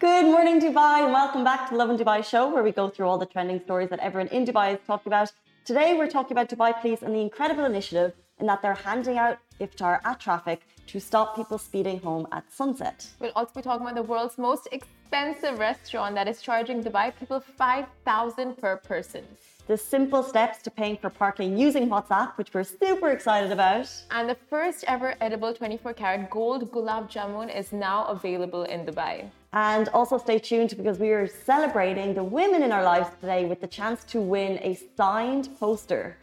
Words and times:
Good 0.00 0.26
morning, 0.26 0.60
Dubai, 0.60 1.02
and 1.02 1.12
welcome 1.12 1.42
back 1.42 1.66
to 1.66 1.70
the 1.72 1.76
Lovin 1.76 1.96
Dubai 1.96 2.24
show, 2.24 2.48
where 2.54 2.62
we 2.62 2.70
go 2.70 2.88
through 2.88 3.08
all 3.08 3.18
the 3.18 3.26
trending 3.26 3.58
stories 3.58 3.90
that 3.90 3.98
everyone 3.98 4.28
in 4.28 4.44
Dubai 4.44 4.74
is 4.74 4.78
talking 4.86 5.10
about. 5.10 5.32
Today, 5.64 5.96
we're 5.98 6.06
talking 6.06 6.36
about 6.36 6.48
Dubai 6.48 6.80
Police 6.80 7.02
and 7.02 7.12
the 7.12 7.18
incredible 7.18 7.64
initiative 7.64 8.12
in 8.38 8.46
that 8.46 8.62
they're 8.62 8.74
handing 8.74 9.18
out 9.18 9.38
iftar 9.60 9.98
at 10.04 10.20
traffic 10.20 10.60
to 10.86 11.00
stop 11.00 11.34
people 11.34 11.58
speeding 11.58 11.98
home 11.98 12.28
at 12.30 12.44
sunset. 12.52 13.08
We'll 13.18 13.32
also 13.34 13.54
be 13.56 13.62
talking 13.62 13.84
about 13.84 13.96
the 13.96 14.04
world's 14.04 14.38
most 14.38 14.68
expensive 14.70 15.58
restaurant 15.58 16.14
that 16.14 16.28
is 16.28 16.40
charging 16.42 16.80
Dubai 16.80 17.12
people 17.18 17.40
5,000 17.40 18.56
per 18.56 18.76
person. 18.76 19.24
The 19.66 19.76
simple 19.76 20.22
steps 20.22 20.62
to 20.62 20.70
paying 20.70 20.96
for 20.96 21.10
parking 21.10 21.58
using 21.58 21.88
WhatsApp, 21.88 22.38
which 22.38 22.54
we're 22.54 22.62
super 22.62 23.10
excited 23.10 23.50
about. 23.50 23.90
And 24.12 24.28
the 24.28 24.36
first 24.48 24.84
ever 24.86 25.16
edible 25.20 25.52
24 25.52 25.92
karat 25.94 26.30
gold 26.30 26.70
gulab 26.70 27.10
jamun 27.10 27.52
is 27.52 27.72
now 27.72 28.06
available 28.06 28.62
in 28.62 28.86
Dubai. 28.86 29.28
And 29.52 29.88
also 29.90 30.18
stay 30.18 30.38
tuned 30.38 30.76
because 30.76 30.98
we 30.98 31.10
are 31.10 31.26
celebrating 31.26 32.14
the 32.14 32.22
women 32.22 32.62
in 32.62 32.70
our 32.70 32.82
lives 32.82 33.08
today 33.20 33.46
with 33.46 33.60
the 33.60 33.66
chance 33.66 34.04
to 34.04 34.20
win 34.20 34.58
a 34.62 34.78
signed 34.96 35.48
poster 35.58 36.18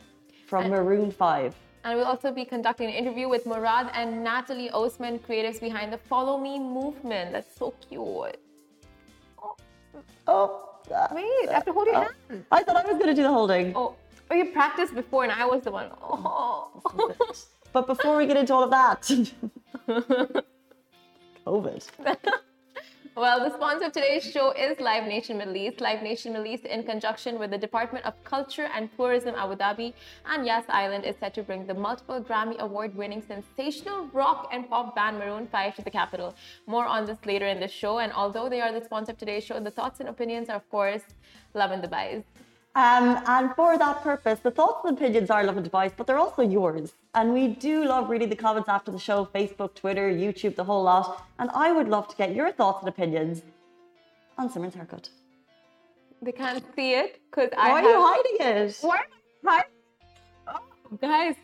from 0.46 0.70
Maroon 0.70 1.12
5. 1.12 1.56
And 1.84 1.98
we'll 1.98 2.08
also 2.08 2.32
be 2.32 2.46
conducting 2.46 2.90
an 2.90 2.96
interview 2.96 3.28
with 3.28 3.46
Murad 3.46 3.90
and 3.94 4.26
Nataly 4.26 4.70
Osmann, 4.72 5.20
creatives 5.20 5.60
behind 5.60 5.92
the 5.92 5.98
Follow 5.98 6.38
Me 6.38 6.60
movement. 6.60 7.32
That's 7.32 7.56
so 7.56 7.74
cute. 7.88 8.38
Oh, 10.28 10.80
uh, 10.94 11.08
Wait, 11.12 11.50
I 11.50 11.54
have 11.54 11.66
to 11.66 11.74
hold 11.74 11.88
your 11.88 11.96
hand. 11.96 12.46
I 12.52 12.64
thought 12.64 12.76
I 12.76 12.88
was 12.88 12.98
going 12.98 13.08
to 13.08 13.14
do 13.16 13.24
the 13.24 13.32
holding. 13.32 13.74
Oh, 13.76 13.96
oh, 14.30 14.36
you 14.36 14.46
practiced 14.52 14.96
before 14.96 15.24
and 15.24 15.32
I 15.32 15.46
was 15.46 15.64
the 15.64 15.72
one. 15.72 15.90
Oh. 16.02 17.16
But 17.76 17.88
before 17.88 18.16
we 18.16 18.26
get 18.26 18.38
into 18.38 18.54
all 18.54 18.64
of 18.64 18.70
that, 18.70 19.02
COVID. 21.46 21.88
Well, 23.18 23.40
the 23.40 23.56
sponsor 23.56 23.86
of 23.86 23.94
today's 23.94 24.30
show 24.30 24.52
is 24.52 24.78
Live 24.82 25.08
Nation 25.08 25.38
Middle 25.38 25.56
East. 25.56 25.80
Live 25.80 26.04
Nation 26.04 26.34
Middle 26.34 26.48
East, 26.48 26.66
in 26.66 26.84
conjunction 26.84 27.40
with 27.40 27.50
the 27.50 27.58
Department 27.58 28.04
of 28.04 28.22
Culture 28.26 28.68
and 28.76 28.90
Tourism 28.98 29.36
Abu 29.36 29.56
Dhabi 29.56 29.94
and 30.26 30.46
Yas 30.46 30.66
Island, 30.68 31.06
is 31.06 31.16
set 31.16 31.34
to 31.36 31.44
bring 31.44 31.66
the 31.66 31.74
multiple 31.74 32.20
Grammy 32.20 32.58
Award 32.58 32.94
winning 32.94 33.22
sensational 33.22 34.08
rock 34.08 34.50
and 34.52 34.70
pop 34.70 34.98
band 34.98 35.18
Maroon 35.18 35.48
5 35.48 35.76
to 35.78 35.82
the 35.82 35.90
capital. 35.90 36.36
More 36.68 36.86
on 36.86 37.06
this 37.06 37.26
later 37.26 37.48
in 37.48 37.62
the 37.62 37.70
show. 37.70 38.00
And 38.00 38.12
although 38.12 38.50
they 38.50 38.60
are 38.60 38.74
the 38.78 38.84
sponsor 38.84 39.14
of 39.14 39.18
today's 39.18 39.46
show, 39.46 39.62
the 39.62 39.72
thoughts 39.72 40.02
and 40.02 40.10
opinions 40.10 40.50
are, 40.50 40.58
of 40.58 40.70
course, 40.70 41.04
Lovin 41.54 41.82
Dubai's. 41.82 42.26
Um, 42.76 43.22
and 43.26 43.56
for 43.56 43.78
that 43.78 44.02
purpose, 44.04 44.40
the 44.40 44.52
thoughts 44.52 44.84
and 44.84 44.98
opinions 44.98 45.30
are 45.30 45.44
love 45.46 45.56
and 45.56 45.66
advice, 45.66 45.92
but 45.96 46.08
they're 46.08 46.18
also 46.18 46.42
yours. 46.42 46.94
And 47.14 47.34
we 47.34 47.48
do 47.48 47.86
love 47.86 48.10
reading 48.10 48.28
the 48.28 48.36
comments 48.36 48.68
after 48.68 48.92
the 48.92 49.00
show 49.00 49.26
Facebook, 49.34 49.76
Twitter, 49.76 50.10
YouTube, 50.12 50.58
the 50.58 50.66
whole 50.66 50.84
lot. 50.84 51.26
And 51.40 51.50
I 51.52 51.72
would 51.72 51.88
love 51.88 52.10
to 52.10 52.16
get 52.18 52.36
your 52.36 52.52
thoughts 52.52 52.82
and 52.82 52.90
opinions 52.90 53.44
on 54.38 54.50
Simran's 54.50 54.76
haircut. 54.76 55.10
They 56.22 56.34
can't 56.34 56.66
see 56.76 56.96
it 56.96 57.22
because 57.32 57.50
I 57.58 57.70
Why 57.72 57.82
are 57.82 57.90
you 57.90 58.02
hiding 58.02 58.68
it? 58.68 58.78
Why? 58.82 59.00
Hi. 59.46 59.64
Oh, 60.48 60.60
guys. 61.02 61.36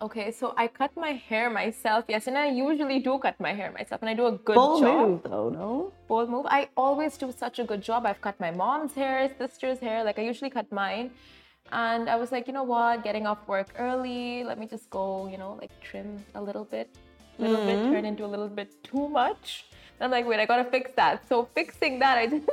Okay, 0.00 0.30
so 0.30 0.54
I 0.56 0.68
cut 0.68 0.96
my 0.96 1.12
hair 1.12 1.50
myself. 1.50 2.04
Yes, 2.08 2.28
and 2.28 2.38
I 2.38 2.50
usually 2.50 3.00
do 3.00 3.18
cut 3.18 3.38
my 3.40 3.52
hair 3.52 3.72
myself, 3.72 4.00
and 4.00 4.08
I 4.08 4.14
do 4.14 4.26
a 4.26 4.32
good 4.32 4.54
Bold 4.54 4.82
job. 4.82 5.08
move, 5.08 5.22
though, 5.24 5.48
no? 5.48 5.92
Bold 6.06 6.30
move. 6.30 6.46
I 6.48 6.68
always 6.76 7.16
do 7.16 7.32
such 7.32 7.58
a 7.58 7.64
good 7.64 7.82
job. 7.82 8.06
I've 8.06 8.20
cut 8.20 8.38
my 8.38 8.52
mom's 8.52 8.94
hair, 8.94 9.28
sister's 9.38 9.80
hair. 9.80 10.04
Like 10.04 10.18
I 10.18 10.22
usually 10.22 10.50
cut 10.50 10.70
mine, 10.70 11.10
and 11.72 12.08
I 12.08 12.14
was 12.14 12.30
like, 12.30 12.46
you 12.46 12.52
know 12.52 12.62
what? 12.62 13.02
Getting 13.02 13.26
off 13.26 13.46
work 13.48 13.74
early. 13.76 14.44
Let 14.44 14.58
me 14.58 14.66
just 14.66 14.88
go. 14.88 15.26
You 15.26 15.38
know, 15.38 15.58
like 15.60 15.72
trim 15.80 16.24
a 16.36 16.40
little 16.40 16.64
bit, 16.64 16.94
a 17.38 17.42
little 17.42 17.66
bit, 17.66 17.78
mm-hmm. 17.78 17.92
turn 17.92 18.04
into 18.04 18.24
a 18.24 18.30
little 18.34 18.48
bit 18.48 18.82
too 18.84 19.08
much. 19.08 19.66
I'm 20.00 20.12
like, 20.12 20.28
wait, 20.28 20.38
I 20.38 20.46
gotta 20.46 20.70
fix 20.70 20.92
that. 20.94 21.28
So 21.28 21.48
fixing 21.56 21.98
that, 21.98 22.18
I 22.18 22.26
just 22.34 22.48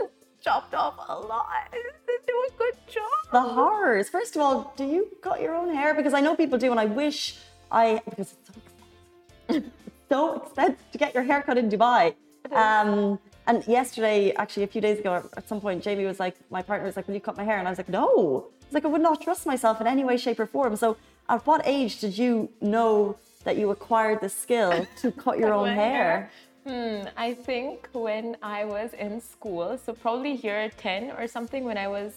chopped 0.46 0.76
off 0.76 0.96
a 1.10 1.18
lot. 1.18 1.48
Didn't 1.72 2.28
do 2.28 2.38
a 2.50 2.58
good 2.58 2.78
job. 2.88 3.20
The 3.32 3.42
horrors. 3.42 4.10
First 4.10 4.36
of 4.36 4.42
all, 4.44 4.74
do 4.78 4.86
you 4.86 5.02
cut 5.22 5.42
your 5.42 5.56
own 5.56 5.74
hair? 5.74 5.94
Because 5.96 6.14
I 6.14 6.22
know 6.22 6.36
people 6.36 6.58
do, 6.60 6.70
and 6.72 6.80
I 6.80 6.86
wish 6.86 7.38
I, 7.72 8.02
because 8.10 8.34
it's 8.34 8.48
so 8.50 8.54
expensive. 8.64 9.72
It's 9.74 9.92
so 10.10 10.42
expensive 10.42 10.92
to 10.92 10.98
get 10.98 11.14
your 11.16 11.24
hair 11.24 11.42
cut 11.42 11.58
in 11.58 11.68
Dubai. 11.70 12.14
Um, 12.52 13.20
and 13.48 13.68
yesterday, 13.68 14.34
actually, 14.34 14.64
a 14.64 14.72
few 14.76 14.82
days 14.82 15.00
ago, 15.00 15.12
at 15.36 15.50
some 15.50 15.60
point, 15.60 15.84
Jamie 15.84 16.06
was 16.06 16.20
like, 16.20 16.36
my 16.52 16.62
partner 16.62 16.86
was 16.86 16.96
like, 16.96 17.08
Will 17.08 17.16
you 17.16 17.26
cut 17.30 17.38
my 17.38 17.44
hair? 17.44 17.58
And 17.58 17.68
I 17.68 17.72
was 17.72 17.80
like, 17.80 17.90
No. 17.90 18.48
He's 18.66 18.74
like, 18.74 18.86
I 18.86 18.88
would 18.88 19.02
not 19.10 19.22
trust 19.22 19.46
myself 19.46 19.82
in 19.82 19.88
any 19.88 20.04
way, 20.04 20.18
shape, 20.18 20.40
or 20.40 20.48
form. 20.48 20.76
So, 20.76 20.98
at 21.30 21.46
what 21.46 21.62
age 21.66 22.00
did 22.00 22.18
you 22.18 22.50
know 22.62 23.18
that 23.44 23.58
you 23.58 23.70
acquired 23.72 24.22
the 24.22 24.30
skill 24.30 24.88
to 25.02 25.12
cut 25.12 25.38
your 25.38 25.54
own 25.54 25.70
my 25.70 25.76
hair? 25.76 26.32
Hmm, 26.68 27.02
I 27.16 27.34
think 27.34 27.90
when 27.94 28.38
I 28.42 28.66
was 28.66 28.94
in 28.94 29.22
school, 29.22 29.78
so 29.78 29.94
probably 29.94 30.32
year 30.32 30.70
10 30.78 31.12
or 31.12 31.28
something, 31.28 31.64
when 31.64 31.78
I 31.78 31.88
was 31.88 32.14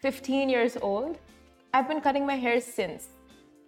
15 0.00 0.48
years 0.48 0.76
old, 0.80 1.16
I've 1.72 1.86
been 1.88 2.00
cutting 2.00 2.26
my 2.26 2.34
hair 2.36 2.60
since. 2.60 3.08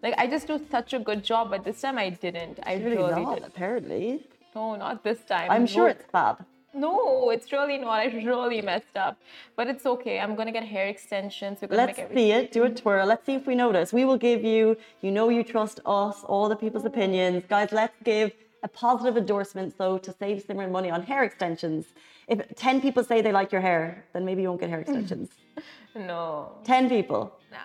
Like, 0.03 0.15
I 0.19 0.27
just 0.27 0.47
do 0.49 0.61
such 0.71 0.93
a 0.95 0.99
good 0.99 1.23
job, 1.25 1.51
but 1.51 1.65
this 1.65 1.81
time 1.81 1.97
I 1.97 2.11
didn't. 2.11 2.59
I 2.65 2.75
Really 2.75 2.97
really 2.97 3.23
not, 3.23 3.35
didn't. 3.37 3.47
apparently. 3.49 4.27
No, 4.55 4.75
not 4.75 5.05
this 5.05 5.21
time. 5.25 5.49
I'm 5.51 5.67
sure 5.67 5.89
it's 5.89 6.05
bad. 6.13 6.37
No, 6.75 7.31
it's 7.31 7.53
really 7.53 7.79
not. 7.79 8.01
I 8.01 8.07
really 8.07 8.61
messed 8.61 8.97
up. 8.97 9.17
But 9.57 9.69
it's 9.69 9.87
okay. 9.87 10.19
I'm 10.21 10.35
gonna 10.35 10.53
get 10.53 10.65
hair 10.65 10.89
extensions. 10.89 11.59
We're 11.63 11.69
gonna 11.69 11.87
Let's 11.87 11.99
make 11.99 12.13
see 12.13 12.33
it. 12.33 12.53
Do 12.53 12.65
a 12.65 12.71
twirl. 12.71 13.07
Let's 13.07 13.25
see 13.25 13.35
if 13.35 13.47
we 13.47 13.55
notice. 13.55 13.93
We 13.93 14.05
will 14.05 14.19
give 14.19 14.45
you, 14.45 14.77
you 15.01 15.11
know, 15.11 15.29
you 15.31 15.43
trust 15.43 15.81
us, 15.87 16.23
all 16.25 16.49
the 16.49 16.57
people's 16.57 16.85
opinions. 16.85 17.45
Guys, 17.49 17.71
let's 17.73 17.97
give 18.05 18.33
a 18.67 18.69
positive 18.87 19.17
endorsement, 19.23 19.71
though, 19.79 19.97
to 20.07 20.11
save 20.21 20.37
Simran 20.47 20.71
money 20.79 20.91
on 20.97 21.01
hair 21.11 21.23
extensions. 21.29 21.83
If 22.33 22.39
10 22.57 22.81
people 22.81 23.03
say 23.11 23.17
they 23.23 23.33
like 23.41 23.51
your 23.55 23.61
hair, 23.71 24.05
then 24.13 24.23
maybe 24.29 24.43
you 24.43 24.49
won't 24.49 24.61
get 24.65 24.71
hair 24.75 24.81
extensions. 24.87 25.29
No. 25.95 26.53
10 26.65 26.89
people. 26.97 27.23
Nah. 27.53 27.59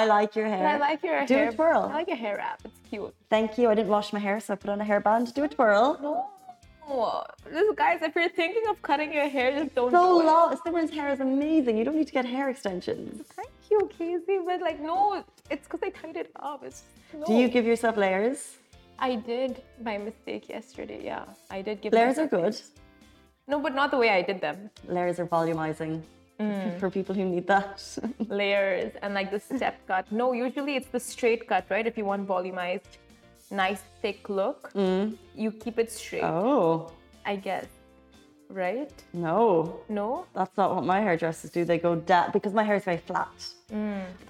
I 0.00 0.04
like 0.16 0.30
your 0.38 0.48
hair. 0.54 0.66
I 0.74 0.76
like 0.88 1.00
your 1.08 1.24
Do 1.26 1.34
hair. 1.34 1.48
a 1.50 1.54
twirl. 1.54 1.82
I 1.92 1.94
like 2.00 2.08
your 2.08 2.16
hair 2.26 2.36
wrap. 2.36 2.60
It's 2.64 2.80
cute. 2.90 3.14
Thank 3.30 3.56
you. 3.58 3.64
I 3.70 3.74
didn't 3.78 3.92
wash 3.98 4.12
my 4.12 4.18
hair, 4.28 4.40
so 4.40 4.52
I 4.54 4.56
put 4.56 4.70
on 4.74 4.80
a 4.80 4.84
hairband. 4.84 5.32
Do 5.38 5.44
a 5.44 5.48
twirl. 5.56 5.86
No. 6.02 6.16
This, 7.54 7.66
guys, 7.76 7.98
if 8.02 8.14
you're 8.16 8.30
thinking 8.30 8.62
of 8.70 8.80
cutting 8.82 9.12
your 9.12 9.28
hair, 9.28 9.48
just 9.58 9.74
don't 9.74 9.90
So 9.90 10.02
do 10.16 10.20
it. 10.22 10.26
long. 10.30 10.56
Simran's 10.64 10.90
hair 10.98 11.08
is 11.12 11.20
amazing. 11.20 11.76
You 11.78 11.84
don't 11.84 11.96
need 11.96 12.06
to 12.12 12.16
get 12.20 12.24
hair 12.24 12.48
extensions. 12.48 13.26
Thank 13.40 13.50
you, 13.70 13.78
Casey. 13.96 14.38
But 14.44 14.60
like, 14.68 14.80
no, 14.80 15.22
it's 15.50 15.64
because 15.68 15.80
I 15.88 15.90
tied 16.00 16.16
it 16.16 16.30
up. 16.50 16.64
It's 16.64 16.82
no. 17.14 17.24
Do 17.26 17.34
you 17.34 17.48
give 17.48 17.64
yourself 17.66 17.94
layers? 17.98 18.56
I 18.98 19.14
did 19.16 19.62
my 19.82 19.96
mistake 19.98 20.48
yesterday. 20.48 21.00
Yeah, 21.04 21.24
I 21.50 21.62
did 21.62 21.80
give. 21.80 21.92
Layers 21.92 22.18
are 22.18 22.26
good. 22.26 22.60
No, 23.46 23.60
but 23.60 23.74
not 23.74 23.90
the 23.90 23.96
way 23.98 24.10
I 24.10 24.22
did 24.22 24.40
them. 24.40 24.70
Layers 24.86 25.18
are 25.18 25.26
volumizing 25.26 26.02
Mm. 26.40 26.78
for 26.80 26.88
people 26.88 27.14
who 27.16 27.24
need 27.24 27.48
that. 27.48 27.82
Layers 28.28 28.92
and 29.02 29.12
like 29.12 29.32
the 29.32 29.40
step 29.40 29.76
cut. 29.88 30.06
No, 30.12 30.32
usually 30.32 30.76
it's 30.76 30.86
the 30.86 31.00
straight 31.00 31.48
cut, 31.48 31.64
right? 31.68 31.84
If 31.84 31.98
you 31.98 32.04
want 32.04 32.28
volumized, 32.28 32.92
nice 33.50 33.82
thick 34.00 34.28
look, 34.28 34.70
you 34.74 35.50
keep 35.50 35.80
it 35.80 35.90
straight. 35.90 36.22
oh, 36.22 36.92
I 37.26 37.34
guess, 37.34 37.66
right? 38.50 38.92
no. 39.12 39.80
No. 39.88 40.26
That's 40.32 40.56
not 40.56 40.76
what 40.76 40.84
my 40.84 41.00
hairdressers 41.00 41.50
do. 41.50 41.64
They 41.64 41.78
go 41.78 41.96
down 41.96 42.30
because 42.32 42.54
my 42.54 42.62
hair 42.62 42.76
is 42.76 42.84
very 42.84 42.98
flat. 42.98 43.34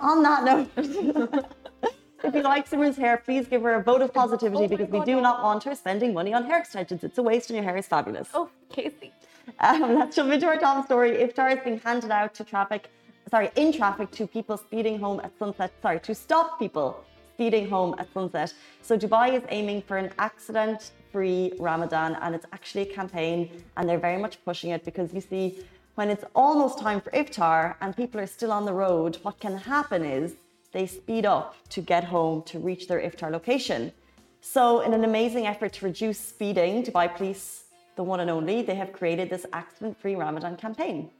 On 0.00 0.22
that 0.22 0.44
note, 0.48 0.68
if 2.28 2.34
you 2.34 2.42
like 2.42 2.68
Simran's 2.70 2.96
hair, 2.96 3.16
please 3.16 3.46
give 3.48 3.62
her 3.62 3.74
a 3.74 3.82
vote 3.82 4.02
of 4.02 4.12
positivity 4.12 4.64
Oh 4.64 4.68
because 4.68 4.88
we 4.88 5.00
do 5.00 5.16
no. 5.16 5.20
not 5.28 5.42
want 5.42 5.64
her 5.64 5.74
spending 5.74 6.12
money 6.12 6.32
on 6.34 6.44
hair 6.44 6.58
extensions. 6.58 7.02
It's 7.02 7.18
a 7.18 7.22
waste 7.22 7.50
and 7.50 7.56
your 7.56 7.64
hair 7.64 7.76
is 7.76 7.86
fabulous. 7.86 8.28
Oh, 8.34 8.48
Casey. 8.70 9.12
Um, 9.60 9.94
let's 9.98 10.16
jump 10.16 10.32
into 10.32 10.46
our 10.46 10.58
top 10.58 10.84
story. 10.84 11.10
Iftar 11.24 11.56
is 11.56 11.60
being 11.64 11.80
handed 11.80 12.10
out 12.10 12.34
to 12.34 12.44
traffic, 12.44 12.90
sorry, 13.30 13.50
in 13.56 13.72
traffic 13.72 14.10
to 14.12 14.26
people 14.26 14.56
speeding 14.56 14.98
home 14.98 15.20
at 15.24 15.36
sunset, 15.38 15.72
sorry, 15.82 16.00
to 16.00 16.14
stop 16.14 16.58
people 16.58 17.04
speeding 17.34 17.68
home 17.68 17.94
at 17.98 18.12
sunset. 18.12 18.52
So 18.82 18.98
Dubai 18.98 19.34
is 19.38 19.44
aiming 19.48 19.82
for 19.82 19.96
an 19.96 20.10
accident 20.18 20.90
free 21.12 21.52
Ramadan 21.58 22.16
and 22.20 22.34
it's 22.34 22.46
actually 22.52 22.82
a 22.82 22.92
campaign 23.00 23.62
and 23.76 23.88
they're 23.88 24.04
very 24.10 24.20
much 24.20 24.44
pushing 24.44 24.70
it 24.70 24.84
because 24.84 25.14
you 25.14 25.20
see, 25.20 25.60
when 25.94 26.10
it's 26.10 26.24
almost 26.34 26.78
time 26.78 27.00
for 27.00 27.10
iftar 27.10 27.74
and 27.80 27.96
people 27.96 28.20
are 28.20 28.26
still 28.26 28.52
on 28.52 28.64
the 28.64 28.72
road, 28.72 29.18
what 29.22 29.38
can 29.40 29.56
happen 29.56 30.04
is 30.04 30.34
they 30.72 30.86
speed 30.86 31.24
up 31.26 31.54
to 31.70 31.80
get 31.80 32.04
home 32.04 32.42
to 32.44 32.58
reach 32.58 32.88
their 32.88 33.00
iftar 33.00 33.30
location. 33.30 33.92
So, 34.40 34.80
in 34.80 34.92
an 34.94 35.04
amazing 35.04 35.46
effort 35.46 35.72
to 35.74 35.84
reduce 35.84 36.18
speeding, 36.18 36.84
Dubai 36.84 37.14
Police, 37.14 37.64
the 37.96 38.04
one 38.04 38.20
and 38.20 38.30
only, 38.30 38.62
they 38.62 38.76
have 38.76 38.92
created 38.92 39.30
this 39.30 39.44
accident 39.52 39.98
free 40.00 40.14
Ramadan 40.14 40.56
campaign. 40.56 41.10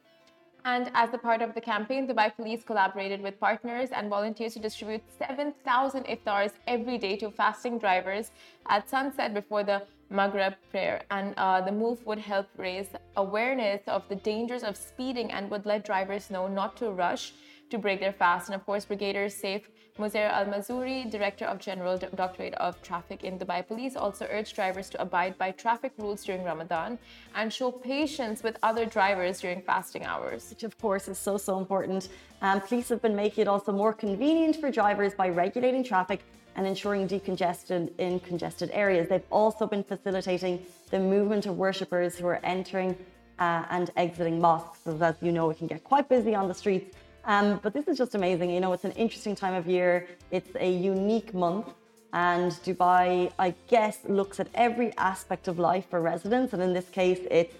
And 0.64 0.90
as 0.94 1.14
a 1.14 1.18
part 1.18 1.40
of 1.40 1.54
the 1.54 1.60
campaign, 1.60 2.06
Dubai 2.06 2.34
Police 2.34 2.62
collaborated 2.62 3.20
with 3.22 3.40
partners 3.40 3.88
and 3.90 4.08
volunteers 4.10 4.54
to 4.54 4.60
distribute 4.60 5.02
7,000 5.18 6.04
iftars 6.04 6.52
every 6.66 6.98
day 6.98 7.16
to 7.16 7.30
fasting 7.30 7.78
drivers 7.78 8.30
at 8.68 8.88
sunset 8.88 9.34
before 9.34 9.62
the 9.64 9.82
Maghrib 10.10 10.54
prayer. 10.70 11.02
And 11.10 11.34
uh, 11.36 11.60
the 11.60 11.72
move 11.72 12.04
would 12.06 12.18
help 12.18 12.46
raise 12.56 12.88
awareness 13.16 13.82
of 13.86 14.08
the 14.08 14.16
dangers 14.16 14.62
of 14.62 14.76
speeding 14.76 15.30
and 15.32 15.50
would 15.50 15.64
let 15.66 15.84
drivers 15.84 16.30
know 16.30 16.48
not 16.48 16.76
to 16.78 16.90
rush 16.90 17.32
to 17.70 17.78
break 17.78 18.00
their 18.00 18.12
fast. 18.12 18.48
And 18.48 18.54
of 18.54 18.64
course, 18.64 18.84
Brigadier 18.84 19.26
Saif 19.26 19.62
Muhair 19.98 20.30
Al 20.30 20.46
Mazrouei, 20.46 21.10
Director 21.10 21.44
of 21.44 21.58
General 21.58 21.98
Directorate 21.98 22.54
of 22.54 22.80
Traffic 22.82 23.24
in 23.24 23.38
Dubai 23.38 23.66
Police, 23.66 23.96
also 23.96 24.28
urged 24.30 24.54
drivers 24.54 24.88
to 24.90 25.02
abide 25.02 25.36
by 25.38 25.50
traffic 25.50 25.92
rules 25.98 26.24
during 26.24 26.44
Ramadan 26.44 26.98
and 27.34 27.52
show 27.52 27.72
patience 27.72 28.44
with 28.44 28.56
other 28.62 28.86
drivers 28.86 29.40
during 29.40 29.60
fasting 29.60 30.04
hours. 30.04 30.50
Which, 30.50 30.62
of 30.62 30.78
course, 30.78 31.08
is 31.08 31.18
so, 31.18 31.36
so 31.36 31.58
important. 31.58 32.08
Um, 32.42 32.60
police 32.60 32.88
have 32.90 33.02
been 33.02 33.16
making 33.16 33.42
it 33.42 33.48
also 33.48 33.72
more 33.72 33.92
convenient 33.92 34.56
for 34.56 34.70
drivers 34.70 35.14
by 35.14 35.28
regulating 35.30 35.82
traffic 35.82 36.22
and 36.54 36.66
ensuring 36.66 37.08
decongestion 37.08 37.90
in 37.98 38.20
congested 38.20 38.70
areas. 38.72 39.08
They've 39.08 39.22
also 39.30 39.66
been 39.66 39.82
facilitating 39.82 40.64
the 40.90 41.00
movement 41.00 41.46
of 41.46 41.56
worshippers 41.56 42.16
who 42.16 42.26
are 42.26 42.40
entering 42.44 42.96
uh, 43.38 43.64
and 43.70 43.90
exiting 43.96 44.40
mosques. 44.40 44.86
As 44.86 45.16
you 45.20 45.32
know, 45.32 45.50
it 45.50 45.58
can 45.58 45.66
get 45.66 45.82
quite 45.84 46.08
busy 46.08 46.34
on 46.34 46.48
the 46.48 46.54
streets. 46.54 46.96
Um, 47.28 47.60
but 47.62 47.74
this 47.74 47.86
is 47.88 47.98
just 47.98 48.14
amazing. 48.14 48.48
You 48.50 48.60
know, 48.60 48.72
it's 48.72 48.86
an 48.86 48.92
interesting 48.92 49.36
time 49.36 49.52
of 49.52 49.66
year. 49.66 50.08
It's 50.30 50.52
a 50.58 50.70
unique 50.70 51.34
month. 51.34 51.66
And 52.14 52.50
Dubai, 52.66 53.30
I 53.38 53.54
guess, 53.68 53.98
looks 54.08 54.40
at 54.40 54.48
every 54.54 54.96
aspect 54.96 55.46
of 55.46 55.58
life 55.58 55.84
for 55.90 56.00
residents. 56.00 56.54
And 56.54 56.62
in 56.62 56.72
this 56.72 56.88
case, 56.88 57.20
it's 57.30 57.54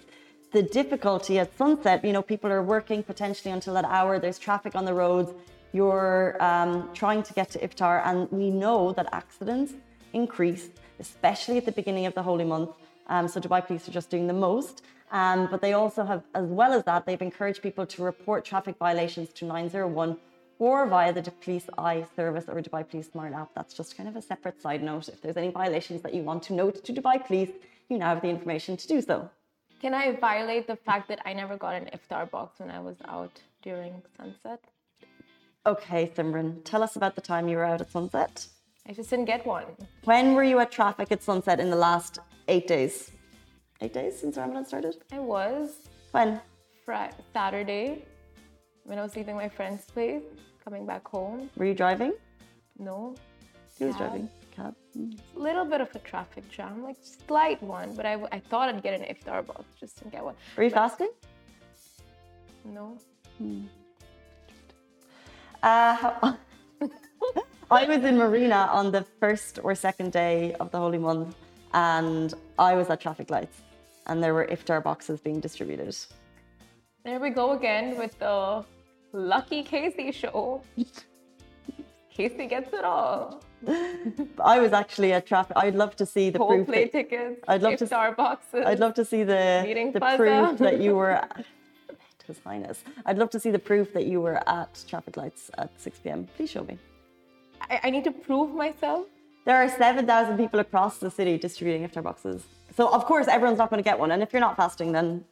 the 0.51 0.63
difficulty 0.63 1.37
at 1.37 1.55
sunset. 1.55 2.03
You 2.03 2.13
know, 2.13 2.23
people 2.23 2.51
are 2.51 2.63
working 2.63 3.03
potentially 3.03 3.51
until 3.51 3.75
that 3.75 3.85
hour. 3.85 4.17
There's 4.17 4.39
traffic 4.39 4.73
on 4.73 4.85
the 4.85 4.95
roads. 4.95 5.31
You're 5.71 6.35
um, 6.43 6.89
trying 6.95 7.21
to 7.21 7.33
get 7.33 7.51
to 7.51 7.59
iftar. 7.59 8.01
And 8.03 8.27
we 8.31 8.49
know 8.49 8.91
that 8.93 9.07
accidents 9.11 9.73
increase, 10.13 10.69
especially 10.99 11.57
at 11.59 11.65
the 11.65 11.71
beginning 11.71 12.07
of 12.07 12.15
the 12.15 12.23
holy 12.23 12.43
month. 12.55 12.71
Um, 13.05 13.27
so 13.27 13.39
Dubai 13.39 13.65
police 13.67 13.87
are 13.87 13.91
just 13.91 14.09
doing 14.09 14.25
the 14.25 14.33
most. 14.33 14.81
Um, 15.11 15.47
but 15.49 15.61
they 15.61 15.73
also 15.73 16.05
have, 16.05 16.23
as 16.35 16.45
well 16.45 16.71
as 16.73 16.83
that, 16.85 17.05
they've 17.05 17.21
encouraged 17.21 17.61
people 17.61 17.85
to 17.87 18.03
report 18.03 18.45
traffic 18.45 18.75
violations 18.77 19.29
to 19.33 19.45
901 19.45 20.17
or 20.59 20.85
via 20.87 21.11
the 21.13 21.23
Police 21.43 21.67
Eye 21.77 22.05
service 22.15 22.45
or 22.47 22.61
Dubai 22.61 22.87
Police 22.87 23.09
Smart 23.11 23.33
app. 23.33 23.49
That's 23.55 23.73
just 23.73 23.97
kind 23.97 24.07
of 24.09 24.15
a 24.15 24.21
separate 24.21 24.61
side 24.61 24.83
note. 24.83 25.07
If 25.07 25.21
there's 25.21 25.37
any 25.37 25.49
violations 25.49 26.01
that 26.03 26.13
you 26.13 26.21
want 26.21 26.43
to 26.43 26.53
note 26.53 26.83
to 26.83 26.93
Dubai 26.93 27.25
Police, 27.25 27.51
you 27.89 27.97
now 27.97 28.09
have 28.09 28.21
the 28.21 28.29
information 28.29 28.77
to 28.77 28.87
do 28.87 29.01
so. 29.01 29.29
Can 29.81 29.93
I 29.93 30.11
violate 30.11 30.67
the 30.67 30.75
fact 30.75 31.07
that 31.07 31.21
I 31.25 31.33
never 31.33 31.55
got 31.57 31.73
an 31.73 31.89
iftar 31.95 32.29
box 32.29 32.59
when 32.59 32.69
I 32.69 32.79
was 32.79 32.97
out 33.07 33.41
during 33.61 34.01
sunset? 34.17 34.61
Okay, 35.65 36.11
Simran, 36.15 36.63
tell 36.65 36.83
us 36.83 36.97
about 36.97 37.15
the 37.15 37.21
time 37.21 37.47
you 37.47 37.57
were 37.57 37.63
out 37.63 37.81
at 37.81 37.89
sunset. 37.89 38.45
I 38.87 38.91
just 38.91 39.09
didn't 39.09 39.25
get 39.25 39.45
one. 39.45 39.65
When 40.03 40.33
were 40.33 40.43
you 40.43 40.59
at 40.59 40.71
traffic 40.71 41.11
at 41.11 41.23
sunset 41.23 41.59
in 41.59 41.69
the 41.69 41.75
last 41.75 42.19
eight 42.47 42.67
days? 42.67 43.11
Eight 43.81 43.93
days 43.93 44.19
since 44.19 44.37
Ramadan 44.37 44.65
started? 44.65 44.95
I 45.11 45.19
was. 45.19 45.89
When? 46.11 46.41
Friday, 46.85 47.13
Saturday, 47.33 48.05
when 48.83 48.97
I 48.97 49.03
was 49.03 49.15
leaving 49.15 49.35
my 49.35 49.47
friend's 49.47 49.85
place, 49.85 50.23
coming 50.63 50.85
back 50.85 51.07
home. 51.07 51.49
Were 51.55 51.65
you 51.65 51.75
driving? 51.75 52.13
No. 52.77 53.15
Who 53.77 53.87
was 53.87 53.95
driving? 53.95 54.29
Cab. 54.55 54.75
A 54.95 55.39
little 55.39 55.65
bit 55.65 55.81
of 55.81 55.89
a 55.95 55.99
traffic 55.99 56.49
jam, 56.49 56.83
like 56.83 56.97
slight 57.27 57.61
one, 57.61 57.95
but 57.95 58.05
I, 58.05 58.15
I 58.31 58.39
thought 58.39 58.69
I'd 58.69 58.81
get 58.81 58.99
an 58.99 59.05
iftar 59.13 59.45
box, 59.45 59.63
just 59.79 59.97
didn't 59.97 60.13
get 60.13 60.23
one. 60.23 60.35
Were 60.57 60.63
you 60.63 60.69
but, 60.71 60.89
fasting? 60.89 61.11
No. 62.65 62.97
Hmm. 63.37 63.65
Uh, 65.61 66.33
I 67.71 67.85
was 67.85 68.03
in 68.03 68.17
Marina 68.17 68.69
on 68.71 68.91
the 68.91 69.05
first 69.19 69.59
or 69.63 69.75
second 69.75 70.11
day 70.11 70.55
of 70.59 70.71
the 70.71 70.79
holy 70.79 70.97
month, 70.97 71.35
and 71.73 72.33
I 72.57 72.73
was 72.73 72.89
at 72.89 72.99
traffic 72.99 73.29
lights 73.29 73.61
and 74.09 74.21
there 74.23 74.33
were 74.33 74.45
iftar 74.47 74.83
boxes 74.83 75.21
being 75.21 75.39
distributed. 75.39 75.95
There 77.05 77.19
we 77.19 77.29
go 77.29 77.51
again 77.51 77.97
with 77.97 78.17
the 78.19 78.65
lucky 79.13 79.63
Casey 79.63 80.11
show. 80.11 80.61
Casey 82.09 82.47
gets 82.47 82.73
it 82.73 82.83
all. 82.83 83.41
I 84.43 84.59
was 84.59 84.73
actually 84.73 85.13
at 85.13 85.25
traffic. 85.25 85.55
I'd 85.55 85.75
love 85.75 85.95
to 85.97 86.05
see 86.05 86.29
the 86.31 86.39
proof. 86.39 86.67
Play 86.67 86.85
that, 86.85 86.91
tickets. 86.91 87.41
I'd 87.47 87.61
love 87.61 87.73
iftar 87.73 88.09
to. 88.09 88.15
boxes. 88.15 88.63
I'd 88.65 88.79
love 88.79 88.93
to 88.95 89.05
see 89.05 89.23
the 89.23 89.91
the 89.93 90.15
proof 90.17 90.57
that 90.59 90.81
you 90.81 90.95
were. 90.95 91.21
His 92.27 92.39
Highness. 92.45 92.83
I'd 93.07 93.17
love 93.17 93.31
to 93.31 93.39
see 93.39 93.49
the 93.49 93.57
proof 93.57 93.91
that 93.93 94.05
you 94.05 94.21
were 94.21 94.39
at 94.47 94.83
traffic 94.87 95.17
lights 95.17 95.49
at 95.57 95.71
6 95.81 95.97
p.m. 95.97 96.27
Please 96.37 96.51
show 96.51 96.63
me. 96.63 96.77
I, 97.59 97.79
I 97.85 97.89
need 97.89 98.03
to 98.03 98.11
prove 98.11 98.53
myself. 98.53 99.07
There 99.45 99.55
are 99.55 99.67
7,000 99.67 100.37
people 100.37 100.59
across 100.59 100.99
the 100.99 101.09
city 101.09 101.39
distributing 101.39 101.89
iftar 101.89 102.03
boxes. 102.03 102.43
So 102.75 102.87
of 102.87 103.05
course 103.05 103.27
everyone's 103.27 103.57
not 103.57 103.69
going 103.69 103.83
to 103.83 103.89
get 103.89 103.97
one, 103.99 104.11
and 104.11 104.21
if 104.23 104.33
you're 104.33 104.41
not 104.41 104.55
fasting, 104.55 104.91
then 104.91 105.25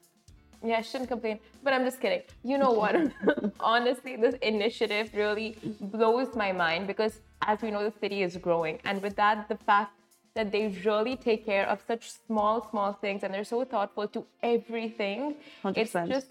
yeah, 0.63 0.78
I 0.78 0.81
shouldn't 0.81 1.10
complain. 1.10 1.39
But 1.63 1.74
I'm 1.74 1.86
just 1.86 2.01
kidding. 2.01 2.22
You 2.44 2.57
know 2.57 2.72
what? 2.72 2.95
Honestly, 3.60 4.16
this 4.16 4.36
initiative 4.42 5.12
really 5.13 5.57
blows 5.80 6.36
my 6.36 6.51
mind 6.51 6.88
because, 6.88 7.19
as 7.44 7.62
we 7.62 7.69
know, 7.69 7.84
the 7.84 7.94
city 8.00 8.24
is 8.24 8.38
growing, 8.38 8.80
and 8.86 9.01
with 9.01 9.16
that, 9.18 9.48
the 9.50 9.57
fact 9.57 9.94
that 10.38 10.51
they 10.51 10.68
really 10.86 11.16
take 11.16 11.45
care 11.45 11.68
of 11.68 11.81
such 11.88 12.12
small, 12.12 12.69
small 12.69 12.94
things, 12.94 13.24
and 13.24 13.34
they're 13.34 13.44
so 13.44 13.63
thoughtful 13.66 14.07
to 14.07 14.25
everything. 14.44 15.36
100%. 15.63 15.78
It's 15.78 15.94
just, 15.94 16.28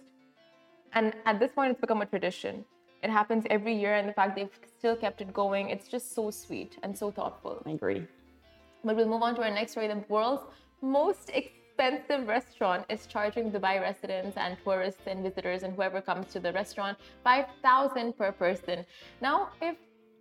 and 0.93 1.13
at 1.25 1.41
this 1.41 1.51
point, 1.53 1.73
it's 1.73 1.81
become 1.81 2.03
a 2.03 2.07
tradition. 2.07 2.65
It 3.03 3.11
happens 3.11 3.45
every 3.51 3.75
year, 3.75 3.95
and 3.95 4.09
the 4.09 4.13
fact 4.13 4.37
they've 4.37 4.59
still 4.79 4.97
kept 4.97 5.21
it 5.21 5.33
going, 5.33 5.71
it's 5.71 5.89
just 5.89 6.15
so 6.15 6.31
sweet 6.31 6.79
and 6.83 6.97
so 6.97 7.11
thoughtful. 7.11 7.63
I 7.67 7.71
agree. 7.71 8.07
But 8.85 8.95
we'll 8.97 9.09
move 9.09 9.23
on 9.23 9.35
to 9.37 9.43
our 9.43 9.51
next 9.51 9.73
story. 9.73 9.89
The 9.89 10.05
world's 10.09 10.45
most 10.83 11.31
expensive 11.31 12.27
restaurant 12.27 12.85
is 12.89 13.07
charging 13.07 13.51
Dubai 13.51 13.81
residents 13.81 14.37
and 14.37 14.57
tourists 14.65 15.03
and 15.07 15.23
visitors 15.23 15.63
and 15.63 15.75
whoever 15.75 16.01
comes 16.01 16.27
to 16.33 16.41
the 16.41 16.53
restaurant 16.53 16.99
5000 17.25 18.17
per 18.17 18.33
person. 18.33 18.85
Now, 19.21 19.51
if 19.61 19.77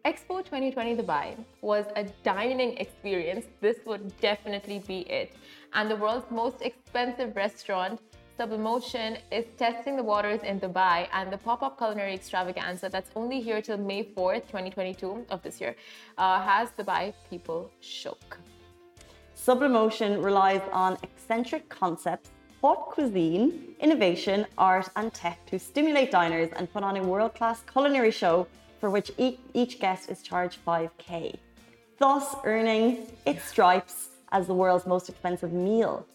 Expo 0.05 0.43
2020 0.43 0.97
Dubai 0.97 1.35
was 1.61 1.85
a 1.95 2.03
dining 2.23 2.77
experience, 2.77 3.45
this 3.59 3.77
would 3.85 4.15
definitely 4.19 4.79
be 4.87 4.99
it. 5.09 5.33
And 5.73 5.89
the 5.89 5.95
world's 5.95 6.29
most 6.29 6.61
expensive 6.61 7.35
restaurant 7.35 7.99
Sublimotion 8.37 9.17
is 9.31 9.45
testing 9.57 9.95
the 9.95 10.03
waters 10.03 10.41
in 10.43 10.59
Dubai, 10.59 11.07
and 11.13 11.31
the 11.31 11.37
pop 11.37 11.63
up 11.63 11.77
culinary 11.77 12.13
extravaganza 12.13 12.89
that's 12.89 13.09
only 13.15 13.39
here 13.39 13.61
till 13.61 13.77
May 13.77 14.03
4th, 14.03 14.47
2022 14.47 15.25
of 15.29 15.41
this 15.41 15.61
year, 15.61 15.73
uh, 16.17 16.41
has 16.41 16.69
Dubai 16.71 17.13
people 17.29 17.71
shook. 17.79 18.37
Sublimotion 19.45 20.23
relies 20.23 20.61
on 20.71 20.97
eccentric 21.03 21.69
concepts, 21.69 22.31
haute 22.61 22.89
cuisine, 22.89 23.75
innovation, 23.79 24.47
art, 24.57 24.89
and 24.95 25.13
tech 25.13 25.45
to 25.45 25.59
stimulate 25.59 26.09
diners 26.09 26.49
and 26.55 26.71
put 26.73 26.81
on 26.81 26.97
a 26.97 27.03
world 27.03 27.35
class 27.35 27.61
culinary 27.71 28.09
show 28.09 28.47
for 28.79 28.89
which 28.89 29.11
each, 29.19 29.79
guest 29.79 30.09
is 30.09 30.23
charged 30.23 30.57
5k, 30.65 31.37
thus 31.99 32.35
earning 32.43 33.05
its 33.27 33.45
stripes 33.45 34.09
as 34.31 34.47
the 34.47 34.53
world's 34.55 34.87
most 34.87 35.09
expensive 35.09 35.53
meal. 35.53 36.07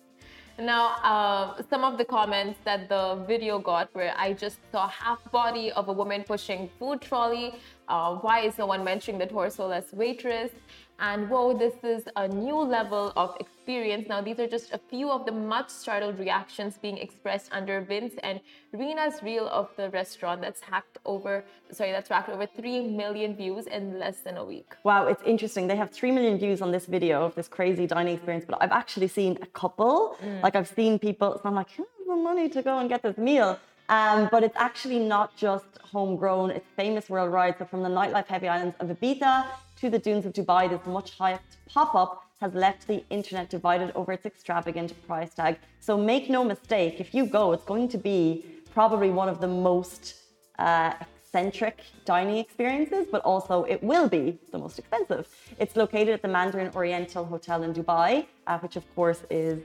Now, 0.59 0.97
uh, 1.05 1.63
some 1.71 1.85
of 1.85 1.99
the 1.99 2.05
comments 2.05 2.59
that 2.65 2.89
the 2.89 3.25
video 3.29 3.61
got 3.61 3.89
where 3.95 4.13
I 4.17 4.33
just 4.33 4.59
saw 4.73 4.89
half 4.89 5.31
body 5.31 5.71
of 5.71 5.89
a 5.89 5.93
woman 5.93 6.25
pushing 6.25 6.69
food 6.81 7.01
trolley. 7.01 7.55
Uh, 7.91 8.15
why 8.15 8.41
is 8.41 8.57
no 8.57 8.67
one 8.67 8.85
mentioning 8.85 9.19
the 9.19 9.27
torso-less 9.27 9.93
waitress? 9.93 10.53
And 11.01 11.29
whoa, 11.29 11.57
this 11.57 11.75
is 11.83 12.05
a 12.15 12.29
new 12.29 12.57
level 12.57 13.13
of 13.17 13.35
experience. 13.41 14.07
Now, 14.07 14.21
these 14.21 14.39
are 14.39 14.47
just 14.47 14.73
a 14.73 14.79
few 14.79 15.11
of 15.11 15.25
the 15.25 15.33
much 15.33 15.71
startled 15.71 16.19
reactions 16.19 16.79
being 16.81 16.99
expressed 16.99 17.49
under 17.53 17.81
Vince 17.81 18.15
and 18.23 18.39
Rena's 18.73 19.23
reel 19.23 19.49
of 19.49 19.71
the 19.77 19.89
restaurant 19.91 20.43
that's 20.43 20.61
hacked 20.61 20.99
over, 21.07 21.43
sorry, 21.73 21.91
that's 21.91 22.11
racked 22.11 22.29
over 22.29 22.47
3 22.47 22.89
million 22.91 23.35
views 23.35 23.67
in 23.67 23.99
less 23.99 24.19
than 24.21 24.37
a 24.37 24.45
week. 24.45 24.75
Wow, 24.85 25.07
it's 25.07 25.23
interesting. 25.25 25.67
They 25.67 25.77
have 25.77 25.91
3 25.91 26.13
million 26.13 26.39
views 26.39 26.61
on 26.63 26.71
this 26.71 26.87
video 26.87 27.25
of 27.25 27.35
this 27.35 27.49
crazy 27.49 27.87
dining 27.87 28.15
experience, 28.15 28.45
but 28.47 28.59
I've 28.61 28.73
actually 28.73 29.09
seen 29.09 29.39
a 29.43 29.47
couple. 29.47 30.17
Mm. 30.23 30.43
Like, 30.43 30.55
I've 30.55 30.69
seen 30.69 30.99
people, 30.99 31.41
so 31.43 31.49
I'm 31.49 31.55
like, 31.55 31.71
who 31.73 31.83
has 31.83 32.07
the 32.07 32.15
money 32.15 32.49
to 32.51 32.63
go 32.63 32.79
and 32.79 32.89
get 32.89 33.03
this 33.03 33.17
meal? 33.17 33.59
Um, 33.97 34.29
but 34.31 34.41
it's 34.47 34.57
actually 34.57 35.01
not 35.01 35.37
just 35.37 35.71
homegrown, 35.93 36.51
it's 36.53 36.71
famous 36.83 37.11
worldwide. 37.11 37.57
So, 37.59 37.65
from 37.65 37.83
the 37.83 37.89
nightlife 37.89 38.29
heavy 38.35 38.49
islands 38.49 38.77
of 38.81 38.87
Ibiza 38.89 39.47
to 39.81 39.91
the 39.91 39.99
dunes 39.99 40.25
of 40.27 40.33
Dubai, 40.33 40.63
this 40.71 40.85
much 40.87 41.19
hyped 41.19 41.53
pop 41.69 41.95
up 41.95 42.13
has 42.41 42.55
left 42.55 42.87
the 42.87 43.05
internet 43.11 43.51
divided 43.51 43.93
over 43.95 44.13
its 44.13 44.25
extravagant 44.25 44.91
price 45.07 45.35
tag. 45.35 45.59
So 45.79 45.97
make 45.99 46.31
no 46.31 46.43
mistake, 46.43 46.95
if 46.99 47.15
you 47.15 47.27
go, 47.27 47.53
it's 47.53 47.65
going 47.65 47.89
to 47.89 47.99
be 47.99 48.45
probably 48.73 49.11
one 49.11 49.29
of 49.29 49.41
the 49.41 49.49
most 49.49 50.15
uh, 50.59 50.95
eccentric 51.33 51.83
dining 52.07 52.39
experiences, 52.39 53.07
but 53.13 53.21
also 53.23 53.65
it 53.65 53.83
will 53.83 54.09
be 54.09 54.39
the 54.53 54.59
most 54.59 54.79
expensive. 54.79 55.29
It's 55.59 55.77
located 55.77 56.15
at 56.15 56.23
the 56.23 56.29
Mandarin 56.29 56.71
Oriental 56.75 57.25
Hotel 57.25 57.63
in 57.63 57.75
Dubai, 57.75 58.27
uh, 58.47 58.59
which 58.61 58.77
of 58.77 58.85
course 58.95 59.23
is 59.31 59.63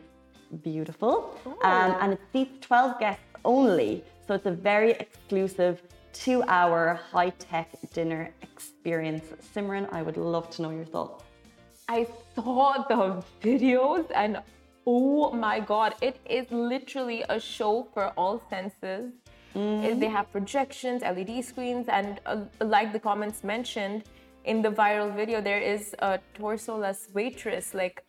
beautiful. 0.62 1.39
Um, 1.63 1.96
and 2.01 2.13
it 2.13 2.22
seats 2.34 2.67
12 2.67 3.00
guests 3.00 3.24
only. 3.46 4.03
So 4.27 4.34
it's 4.34 4.46
a 4.46 4.51
very 4.51 4.91
exclusive 4.91 5.82
two 6.13 6.44
hour 6.48 7.00
high 7.12 7.32
tech 7.32 7.70
dinner 7.94 8.32
experience. 8.41 9.25
Simran, 9.53 9.91
I 9.91 10.01
would 10.01 10.17
love 10.17 10.50
to 10.51 10.62
know 10.63 10.72
your 10.72 10.86
thoughts. 10.86 11.24
I 11.88 12.08
saw 12.34 12.84
the 12.88 13.24
videos 13.41 14.05
and 14.15 14.41
oh 14.88 15.32
my 15.32 15.60
god, 15.60 15.96
it 16.01 16.17
is 16.25 16.50
literally 16.51 17.24
a 17.29 17.39
show 17.39 17.88
for 17.94 18.13
all 18.17 18.41
senses. 18.50 19.12
Uh, 19.55 19.96
They 20.01 20.10
have 20.10 20.32
projections, 20.32 21.01
LED 21.01 21.44
screens, 21.46 21.88
and 21.88 22.20
uh, 22.25 22.41
like 22.60 22.91
the 22.91 23.00
comments 23.00 23.44
mentioned 23.44 24.03
in 24.44 24.62
the 24.62 24.70
viral 24.70 25.15
video, 25.15 25.41
there 25.41 25.60
is 25.60 25.96
a 26.00 26.20
torso-less 26.34 27.10
waitress, 27.13 27.74
like 27.74 28.03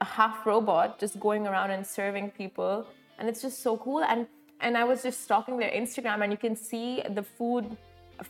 a 0.00 0.04
half 0.04 0.46
robot, 0.46 0.98
just 0.98 1.18
going 1.20 1.46
around 1.46 1.70
and 1.70 1.86
serving 1.86 2.30
people, 2.30 2.86
and 3.18 3.28
it's 3.28 3.42
just 3.42 3.62
so 3.62 3.76
cool. 3.76 4.02
And 4.02 4.26
and 4.62 4.76
I 4.78 4.84
was 4.84 5.02
just 5.02 5.22
stalking 5.24 5.58
their 5.58 5.70
Instagram, 5.70 6.22
and 6.22 6.32
you 6.32 6.38
can 6.38 6.56
see 6.56 7.02
the 7.18 7.22
food 7.22 7.76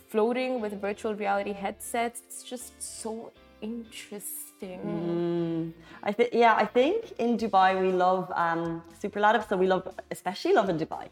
floating 0.08 0.60
with 0.60 0.80
virtual 0.80 1.14
reality 1.14 1.52
headsets. 1.52 2.22
It's 2.26 2.42
just 2.42 2.82
so 2.82 3.30
interesting. 3.60 4.80
I 6.02 6.12
think 6.12 6.30
yeah, 6.32 6.54
I 6.56 6.64
think 6.64 7.12
in 7.18 7.36
Dubai 7.36 7.80
we 7.80 7.92
love 7.92 8.32
um, 8.34 8.82
superlative, 8.98 9.46
so 9.48 9.56
we 9.56 9.66
love 9.66 9.88
especially 10.10 10.54
Lovin 10.54 10.78
Dubai. 10.78 11.08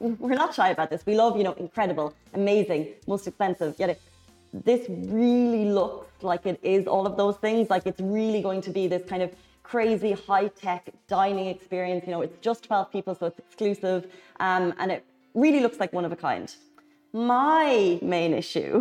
We're 0.00 0.40
not 0.44 0.54
shy 0.54 0.70
about 0.70 0.90
this. 0.90 1.06
We 1.06 1.14
love 1.14 1.36
you 1.36 1.44
know 1.44 1.52
incredible, 1.52 2.14
amazing, 2.32 2.82
most 3.06 3.26
expensive. 3.26 3.76
Yet 3.78 3.90
it, 3.90 4.00
this 4.52 4.82
really 4.88 5.66
looks 5.66 6.22
like 6.22 6.46
it 6.46 6.58
is 6.62 6.86
all 6.86 7.06
of 7.06 7.16
those 7.16 7.36
things. 7.36 7.70
Like 7.70 7.86
it's 7.86 8.00
really 8.00 8.42
going 8.42 8.62
to 8.62 8.70
be 8.70 8.86
this 8.88 9.04
kind 9.08 9.22
of 9.22 9.30
crazy 9.64 10.12
high 10.12 10.48
tech 10.48 10.82
dining 11.08 11.48
experience. 11.48 12.04
You 12.06 12.12
know, 12.12 12.22
it's 12.22 12.38
just 12.48 12.60
twelve 12.68 12.92
people, 12.92 13.12
so 13.16 13.26
it's 13.26 13.40
exclusive, 13.40 14.00
um, 14.38 14.72
and 14.78 14.92
it 14.92 15.04
really 15.34 15.60
looks 15.64 15.78
like 15.80 15.92
one 15.92 16.04
of 16.04 16.12
a 16.12 16.20
kind. 16.28 16.48
My 17.12 17.98
main 18.02 18.32
issue 18.32 18.74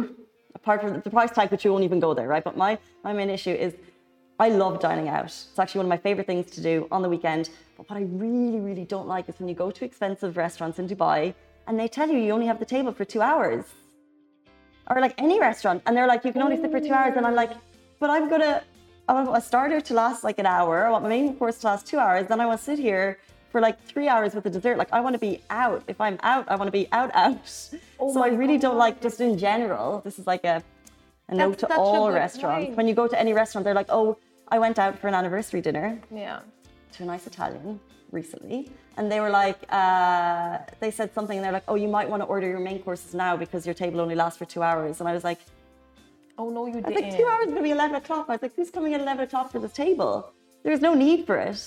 apart 0.64 0.82
from 0.82 1.02
the 1.02 1.10
price 1.10 1.32
tag, 1.32 1.52
which 1.52 1.66
you 1.66 1.72
won't 1.72 1.84
even 1.84 2.00
go 2.00 2.14
there, 2.14 2.28
right? 2.28 2.44
But 2.44 2.56
my, 2.56 2.78
my 3.04 3.12
main 3.12 3.30
issue 3.30 3.50
is 3.50 3.74
I 4.40 4.50
love 4.50 4.80
dining 4.80 5.10
out. 5.10 5.26
It's 5.26 5.60
actually 5.60 5.80
one 5.80 5.88
of 5.88 5.90
my 5.90 5.98
favorite 5.98 6.28
things 6.28 6.50
to 6.52 6.62
do 6.62 6.88
on 6.92 7.02
the 7.02 7.10
weekend. 7.10 7.50
But 7.78 7.90
what 7.90 7.98
I 7.98 8.04
really, 8.04 8.60
really 8.60 8.86
don't 8.86 9.08
like 9.08 9.28
is 9.30 9.36
when 9.40 9.50
you 9.50 9.56
go 9.56 9.72
to 9.72 9.86
expensive 9.86 10.38
restaurants 10.38 10.80
in 10.80 10.88
Dubai 10.88 11.34
and 11.68 11.80
they 11.80 11.88
tell 11.88 12.10
you 12.10 12.18
you 12.18 12.32
only 12.32 12.46
have 12.46 12.60
the 12.60 12.66
table 12.66 12.94
for 12.94 13.06
two 13.06 13.22
hours. 13.22 13.66
Or 14.88 15.00
like 15.00 15.16
any 15.18 15.40
restaurant, 15.40 15.82
and 15.86 15.96
they're 15.96 16.08
like, 16.08 16.26
you 16.26 16.34
can 16.34 16.42
only 16.42 16.58
sit 16.58 16.72
for 16.72 16.80
two 16.80 16.94
hours. 16.94 17.14
And 17.16 17.26
I'm 17.26 17.36
like, 17.36 17.52
but 18.00 18.10
I'm 18.10 18.30
gonna, 18.30 18.64
I 19.08 19.14
want 19.14 19.36
a 19.38 19.42
starter 19.42 19.82
to 19.82 19.94
last 19.94 20.24
like 20.24 20.40
an 20.40 20.46
hour. 20.46 20.86
I 20.86 20.90
want 20.90 21.04
my 21.04 21.10
main 21.10 21.36
course 21.36 21.58
to 21.60 21.68
last 21.68 21.86
two 21.86 22.00
hours. 22.00 22.28
Then 22.28 22.40
I 22.40 22.46
want 22.46 22.60
to 22.60 22.64
sit 22.66 22.80
here 22.80 23.20
for 23.52 23.60
like 23.62 23.82
three 23.86 24.08
hours 24.08 24.34
with 24.34 24.46
the 24.46 24.50
dessert. 24.50 24.78
Like 24.78 24.92
I 24.94 25.02
want 25.02 25.14
to 25.14 25.20
be 25.20 25.42
out. 25.50 25.84
If 25.88 26.00
I'm 26.00 26.18
out, 26.24 26.46
I 26.50 26.56
want 26.56 26.68
to 26.68 26.72
be 26.72 26.88
out 26.92 27.12
out. 27.24 27.46
so 27.48 28.24
I 28.24 28.30
really 28.30 28.58
don't 28.58 28.78
like 28.78 29.02
just 29.02 29.20
in 29.20 29.38
general. 29.38 30.02
This 30.06 30.20
is 30.20 30.26
like 30.28 30.44
a, 30.46 30.64
a 31.28 31.36
note 31.36 31.60
to 31.60 31.74
a 31.74 31.78
all 31.78 32.12
restaurants. 32.12 32.66
point. 32.68 32.78
When 32.78 32.88
you 32.88 32.94
go 32.96 33.08
to 33.08 33.20
any 33.20 33.34
restaurant, 33.34 33.66
they're 33.66 33.74
like, 33.74 33.90
oh, 33.90 34.18
I 34.48 34.60
went 34.60 34.80
out 34.80 34.98
for 35.00 35.08
an 35.10 35.14
anniversary 35.16 35.62
dinner 35.62 36.00
Yeah. 36.14 36.40
to 36.94 37.04
a 37.04 37.06
nice 37.06 37.28
Italian 37.28 37.80
recently, 38.12 38.72
and 38.98 39.12
they 39.12 39.20
were 39.20 39.30
like, 39.32 39.58
uh, 39.70 40.60
they 40.80 40.92
said 40.92 41.14
something, 41.14 41.38
and 41.38 41.44
they're 41.44 41.52
like, 41.52 41.64
oh, 41.68 41.76
you 41.76 41.88
might 41.88 42.08
want 42.10 42.22
to 42.22 42.28
order 42.28 42.48
your 42.48 42.60
main 42.60 42.80
courses 42.84 43.14
now 43.16 43.36
because 43.36 43.66
your 43.66 43.74
table 43.74 44.00
only 44.00 44.14
lasts 44.16 44.38
for 44.38 44.46
two 44.46 44.62
hours. 44.62 45.00
And 45.00 45.10
I 45.10 45.14
was 45.14 45.24
like, 45.24 45.40
Oh 46.38 46.50
no, 46.50 46.66
you 46.66 46.82
didn't. 46.82 46.96
like, 46.96 47.18
two 47.18 47.26
hours 47.26 47.54
to 47.54 47.62
be 47.62 47.72
11 47.72 47.96
o'clock. 47.96 48.26
I 48.28 48.34
was 48.34 48.42
like, 48.42 48.56
who's 48.56 48.72
coming 48.72 48.94
at 48.94 49.02
11 49.02 49.26
o'clock 49.26 49.52
for 49.52 49.60
this 49.60 49.74
table? 49.74 50.32
There's 50.64 50.82
no 50.82 50.94
need 50.94 51.26
for 51.28 51.38
it, 51.38 51.62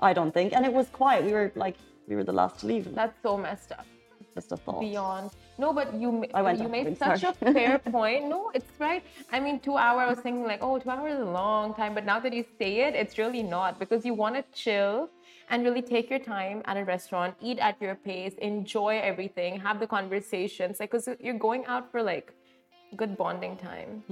I 0.00 0.12
don't 0.12 0.32
think. 0.32 0.52
And 0.54 0.64
it 0.64 0.72
was 0.72 0.88
quiet. 0.88 1.24
We 1.24 1.32
were 1.32 1.52
like, 1.56 1.76
we 2.06 2.16
were 2.16 2.24
the 2.24 2.32
last 2.32 2.60
to 2.60 2.66
leave. 2.66 2.94
That's 2.94 3.20
so 3.22 3.36
messed 3.36 3.72
up. 3.72 3.86
just 4.34 4.52
a 4.52 4.56
thought. 4.56 4.80
Beyond. 4.80 5.30
No, 5.58 5.72
but 5.72 5.92
you 5.92 6.24
you 6.62 6.68
made 6.68 6.96
such 6.96 7.24
a 7.24 7.32
fair 7.32 7.78
point. 7.96 8.28
No, 8.28 8.50
it's 8.54 8.70
right. 8.78 9.02
I 9.32 9.40
mean, 9.40 9.58
two 9.60 9.76
hours. 9.76 10.06
I 10.06 10.10
was 10.10 10.20
thinking 10.20 10.44
like, 10.44 10.62
oh, 10.62 10.78
two 10.78 10.88
hours 10.88 11.14
is 11.14 11.20
a 11.20 11.30
long 11.30 11.74
time. 11.74 11.94
But 11.94 12.06
now 12.06 12.20
that 12.20 12.32
you 12.32 12.44
say 12.58 12.80
it, 12.86 12.94
it's 12.94 13.18
really 13.18 13.42
not 13.42 13.78
because 13.78 14.06
you 14.06 14.14
want 14.14 14.36
to 14.36 14.44
chill 14.54 15.10
and 15.50 15.64
really 15.64 15.82
take 15.82 16.08
your 16.10 16.18
time 16.20 16.62
at 16.66 16.76
a 16.76 16.84
restaurant, 16.84 17.34
eat 17.40 17.58
at 17.58 17.80
your 17.80 17.94
pace, 17.96 18.34
enjoy 18.40 19.00
everything, 19.02 19.58
have 19.58 19.80
the 19.80 19.86
conversations. 19.86 20.78
Like, 20.78 20.92
because 20.92 21.08
you're 21.20 21.38
going 21.38 21.66
out 21.66 21.90
for 21.90 22.02
like 22.02 22.32
good 22.96 23.16
bonding 23.16 23.56
time. 23.56 24.02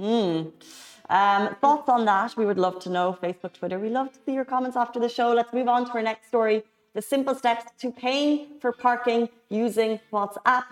Um, 1.09 1.55
thoughts 1.61 1.89
on 1.89 2.05
that? 2.05 2.35
We 2.35 2.45
would 2.45 2.59
love 2.59 2.79
to 2.81 2.89
know. 2.89 3.17
Facebook, 3.21 3.53
Twitter. 3.53 3.79
We 3.79 3.89
love 3.89 4.11
to 4.13 4.19
see 4.25 4.33
your 4.33 4.45
comments 4.45 4.77
after 4.77 4.99
the 4.99 5.09
show. 5.09 5.33
Let's 5.33 5.53
move 5.53 5.67
on 5.67 5.85
to 5.85 5.91
our 5.93 6.01
next 6.01 6.27
story. 6.27 6.63
The 6.93 7.01
simple 7.01 7.35
steps 7.35 7.65
to 7.79 7.91
paying 7.91 8.59
for 8.59 8.71
parking 8.71 9.29
using 9.49 9.99
WhatsApp. 10.11 10.63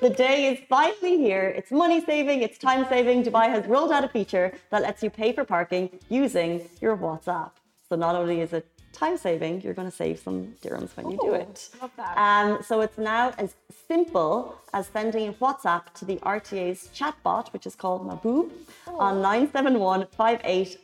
The 0.00 0.10
day 0.10 0.52
is 0.52 0.58
finally 0.68 1.18
here. 1.18 1.48
It's 1.56 1.70
money 1.70 2.04
saving, 2.04 2.42
it's 2.42 2.58
time 2.58 2.86
saving. 2.88 3.24
Dubai 3.24 3.48
has 3.48 3.66
rolled 3.66 3.92
out 3.92 4.04
a 4.04 4.08
feature 4.08 4.52
that 4.70 4.82
lets 4.82 5.02
you 5.02 5.10
pay 5.10 5.32
for 5.32 5.44
parking 5.44 5.90
using 6.08 6.68
your 6.80 6.96
WhatsApp. 6.96 7.52
So 7.88 7.96
not 7.96 8.14
only 8.14 8.40
is 8.40 8.52
it 8.52 8.66
time 8.96 9.16
saving, 9.16 9.60
you're 9.62 9.74
going 9.74 9.90
to 9.90 9.96
save 9.96 10.18
some 10.18 10.54
dirhams 10.62 10.96
when 10.96 11.10
you 11.10 11.18
do 11.20 11.34
it. 11.34 11.68
love 11.80 11.90
that. 11.96 12.16
Um, 12.16 12.62
so 12.62 12.80
it's 12.80 12.98
now 12.98 13.32
as 13.38 13.54
simple 13.88 14.58
as 14.72 14.86
sending 14.88 15.28
a 15.28 15.32
WhatsApp 15.34 15.92
to 15.94 16.04
the 16.04 16.16
RTA's 16.16 16.88
chatbot, 16.98 17.52
which 17.52 17.66
is 17.66 17.74
called 17.74 18.06
Mahboub, 18.08 18.50
on 18.86 19.22
971 19.22 20.06
58 20.16 20.78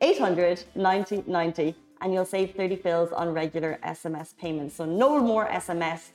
800 0.00 0.64
90 0.74 1.24
90, 1.26 1.74
and 2.00 2.12
you'll 2.12 2.24
save 2.24 2.54
30 2.54 2.76
fils 2.76 3.12
on 3.12 3.32
regular 3.32 3.78
SMS 3.84 4.36
payments. 4.36 4.74
So 4.74 4.84
no 4.84 5.20
more 5.20 5.46
SMS, 5.46 6.08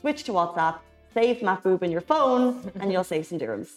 switch 0.00 0.22
to 0.24 0.32
WhatsApp, 0.32 0.78
save 1.12 1.38
Mahboub 1.38 1.82
in 1.82 1.90
your 1.90 2.00
phone, 2.00 2.70
and 2.80 2.92
you'll 2.92 3.04
save 3.04 3.26
some 3.26 3.38
dirhams. 3.38 3.70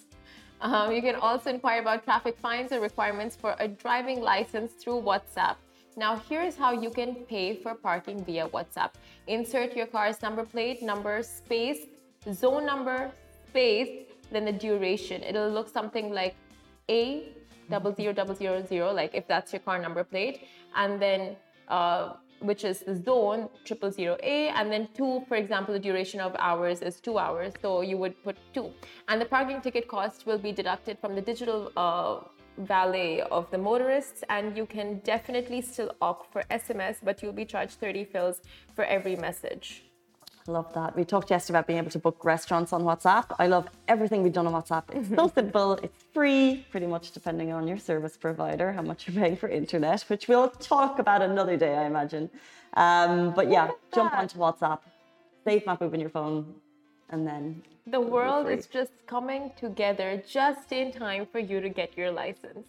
Um, 0.61 0.91
you 0.91 1.01
can 1.01 1.15
also 1.15 1.49
inquire 1.49 1.81
about 1.81 2.03
traffic 2.03 2.37
fines 2.37 2.71
or 2.71 2.79
requirements 2.79 3.35
for 3.35 3.55
a 3.59 3.67
driving 3.67 4.21
license 4.21 4.71
through 4.73 5.01
WhatsApp. 5.01 5.55
Now, 5.97 6.21
here's 6.27 6.55
how 6.57 6.71
you 6.73 6.89
can 6.89 7.15
pay 7.25 7.55
for 7.55 7.73
parking 7.73 8.23
via 8.25 8.49
WhatsApp. 8.49 8.91
Insert 9.27 9.75
your 9.77 9.87
car's 9.87 10.21
number 10.21 10.43
plate, 10.43 10.83
number, 10.83 11.23
space, 11.23 11.87
zone 12.33 12.65
number, 12.65 13.11
space, 13.47 14.05
then 14.29 14.43
the 14.43 14.51
duration. 14.51 15.23
It'll 15.23 15.49
look 15.49 15.69
something 15.69 16.11
like 16.11 16.35
A 16.89 17.29
double 17.69 17.95
zero 17.95 18.13
double 18.13 18.35
zero 18.35 18.63
zero, 18.63 18.91
like 18.91 19.15
if 19.15 19.27
that's 19.27 19.53
your 19.53 19.61
car 19.61 19.79
number 19.79 20.03
plate, 20.03 20.47
and 20.75 21.01
then 21.01 21.35
uh, 21.69 22.13
which 22.39 22.63
is 22.65 22.81
the 22.81 22.95
zone 22.95 23.49
triple 23.63 23.89
zero 23.89 24.17
A, 24.21 24.49
and 24.49 24.71
then 24.71 24.89
two, 24.93 25.23
for 25.27 25.35
example, 25.35 25.73
the 25.73 25.79
duration 25.79 26.19
of 26.19 26.35
hours 26.37 26.81
is 26.81 26.99
two 26.99 27.17
hours, 27.17 27.53
so 27.61 27.81
you 27.81 27.97
would 27.97 28.21
put 28.23 28.37
two, 28.53 28.69
and 29.07 29.19
the 29.19 29.25
parking 29.25 29.61
ticket 29.61 29.87
cost 29.87 30.27
will 30.27 30.37
be 30.37 30.51
deducted 30.51 30.99
from 30.99 31.15
the 31.15 31.21
digital 31.21 31.71
uh, 31.77 32.19
valet 32.57 33.21
of 33.21 33.49
the 33.51 33.57
motorists, 33.57 34.23
and 34.29 34.55
you 34.57 34.65
can 34.65 34.99
definitely 35.03 35.61
still 35.61 35.91
opt 36.01 36.31
for 36.31 36.43
SMS, 36.49 36.97
but 37.03 37.21
you'll 37.21 37.33
be 37.33 37.45
charged 37.45 37.73
30 37.79 38.05
fils 38.05 38.41
for 38.75 38.85
every 38.85 39.15
message. 39.15 39.83
Love 40.47 40.71
that. 40.73 40.95
We 40.95 41.03
talked 41.03 41.31
yesterday 41.31 41.57
about 41.57 41.67
being 41.67 41.79
able 41.79 41.89
to 41.89 41.97
book 41.97 42.23
restaurants 42.23 42.71
on 42.71 42.83
WhatsApp. 42.83 43.35
I 43.39 43.47
love 43.47 43.67
everything 43.87 44.21
we've 44.21 44.31
done 44.31 44.45
on 44.45 44.53
WhatsApp. 44.53 44.83
It's 44.93 45.09
so 45.09 45.27
simple, 45.35 45.73
it's 45.81 46.03
free, 46.13 46.65
pretty 46.69 46.85
much 46.85 47.11
depending 47.11 47.51
on 47.51 47.67
your 47.67 47.79
service 47.79 48.15
provider, 48.15 48.71
how 48.71 48.83
much 48.83 49.07
you're 49.07 49.19
paying 49.19 49.37
for 49.37 49.49
internet, 49.49 50.01
which 50.03 50.27
we'll 50.27 50.49
talk 50.49 50.99
about 50.99 51.23
another 51.23 51.57
day, 51.57 51.75
I 51.75 51.85
imagine. 51.85 52.29
Um, 52.75 53.33
but 53.33 53.49
yeah, 53.49 53.71
jump 53.93 54.13
onto 54.13 54.37
WhatsApp, 54.37 54.81
save 55.45 55.63
Mahboub 55.63 55.93
in 55.95 55.99
your 55.99 56.11
phone, 56.11 56.53
and 57.09 57.25
then 57.25 57.63
The 57.87 58.01
world 58.01 58.49
is 58.49 58.65
just 58.65 58.91
coming 59.05 59.51
together 59.55 60.23
just 60.27 60.71
in 60.71 60.91
time 60.91 61.27
for 61.31 61.37
you 61.37 61.61
to 61.61 61.69
get 61.69 61.95
your 61.95 62.09
license. 62.11 62.67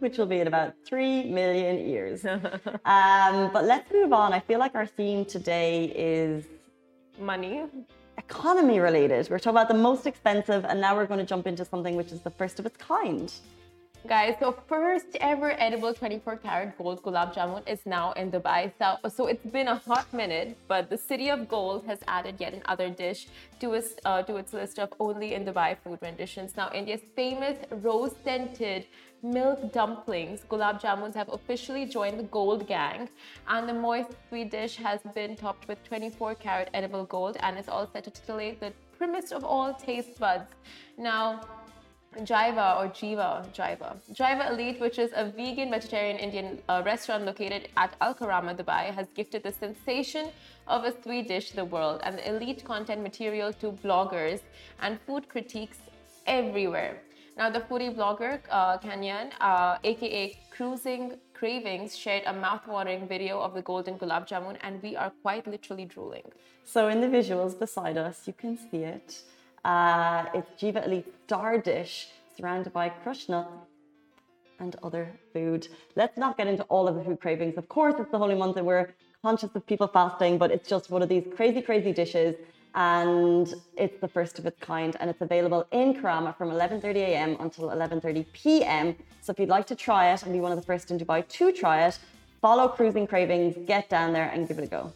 which 0.00 0.18
will 0.18 0.26
be 0.26 0.40
in 0.40 0.46
about 0.46 0.74
3 0.86 1.24
million 1.30 1.88
years. 1.88 2.24
um, 2.26 3.50
but 3.52 3.64
let's 3.64 3.90
move 3.90 4.12
on. 4.12 4.32
I 4.34 4.40
feel 4.40 4.58
like 4.58 4.74
our 4.74 4.86
theme 4.86 5.24
today 5.24 5.86
is 5.96 6.44
Money. 7.18 7.64
economy 8.18 8.80
related. 8.80 9.28
We're 9.30 9.38
talking 9.38 9.56
about 9.56 9.68
the 9.68 9.74
most 9.74 10.06
expensive, 10.06 10.64
and 10.66 10.80
now 10.80 10.94
we're 10.94 11.06
going 11.06 11.20
to 11.20 11.26
jump 11.26 11.46
into 11.46 11.64
something 11.64 11.96
which 11.96 12.12
is 12.12 12.20
the 12.20 12.30
first 12.30 12.60
of 12.60 12.66
its 12.66 12.76
kind. 12.76 13.32
Guys, 14.06 14.36
so 14.38 14.56
first 14.68 15.16
ever 15.20 15.60
edible 15.60 15.92
24 15.92 16.36
karat 16.36 16.78
gold 16.78 17.02
gulab 17.02 17.34
jamun 17.34 17.68
is 17.68 17.80
now 17.84 18.12
in 18.12 18.30
Dubai. 18.30 18.70
So, 18.78 18.96
so 19.08 19.26
it's 19.26 19.44
been 19.44 19.66
a 19.66 19.74
hot 19.74 20.06
minute, 20.14 20.56
but 20.68 20.88
the 20.88 20.96
city 20.96 21.30
of 21.30 21.48
gold 21.48 21.84
has 21.84 21.98
added 22.06 22.36
yet 22.38 22.54
another 22.54 22.90
dish 22.90 23.26
to 23.58 23.72
its, 23.72 23.94
uh, 24.04 24.22
to 24.22 24.36
its 24.36 24.52
list 24.52 24.78
of 24.78 24.94
only 25.00 25.34
in 25.34 25.44
Dubai 25.44 25.76
food 25.82 25.98
renditions. 26.00 26.56
Now, 26.56 26.70
India's 26.72 27.00
famous 27.16 27.58
rose 27.82 28.14
scented 28.22 28.86
milk 29.22 29.72
dumplings, 29.72 30.42
gulab 30.48 30.80
jamuns, 30.80 31.14
have 31.14 31.28
officially 31.30 31.84
joined 31.84 32.20
the 32.20 32.28
gold 32.38 32.68
gang. 32.68 33.08
And 33.48 33.68
the 33.68 33.74
moist 33.74 34.10
sweet 34.28 34.52
dish 34.52 34.76
has 34.76 35.00
been 35.12 35.34
topped 35.34 35.66
with 35.66 35.82
24 35.82 36.36
karat 36.36 36.70
edible 36.72 37.04
gold 37.04 37.36
and 37.40 37.58
is 37.58 37.68
all 37.68 37.90
set 37.92 38.04
to 38.04 38.10
titillate 38.10 38.60
the 38.60 38.72
primmest 38.96 39.32
of 39.32 39.42
all 39.42 39.74
taste 39.74 40.20
buds. 40.20 40.52
Now, 40.96 41.40
Jiva 42.16 42.78
or 42.78 42.88
Jiva, 42.88 43.46
Jiva. 43.52 43.96
Jiva 44.12 44.50
Elite, 44.50 44.80
which 44.80 44.98
is 44.98 45.10
a 45.14 45.26
vegan 45.30 45.70
vegetarian 45.70 46.16
Indian 46.16 46.58
uh, 46.68 46.82
restaurant 46.84 47.24
located 47.24 47.68
at 47.76 47.94
Al 48.00 48.14
Karama, 48.14 48.56
Dubai, 48.56 48.92
has 48.94 49.06
gifted 49.14 49.42
the 49.42 49.52
sensation 49.52 50.28
of 50.66 50.84
a 50.84 51.02
sweet 51.02 51.28
dish 51.28 51.50
to 51.50 51.56
the 51.56 51.64
world 51.64 52.00
and 52.02 52.18
the 52.18 52.28
elite 52.28 52.64
content 52.64 53.02
material 53.02 53.52
to 53.52 53.72
bloggers 53.72 54.40
and 54.80 54.98
food 55.06 55.28
critiques 55.28 55.78
everywhere. 56.26 57.02
Now, 57.36 57.50
the 57.50 57.60
foodie 57.60 57.94
blogger, 57.94 58.40
uh, 58.50 58.78
uh, 59.40 59.78
aka 59.84 60.36
Cruising 60.50 61.18
Cravings 61.34 61.96
shared 61.96 62.24
a 62.26 62.32
mouth-watering 62.32 63.06
video 63.06 63.38
of 63.38 63.54
the 63.54 63.62
golden 63.62 63.96
gulab 63.96 64.26
jamun, 64.26 64.56
and 64.62 64.82
we 64.82 64.96
are 64.96 65.12
quite 65.22 65.46
literally 65.46 65.84
drooling. 65.84 66.24
So 66.64 66.88
in 66.88 67.00
the 67.00 67.06
visuals 67.06 67.56
beside 67.56 67.96
us, 67.96 68.26
you 68.26 68.32
can 68.32 68.56
see 68.56 68.78
it. 68.78 69.22
Uh, 69.68 70.24
it's 70.32 70.50
Jiva 70.58 70.86
Elite 70.86 71.12
Star 71.26 71.58
Dish 71.58 72.08
surrounded 72.34 72.72
by 72.72 72.90
nuts 73.28 73.50
and 74.60 74.74
other 74.82 75.12
food. 75.34 75.68
Let's 75.94 76.16
not 76.16 76.38
get 76.38 76.46
into 76.46 76.62
all 76.70 76.88
of 76.88 76.94
the 76.94 77.04
food 77.04 77.20
cravings. 77.20 77.58
Of 77.58 77.68
course, 77.68 77.96
it's 77.98 78.10
the 78.10 78.16
holy 78.16 78.34
month 78.34 78.56
and 78.56 78.66
we're 78.66 78.88
conscious 79.20 79.50
of 79.54 79.66
people 79.66 79.86
fasting, 79.86 80.38
but 80.38 80.50
it's 80.50 80.66
just 80.66 80.88
one 80.88 81.02
of 81.02 81.10
these 81.10 81.26
crazy, 81.36 81.60
crazy 81.60 81.92
dishes. 81.92 82.34
And 82.74 83.52
it's 83.76 84.00
the 84.00 84.08
first 84.08 84.38
of 84.38 84.46
its 84.46 84.58
kind, 84.58 84.96
and 85.00 85.10
it's 85.10 85.20
available 85.20 85.66
in 85.70 85.92
Karama 85.92 86.34
from 86.38 86.48
11:30 86.50 86.96
a.m. 87.08 87.36
until 87.40 87.64
11:30 87.68 88.24
p.m. 88.32 88.96
So 89.20 89.32
if 89.32 89.38
you'd 89.38 89.54
like 89.56 89.66
to 89.66 89.74
try 89.74 90.12
it 90.12 90.22
and 90.22 90.32
be 90.32 90.40
one 90.40 90.52
of 90.52 90.58
the 90.60 90.68
first 90.70 90.90
in 90.90 90.98
Dubai 90.98 91.20
to 91.36 91.52
try 91.52 91.76
it, 91.88 91.98
follow 92.40 92.68
Cruising 92.68 93.06
Cravings, 93.06 93.54
get 93.66 93.90
down 93.90 94.14
there 94.14 94.30
and 94.32 94.48
give 94.48 94.58
it 94.60 94.64
a 94.64 94.72
go. 94.78 94.92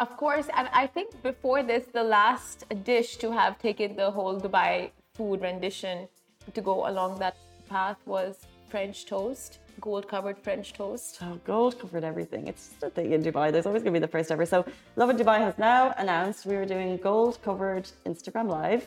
Of 0.00 0.16
course, 0.16 0.48
and 0.56 0.68
I 0.72 0.86
think 0.86 1.22
before 1.22 1.62
this, 1.62 1.84
the 1.92 2.02
last 2.02 2.64
dish 2.84 3.16
to 3.16 3.30
have 3.30 3.58
taken 3.58 3.94
the 3.96 4.10
whole 4.10 4.40
Dubai 4.40 4.90
food 5.14 5.42
rendition 5.42 6.08
to 6.54 6.60
go 6.60 6.88
along 6.88 7.18
that 7.18 7.36
path 7.68 7.98
was 8.06 8.38
French 8.68 9.06
toast, 9.06 9.58
gold 9.80 10.08
covered 10.08 10.38
French 10.38 10.72
toast. 10.72 11.18
Oh, 11.22 11.38
gold 11.44 11.78
covered 11.78 12.04
everything. 12.04 12.46
It's 12.48 12.70
just 12.70 12.82
a 12.82 12.90
thing 12.90 13.12
in 13.12 13.22
Dubai. 13.22 13.52
There's 13.52 13.66
always 13.66 13.82
going 13.82 13.94
to 13.94 14.00
be 14.00 14.06
the 14.06 14.14
first 14.16 14.32
ever. 14.32 14.46
So, 14.46 14.64
Lovin 14.96 15.16
Dubai 15.16 15.38
has 15.38 15.56
now 15.58 15.94
announced 15.98 16.46
we 16.46 16.56
are 16.56 16.64
doing 16.64 16.96
gold 16.96 17.38
covered 17.42 17.86
Instagram 18.06 18.48
Live. 18.48 18.86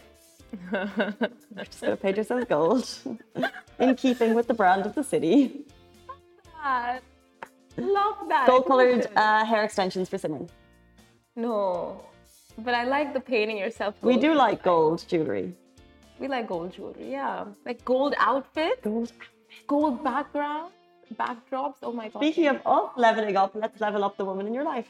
We're 0.71 1.65
just 1.65 1.81
going 1.81 1.91
to 1.91 1.97
paint 1.97 2.17
ourselves 2.17 2.45
gold 2.45 2.89
in 3.79 3.95
keeping 3.95 4.33
with 4.33 4.47
the 4.47 4.53
brand 4.53 4.85
of 4.85 4.95
the 4.95 5.03
city. 5.03 5.65
That. 6.63 7.03
Love 7.77 8.17
that. 8.29 8.47
Gold 8.47 8.65
colored 8.65 9.07
uh, 9.15 9.45
hair 9.45 9.63
extensions 9.63 10.09
for 10.09 10.17
Simran. 10.17 10.49
No, 11.35 12.01
but 12.57 12.73
I 12.73 12.83
like 12.85 13.13
the 13.13 13.19
painting 13.19 13.57
yourself. 13.57 13.95
We 14.01 14.17
do 14.17 14.33
like 14.33 14.63
gold 14.63 15.03
jewelry. 15.07 15.53
We 16.19 16.27
like 16.27 16.47
gold 16.47 16.73
jewelry, 16.73 17.11
yeah. 17.11 17.45
Like 17.65 17.83
gold 17.83 18.15
outfits, 18.17 18.81
Gold. 18.83 19.11
outfit. 19.11 19.67
gold 19.67 20.03
background, 20.03 20.71
backdrops. 21.15 21.75
Oh 21.83 21.91
my 21.91 22.07
god. 22.07 22.19
Speaking 22.19 22.47
of 22.47 22.61
us 22.65 22.91
leveling 22.95 23.35
up, 23.35 23.51
let's 23.53 23.81
level 23.81 24.03
up 24.03 24.17
the 24.17 24.25
woman 24.25 24.47
in 24.47 24.53
your 24.53 24.63
life. 24.63 24.87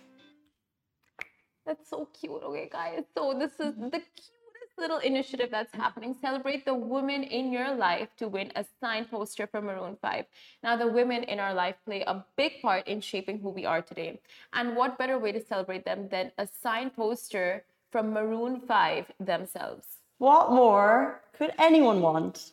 That's 1.66 1.90
so 1.90 2.08
cute. 2.20 2.44
Okay, 2.44 2.70
guys. 2.72 3.04
So 3.18 3.34
this 3.38 3.54
is 3.54 3.74
mm-hmm. 3.74 3.90
the 3.90 4.00
cutest 4.00 4.32
little 4.78 4.98
initiative 4.98 5.50
that's 5.52 5.74
happening. 5.74 6.16
Celebrate 6.22 6.66
the 6.66 6.74
women 6.74 7.24
in 7.24 7.52
your 7.52 7.74
life 7.76 8.10
to 8.18 8.28
win 8.28 8.52
a 8.56 8.66
signed 8.80 9.10
poster 9.10 9.48
from 9.48 9.66
Maroon 9.66 9.98
5. 10.02 10.26
Now, 10.64 10.76
the 10.76 10.88
women 10.88 11.24
in 11.24 11.40
our 11.40 11.54
life 11.54 11.76
play 11.86 12.02
a 12.02 12.24
big 12.36 12.62
part 12.62 12.88
in 12.88 13.02
shaping 13.02 13.40
who 13.40 13.50
we 13.50 13.66
are 13.66 13.82
today. 13.82 14.20
And 14.54 14.76
what 14.76 14.98
better 14.98 15.18
way 15.18 15.32
to 15.32 15.44
celebrate 15.44 15.86
them 15.86 16.10
than 16.10 16.32
a 16.38 16.48
signed 16.48 16.96
poster 16.96 17.64
from 17.92 18.14
Maroon 18.14 18.60
5 18.60 19.12
themselves? 19.20 19.86
What 20.18 20.52
more 20.52 21.22
could 21.38 21.52
anyone 21.60 22.02
want? 22.02 22.52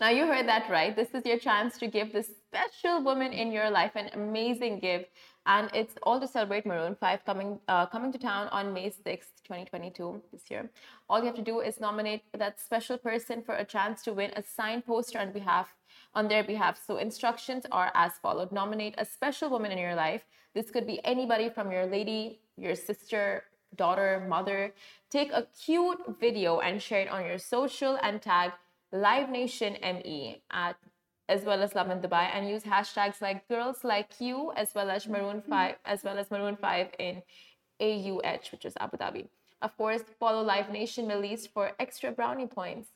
Now, 0.00 0.08
you 0.08 0.26
heard 0.26 0.48
that 0.48 0.68
right. 0.68 0.94
This 0.94 1.14
is 1.14 1.24
your 1.24 1.38
chance 1.38 1.78
to 1.78 1.86
give 1.86 2.12
this 2.12 2.28
special 2.48 3.02
woman 3.02 3.32
in 3.32 3.52
your 3.52 3.70
life 3.70 3.92
an 3.94 4.10
amazing 4.12 4.80
gift. 4.80 5.10
And 5.46 5.68
it's 5.74 5.94
all 6.02 6.18
to 6.20 6.26
celebrate 6.26 6.64
Maroon 6.64 6.94
5 6.94 7.24
coming, 7.26 7.58
uh, 7.68 7.86
coming 7.86 8.10
to 8.12 8.18
town 8.18 8.48
on 8.48 8.72
May 8.72 8.88
6th, 8.88 9.42
2022, 9.44 10.22
this 10.32 10.50
year. 10.50 10.70
All 11.08 11.18
you 11.18 11.26
have 11.26 11.34
to 11.34 11.42
do 11.42 11.60
is 11.60 11.80
nominate 11.80 12.22
that 12.32 12.60
special 12.60 12.96
person 12.96 13.42
for 13.42 13.54
a 13.54 13.64
chance 13.64 14.02
to 14.04 14.14
win 14.14 14.30
a 14.36 14.42
signed 14.42 14.86
poster 14.86 15.18
on 15.18 15.32
behalf 15.32 15.74
on 16.14 16.28
their 16.28 16.44
behalf. 16.44 16.80
So 16.86 16.96
instructions 16.96 17.66
are 17.70 17.92
as 17.94 18.12
followed. 18.22 18.52
Nominate 18.52 18.94
a 18.98 19.04
special 19.04 19.50
woman 19.50 19.70
in 19.70 19.78
your 19.78 19.94
life. 19.94 20.24
This 20.54 20.70
could 20.70 20.86
be 20.86 21.04
anybody 21.04 21.50
from 21.50 21.70
your 21.70 21.86
lady, 21.86 22.40
your 22.56 22.74
sister, 22.74 23.44
daughter, 23.76 24.24
mother. 24.28 24.72
Take 25.10 25.32
a 25.32 25.46
cute 25.64 25.98
video 26.20 26.60
and 26.60 26.80
share 26.80 27.00
it 27.00 27.08
on 27.08 27.24
your 27.26 27.38
social 27.38 27.98
and 28.02 28.22
tag 28.22 28.52
Live 28.92 29.28
Nation 29.28 29.76
ME 29.82 30.40
at 30.52 30.76
as 31.28 31.44
well 31.44 31.62
as 31.62 31.74
Lovin 31.74 32.00
Dubai 32.00 32.28
and 32.32 32.48
use 32.48 32.62
hashtags 32.62 33.20
like 33.20 33.48
girls 33.48 33.84
like 33.84 34.20
you 34.20 34.52
as 34.56 34.74
well 34.74 34.90
as 34.90 35.06
Maroon 35.06 35.38
mm-hmm. 35.40 35.50
5 35.50 35.74
as 35.84 36.04
well 36.04 36.18
as 36.18 36.30
Maroon 36.30 36.56
5 36.56 36.88
in 36.98 37.22
AUH, 37.80 38.52
which 38.52 38.64
is 38.64 38.74
Abu 38.80 38.96
Dhabi. 38.96 39.28
Of 39.62 39.76
course, 39.76 40.02
follow 40.20 40.42
Live 40.42 40.70
Nation 40.70 41.06
Middle 41.06 41.24
East 41.24 41.52
for 41.52 41.72
extra 41.78 42.12
brownie 42.12 42.46
points. 42.46 42.90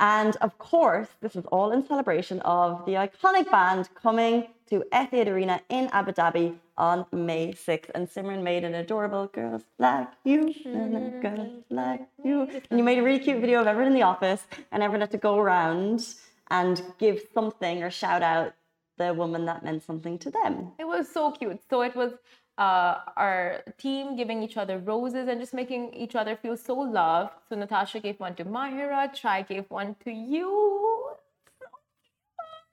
And 0.00 0.34
of 0.36 0.56
course, 0.58 1.08
this 1.20 1.36
is 1.36 1.44
all 1.52 1.72
in 1.72 1.86
celebration 1.86 2.40
of 2.40 2.86
the 2.86 2.92
iconic 2.92 3.50
band 3.50 3.90
coming 3.94 4.48
to 4.70 4.82
Etihad 4.92 5.28
Arena 5.28 5.60
in 5.68 5.90
Abu 5.92 6.12
Dhabi 6.12 6.56
on 6.78 7.04
May 7.12 7.52
6th. 7.52 7.90
And 7.94 8.08
Simran 8.08 8.42
made 8.42 8.64
an 8.64 8.74
adorable 8.74 9.26
Girls 9.26 9.62
Like 9.78 10.08
You, 10.24 10.54
and 10.64 11.20
Girls 11.20 11.62
Like 11.68 12.08
You. 12.24 12.48
And 12.70 12.78
you 12.78 12.82
made 12.82 12.98
a 12.98 13.02
really 13.02 13.18
cute 13.18 13.40
video 13.40 13.60
of 13.60 13.66
everyone 13.66 13.92
in 13.92 13.98
the 13.98 14.06
office, 14.06 14.46
and 14.72 14.82
everyone 14.82 15.02
had 15.02 15.10
to 15.10 15.18
go 15.18 15.38
around 15.38 16.14
and 16.50 16.82
give 16.98 17.20
something 17.32 17.82
or 17.82 17.90
shout 17.90 18.22
out 18.22 18.54
the 18.98 19.14
woman 19.14 19.46
that 19.46 19.64
meant 19.64 19.82
something 19.82 20.18
to 20.18 20.30
them. 20.30 20.72
It 20.78 20.86
was 20.86 21.10
so 21.10 21.30
cute. 21.30 21.60
So 21.70 21.82
it 21.82 21.96
was 21.96 22.12
uh, 22.58 22.98
our 23.16 23.62
team 23.78 24.16
giving 24.16 24.42
each 24.42 24.56
other 24.58 24.78
roses 24.78 25.28
and 25.28 25.40
just 25.40 25.54
making 25.54 25.94
each 25.94 26.14
other 26.14 26.36
feel 26.36 26.56
so 26.56 26.74
loved. 26.74 27.32
So 27.48 27.56
Natasha 27.56 28.00
gave 28.00 28.20
one 28.20 28.34
to 28.34 28.44
Mahira, 28.44 29.14
Try 29.14 29.42
gave 29.42 29.64
one 29.70 29.96
to 30.04 30.10
you. 30.10 31.10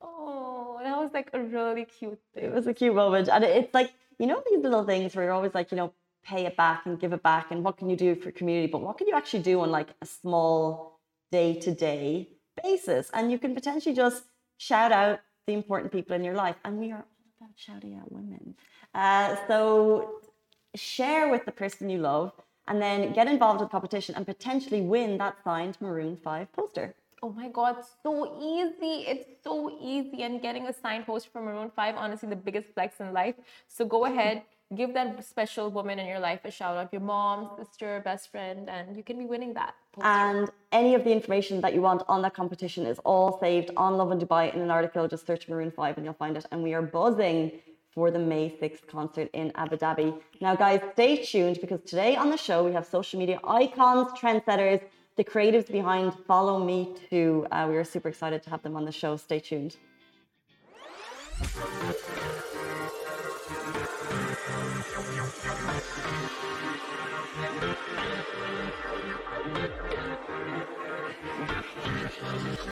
oh, 0.00 0.80
that 0.82 0.98
was 0.98 1.12
like 1.14 1.30
a 1.32 1.40
really 1.40 1.84
cute 1.84 2.18
It 2.34 2.52
was 2.52 2.66
a 2.66 2.74
cute 2.74 2.94
moment. 2.94 3.28
And 3.28 3.44
it's 3.44 3.72
like, 3.72 3.92
you 4.18 4.26
know, 4.26 4.42
these 4.50 4.60
little 4.60 4.84
things 4.84 5.14
where 5.14 5.26
you're 5.26 5.34
always 5.34 5.54
like, 5.54 5.70
you 5.70 5.76
know, 5.76 5.92
pay 6.24 6.46
it 6.46 6.56
back 6.56 6.86
and 6.86 6.98
give 6.98 7.12
it 7.12 7.22
back 7.22 7.52
and 7.52 7.62
what 7.62 7.76
can 7.76 7.88
you 7.88 7.96
do 7.96 8.16
for 8.16 8.32
community, 8.32 8.66
but 8.66 8.80
what 8.80 8.98
can 8.98 9.06
you 9.06 9.14
actually 9.14 9.42
do 9.44 9.60
on 9.60 9.70
like 9.70 9.90
a 10.02 10.06
small 10.06 10.95
day 11.30 11.54
to 11.54 11.70
day 11.72 12.28
basis? 12.62 13.10
And 13.12 13.30
you 13.30 13.38
can 13.38 13.54
potentially 13.54 13.94
just 13.94 14.24
shout 14.58 14.92
out 14.92 15.20
the 15.46 15.52
important 15.52 15.92
people 15.92 16.16
in 16.16 16.24
your 16.24 16.34
life. 16.34 16.56
And 16.64 16.78
we 16.78 16.92
are 16.92 16.98
all 16.98 17.26
about 17.38 17.54
shouting 17.56 17.94
out 17.94 18.10
women. 18.10 18.54
Uh, 18.94 19.36
so 19.46 20.20
share 20.74 21.28
with 21.30 21.44
the 21.44 21.52
person 21.52 21.88
you 21.88 21.98
love 21.98 22.32
and 22.68 22.80
then 22.82 23.12
get 23.12 23.28
involved 23.28 23.60
with 23.60 23.68
the 23.68 23.72
competition 23.72 24.14
and 24.14 24.26
potentially 24.26 24.80
win 24.80 25.18
that 25.18 25.36
signed 25.44 25.76
Maroon 25.80 26.16
5 26.16 26.52
poster. 26.52 26.94
Oh 27.22 27.30
my 27.30 27.48
god, 27.48 27.76
so 28.02 28.36
easy. 28.40 29.08
It's 29.08 29.42
so 29.42 29.78
easy. 29.80 30.22
And 30.22 30.40
getting 30.42 30.66
a 30.66 30.72
signed 30.72 31.06
poster 31.06 31.30
from 31.30 31.44
Maroon 31.46 31.70
5, 31.74 31.94
honestly, 31.96 32.28
the 32.28 32.36
biggest 32.36 32.68
flex 32.74 33.00
in 33.00 33.12
life. 33.12 33.36
So 33.68 33.84
go 33.84 34.04
ahead, 34.04 34.42
give 34.74 34.94
that 34.94 35.24
special 35.24 35.70
woman 35.70 35.98
in 35.98 36.06
your 36.06 36.18
life 36.18 36.40
a 36.44 36.50
shout 36.50 36.76
out 36.76 36.92
your 36.92 37.02
mom, 37.02 37.50
sister, 37.56 38.00
best 38.04 38.30
friend, 38.30 38.68
and 38.68 38.96
you 38.96 39.02
can 39.02 39.18
be 39.18 39.24
winning 39.24 39.54
that. 39.54 39.74
poster. 39.92 40.08
And 40.08 40.50
any 40.72 40.94
of 40.94 41.04
the 41.04 41.12
information 41.12 41.60
that 41.60 41.72
you 41.74 41.82
want 41.82 42.02
on 42.08 42.22
that 42.22 42.34
competition 42.34 42.84
is 42.86 42.98
all 43.04 43.38
saved 43.38 43.70
on 43.76 43.96
Lovin 43.96 44.18
Dubai 44.18 44.52
in 44.54 44.60
an 44.60 44.70
article. 44.70 45.06
Just 45.06 45.26
search 45.26 45.48
Maroon 45.48 45.70
5 45.70 45.96
and 45.98 46.04
you'll 46.04 46.14
find 46.14 46.36
it. 46.36 46.46
And 46.50 46.62
we 46.62 46.74
are 46.74 46.82
buzzing 46.82 47.52
for 47.94 48.10
the 48.10 48.18
May 48.18 48.50
6th 48.60 48.86
concert 48.88 49.30
in 49.32 49.52
Abu 49.54 49.76
Dhabi. 49.76 50.20
Now, 50.40 50.54
guys, 50.54 50.80
stay 50.92 51.24
tuned 51.24 51.58
because 51.60 51.80
today 51.82 52.16
on 52.16 52.30
the 52.30 52.36
show 52.36 52.64
we 52.64 52.72
have 52.72 52.86
social 52.86 53.18
media 53.18 53.40
icons, 53.44 54.08
trendsetters, 54.20 54.82
the 55.16 55.24
creatives 55.24 55.70
behind 55.70 56.12
Follow 56.26 56.62
Me 56.62 56.94
To. 57.08 57.46
Uh, 57.50 57.66
we 57.70 57.76
are 57.76 57.84
super 57.84 58.08
excited 58.08 58.42
to 58.42 58.50
have 58.50 58.62
them 58.62 58.76
on 58.76 58.84
the 58.84 58.92
show. 58.92 59.16
Stay 59.16 59.40
tuned. 59.40 59.76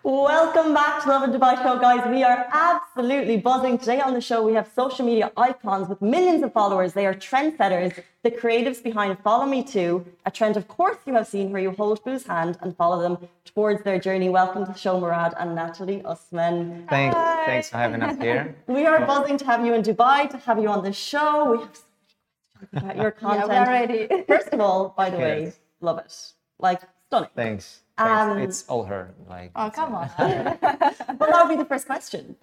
Welcome 0.02 0.74
back 0.74 1.02
to 1.02 1.08
Lovin 1.08 1.32
Dubai 1.32 1.62
Show, 1.62 1.78
guys. 1.78 2.08
We 2.10 2.24
are 2.24 2.46
absolutely 2.52 3.36
buzzing. 3.36 3.78
Today 3.78 4.00
on 4.00 4.12
the 4.12 4.20
show, 4.20 4.42
we 4.44 4.54
have 4.54 4.68
social 4.74 5.04
media 5.06 5.30
icons 5.36 5.88
with 5.88 6.02
millions 6.02 6.42
of 6.42 6.52
followers. 6.52 6.92
They 6.94 7.06
are 7.06 7.14
trendsetters, 7.14 8.02
the 8.22 8.30
creatives 8.30 8.82
behind 8.82 9.18
Follow 9.20 9.46
Me 9.46 9.62
To, 9.64 10.04
a 10.26 10.30
trend, 10.30 10.56
of 10.56 10.66
course, 10.66 10.98
you 11.06 11.14
have 11.14 11.28
seen 11.28 11.52
where 11.52 11.62
you 11.62 11.70
hold 11.70 12.02
Boo's 12.04 12.26
hand 12.26 12.58
and 12.60 12.76
follow 12.76 13.00
them 13.00 13.18
towards 13.44 13.84
their 13.84 14.00
journey. 14.00 14.28
Welcome 14.28 14.66
to 14.66 14.72
the 14.72 14.78
show, 14.78 14.98
Murad 15.00 15.34
and 15.38 15.56
Nataly 15.56 16.02
Osmann. 16.04 16.88
Thanks, 16.88 17.16
thanks 17.46 17.70
for 17.70 17.76
having 17.76 18.02
us 18.02 18.18
here. 18.20 18.56
We 18.66 18.86
are 18.86 19.06
buzzing 19.06 19.38
to 19.38 19.44
have 19.44 19.64
you 19.64 19.74
in 19.74 19.82
Dubai, 19.82 20.28
to 20.30 20.38
have 20.38 20.58
you 20.58 20.68
on 20.68 20.82
the 20.82 20.92
show. 20.92 21.52
We 21.52 21.58
have 21.58 21.70
so 21.76 21.80
many 21.80 21.82
questions 21.82 22.53
about 22.53 22.53
your 22.96 23.10
content. 23.20 23.48
we're 23.48 23.66
ready. 23.66 24.24
First 24.28 24.48
of 24.48 24.60
all, 24.60 24.94
by 24.96 25.10
the 25.10 25.18
way, 25.18 25.52
love 25.80 25.98
it. 25.98 26.14
Like, 26.58 26.82
stunning. 27.06 27.30
Thanks. 27.34 27.80
Um, 27.98 28.38
Thanks. 28.38 28.60
it's 28.60 28.68
all 28.68 28.84
her. 28.84 29.14
Like. 29.28 29.52
Oh, 29.54 29.70
come 29.70 29.94
uh, 29.94 29.98
on. 29.98 30.10
Well, 30.18 31.30
that 31.30 31.44
would 31.46 31.48
be 31.48 31.56
the 31.56 31.68
first 31.68 31.86
question. 31.86 32.36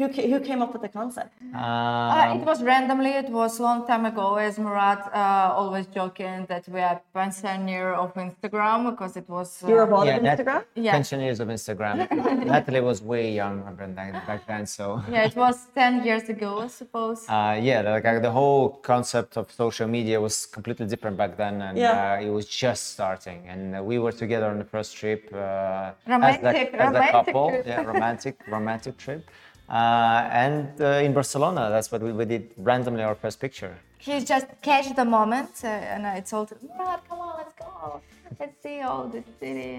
Who, 0.00 0.06
who 0.32 0.40
came 0.40 0.62
up 0.62 0.72
with 0.72 0.80
the 0.80 0.88
concept? 1.00 1.32
Uh, 1.54 1.58
Um, 1.58 2.40
it 2.40 2.44
was 2.50 2.58
randomly. 2.72 3.10
It 3.22 3.28
was 3.40 3.52
a 3.60 3.62
long 3.68 3.80
time 3.86 4.04
ago. 4.12 4.26
As 4.48 4.58
Murad 4.58 5.00
uh, 5.12 5.52
always 5.60 5.86
joking 5.98 6.46
that 6.52 6.64
we 6.74 6.80
are 6.80 6.98
pensioner 7.12 7.92
of 8.02 8.08
Instagram 8.14 8.78
because 8.90 9.12
it 9.20 9.28
was. 9.36 9.48
Uh, 9.62 9.68
You 9.68 9.74
were 9.80 9.86
born 9.94 10.06
yeah, 10.06 10.16
on 10.18 10.22
Instagram? 10.30 10.62
Yeah. 10.74 10.92
pensioners 10.96 11.38
of 11.42 11.48
Instagram. 11.48 11.94
Nataly 12.54 12.80
was 12.90 12.98
way 13.02 13.24
younger 13.42 13.72
than 13.76 13.94
back 14.30 14.42
then, 14.46 14.64
so. 14.76 14.84
yeah, 15.14 15.24
it 15.30 15.36
was 15.44 15.56
ten 15.80 15.92
years 16.08 16.26
ago, 16.34 16.50
I 16.66 16.68
suppose. 16.68 17.20
Uh, 17.28 17.58
yeah, 17.68 17.82
like 17.94 18.06
uh, 18.06 18.18
the 18.20 18.30
whole 18.38 18.64
concept 18.92 19.36
of 19.36 19.44
social 19.52 19.88
media 19.96 20.16
was 20.26 20.46
completely 20.56 20.86
different 20.92 21.16
back 21.22 21.32
then, 21.42 21.54
and 21.66 21.76
Yeah. 21.76 22.14
uh, 22.18 22.26
it 22.26 22.30
was 22.38 22.46
just 22.64 22.82
starting. 22.94 23.40
And 23.52 23.62
uh, 23.76 23.82
we 23.90 23.96
were 24.04 24.12
together 24.24 24.48
on 24.54 24.58
the 24.58 24.68
first 24.74 24.90
trip 25.00 25.20
uh, 25.34 25.92
Romantic- 26.06 26.44
as, 26.44 26.54
the, 26.72 26.82
as 26.82 26.88
a 26.88 26.92
romantic 26.92 27.12
couple, 27.12 27.48
trip. 27.50 27.66
yeah, 27.66 27.82
romantic, 27.92 28.34
romantic 28.56 28.96
trip. 29.04 29.22
Uh, 29.70 30.28
and 30.44 30.80
uh, 30.80 31.06
in 31.06 31.12
Barcelona, 31.12 31.68
that's 31.70 31.92
what 31.92 32.02
we, 32.02 32.12
we 32.12 32.24
did 32.24 32.50
randomly 32.56 33.02
our 33.02 33.14
first 33.14 33.38
picture. 33.40 33.74
he 33.98 34.18
just 34.24 34.46
catch 34.62 34.86
the 34.96 35.04
moment, 35.04 35.50
uh, 35.62 35.68
and 35.68 36.06
I 36.06 36.20
told 36.32 36.50
him, 36.50 36.58
Murad, 36.76 37.00
come 37.08 37.20
on, 37.20 37.36
let's 37.36 37.54
go. 37.54 38.00
Let's 38.40 38.56
see 38.62 38.80
all 38.80 39.04
the 39.16 39.22
city. 39.38 39.76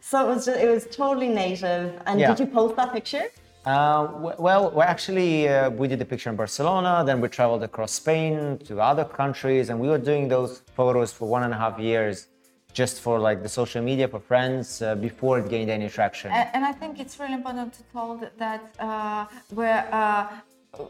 So 0.00 0.14
it 0.24 0.34
was 0.34 0.44
just, 0.46 0.58
it 0.60 0.68
was 0.76 0.84
totally 1.02 1.28
native. 1.28 1.84
And 2.06 2.18
Yeah. 2.20 2.28
did 2.28 2.40
you 2.40 2.46
post 2.58 2.74
that 2.76 2.92
picture? 2.92 3.26
Uh, 3.64 4.06
w- 4.06 4.36
well, 4.46 4.62
well, 4.76 4.88
actually, 4.94 5.48
uh, 5.48 5.70
we 5.70 5.86
did 5.92 5.98
the 5.98 6.04
picture 6.12 6.30
in 6.30 6.36
Barcelona. 6.36 6.92
Then 7.06 7.20
we 7.20 7.28
traveled 7.28 7.62
across 7.62 7.92
Spain 7.92 8.58
to 8.68 8.80
other 8.80 9.04
countries, 9.20 9.64
and 9.70 9.78
we 9.84 9.88
were 9.88 10.02
doing 10.10 10.28
those 10.28 10.52
photos 10.78 11.12
for 11.12 11.26
one 11.28 11.42
and 11.46 11.52
a 11.54 11.60
half 11.64 11.78
years, 11.78 12.26
just 12.72 13.00
for 13.00 13.18
like 13.18 13.42
the 13.42 13.48
social 13.48 13.82
media 13.82 14.08
for 14.08 14.20
friends 14.20 14.82
uh, 14.82 14.94
before 14.94 15.38
it 15.38 15.48
gained 15.48 15.70
any 15.70 15.88
traction. 15.88 16.30
And, 16.30 16.48
and 16.54 16.64
I 16.64 16.72
think 16.72 17.00
it's 17.00 17.18
really 17.18 17.34
important 17.34 17.72
to 17.74 17.82
tell 17.92 18.20
that 18.38 18.62
uh, 18.78 19.26
we're, 19.52 19.86
uh, 19.92 20.28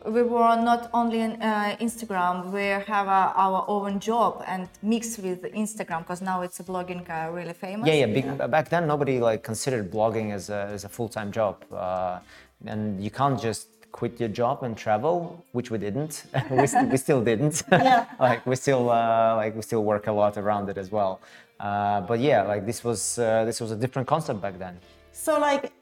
we 0.07 0.23
were 0.23 0.57
not 0.57 0.91
only 0.93 1.21
in 1.21 1.41
uh, 1.41 1.77
Instagram, 1.81 2.53
we 2.53 2.65
have 2.65 3.09
uh, 3.09 3.33
our 3.35 3.65
own 3.67 3.99
job 3.99 4.45
and 4.47 4.69
mixed 4.83 5.19
with 5.21 5.43
Instagram 5.43 6.01
because 6.01 6.21
now 6.21 6.43
it's 6.43 6.61
a 6.61 6.65
blogging 6.65 7.09
uh, 7.09 7.31
really 7.33 7.55
famous. 7.55 7.87
yeah, 7.87 7.95
yeah. 7.95 8.07
Big, 8.07 8.51
Back 8.51 8.69
then, 8.69 8.87
nobody 8.87 9.19
like 9.19 9.43
considered 9.43 9.91
blogging 9.91 10.33
as 10.33 10.51
a, 10.51 10.69
as 10.73 10.85
a 10.85 10.89
full-time 10.89 11.33
job, 11.33 11.65
uh, 11.73 12.19
and 12.67 13.03
you 13.03 13.11
can't 13.11 13.41
just 13.41 13.69
quit 13.93 14.21
your 14.21 14.29
job 14.29 14.63
and 14.63 14.77
travel, 14.77 15.45
which 15.53 15.71
we 15.71 15.79
didn't. 15.79 16.25
we, 16.51 16.67
st- 16.67 16.91
we 16.91 16.97
still 16.97 17.23
didn't. 17.23 17.63
Yeah. 17.73 18.07
like 18.21 18.45
we 18.47 18.57
still 18.57 18.91
uh, 18.91 19.37
like 19.37 19.55
we 19.57 19.63
still 19.63 19.85
work 19.85 20.07
a 20.07 20.13
lot 20.13 20.37
around 20.37 20.69
it 20.69 20.79
as 20.79 20.91
well. 20.91 21.21
Uh, 21.61 22.01
but 22.01 22.19
yeah, 22.21 22.43
like 22.43 22.65
this 22.65 22.83
was 22.83 23.19
uh, 23.19 23.45
this 23.45 23.61
was 23.61 23.71
a 23.71 23.77
different 23.77 24.09
concept 24.09 24.41
back 24.41 24.59
then. 24.59 24.79
So 25.13 25.39
like 25.39 25.73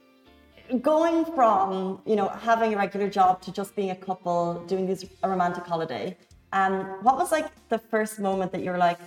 going 0.82 1.24
from, 1.36 2.00
you 2.04 2.16
know, 2.16 2.28
having 2.28 2.74
a 2.74 2.76
regular 2.76 3.08
job 3.08 3.40
to 3.42 3.52
just 3.52 3.74
being 3.76 3.90
a 3.90 3.96
couple, 3.96 4.62
doing 4.66 4.86
this 4.86 5.04
a 5.22 5.28
romantic 5.28 5.64
holiday. 5.64 6.16
Um, 6.52 6.72
what 7.02 7.16
was 7.16 7.30
like 7.32 7.46
the 7.68 7.78
first 7.78 8.18
moment 8.18 8.52
that 8.52 8.62
you 8.62 8.70
were 8.70 8.78
like, 8.78 8.98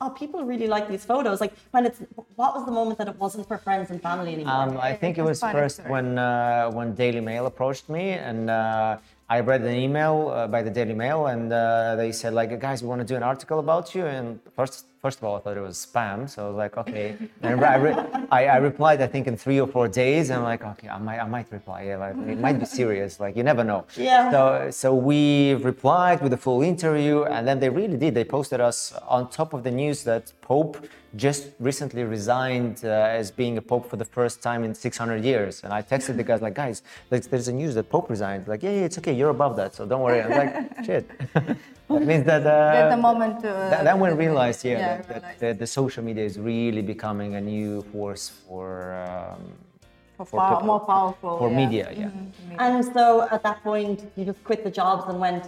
oh, 0.00 0.10
people 0.10 0.44
really 0.44 0.66
like 0.66 0.88
these 0.88 1.04
photos? 1.04 1.40
Like 1.40 1.52
when 1.70 1.86
it's, 1.86 2.00
what 2.36 2.54
was 2.54 2.64
the 2.64 2.72
moment 2.72 2.98
that 2.98 3.08
it 3.08 3.16
wasn't 3.16 3.46
for 3.46 3.58
friends 3.58 3.90
and 3.90 4.02
family 4.02 4.32
anymore? 4.34 4.54
Um, 4.54 4.78
I 4.78 4.94
think 4.94 5.18
it 5.18 5.22
was 5.22 5.40
first 5.40 5.76
story. 5.76 5.90
when 5.90 6.18
uh, 6.18 6.70
when 6.70 6.94
Daily 6.94 7.20
Mail 7.20 7.46
approached 7.46 7.88
me, 7.88 8.10
and 8.12 8.50
uh, 8.50 8.98
I 9.28 9.40
read 9.40 9.62
an 9.62 9.76
email 9.76 10.28
uh, 10.28 10.46
by 10.48 10.62
the 10.62 10.70
Daily 10.70 10.94
Mail, 10.94 11.26
and 11.26 11.52
uh, 11.52 11.96
they 11.96 12.12
said 12.12 12.32
like, 12.34 12.58
guys, 12.58 12.82
we 12.82 12.88
want 12.88 13.00
to 13.00 13.06
do 13.06 13.16
an 13.16 13.22
article 13.22 13.58
about 13.58 13.94
you. 13.94 14.06
And 14.06 14.40
first, 14.56 14.86
first 15.00 15.18
of 15.18 15.24
all, 15.24 15.36
I 15.36 15.40
thought 15.40 15.56
it 15.56 15.60
was 15.60 15.76
spam, 15.76 16.28
so 16.28 16.44
I 16.44 16.48
was 16.48 16.56
like, 16.56 16.76
okay. 16.76 17.16
And 17.42 17.64
I, 17.64 17.76
re- 17.76 18.26
I, 18.30 18.46
I 18.46 18.56
replied, 18.56 19.00
I 19.00 19.06
think 19.06 19.26
in 19.26 19.36
three 19.36 19.60
or 19.60 19.66
four 19.66 19.88
days, 19.88 20.30
and 20.30 20.38
I'm 20.38 20.44
like, 20.44 20.62
okay, 20.64 20.88
I 20.88 20.98
might, 20.98 21.20
I 21.20 21.26
might 21.26 21.50
reply. 21.50 21.84
Yeah, 21.84 21.96
like, 21.96 22.16
it 22.28 22.38
might 22.38 22.58
be 22.58 22.66
serious. 22.66 23.18
Like 23.18 23.36
you 23.36 23.42
never 23.42 23.64
know. 23.64 23.86
Yeah. 23.96 24.30
So, 24.30 24.70
so 24.70 24.94
we 24.94 25.54
replied 25.54 26.20
with 26.22 26.32
a 26.32 26.36
full 26.36 26.62
interview, 26.62 27.24
and 27.24 27.46
then 27.48 27.60
they 27.60 27.70
really 27.70 27.96
did. 27.96 28.14
They 28.14 28.24
posted 28.24 28.60
us 28.60 28.92
on 29.08 29.30
top 29.30 29.54
of 29.54 29.62
the 29.62 29.70
news 29.70 30.04
that 30.04 30.32
Pope 30.42 30.76
just 31.16 31.48
recently 31.58 32.04
resigned 32.04 32.84
uh, 32.84 32.88
as 32.88 33.30
being 33.30 33.58
a 33.58 33.62
pope 33.62 33.88
for 33.90 33.96
the 33.96 34.04
first 34.04 34.42
time 34.42 34.62
in 34.62 34.72
600 34.74 35.24
years. 35.24 35.64
And 35.64 35.72
I 35.72 35.82
texted 35.82 36.16
the 36.16 36.22
guys 36.22 36.40
like, 36.40 36.54
guys, 36.54 36.82
there's, 37.08 37.26
there's 37.26 37.48
a 37.48 37.52
news 37.52 37.74
that 37.74 37.88
Pope 37.90 38.08
resigned. 38.10 38.46
Like, 38.46 38.62
yeah, 38.62 38.70
yeah, 38.70 38.84
it's 38.84 38.98
okay, 38.98 39.12
you're 39.12 39.30
above 39.30 39.56
that, 39.56 39.74
so 39.74 39.86
don't 39.86 40.02
worry. 40.02 40.22
I'm 40.22 40.30
like, 40.30 40.84
shit. 40.84 41.10
that 41.90 42.02
means 42.10 42.24
that. 42.26 42.46
Uh, 42.46 42.80
At 42.82 42.90
the 42.90 42.96
moment. 43.08 43.38
Uh, 43.44 43.70
that, 43.72 43.84
that 43.84 43.98
when 43.98 44.16
realized, 44.16 44.64
yeah, 44.64 44.72
yeah, 44.72 44.78
that, 44.96 45.08
that, 45.08 45.14
realized. 45.22 45.40
that 45.40 45.58
the 45.58 45.66
social 45.66 46.02
media 46.08 46.24
is 46.24 46.38
really 46.38 46.82
becoming 46.82 47.34
a 47.34 47.40
new 47.40 47.82
force 47.92 48.28
for 48.46 48.66
um, 49.08 49.42
For 50.16 50.26
for 50.26 50.38
pow- 50.40 50.50
people- 50.54 50.66
more 50.72 50.80
powerful. 50.94 51.32
for 51.40 51.48
yeah. 51.50 51.62
media. 51.62 51.86
Yeah. 52.02 52.64
and 52.64 52.84
so 52.96 53.04
at 53.34 53.42
that 53.46 53.58
point, 53.70 53.98
you 54.16 54.24
just 54.30 54.40
quit 54.48 54.60
the 54.68 54.70
jobs 54.80 55.02
and 55.10 55.16
went 55.26 55.44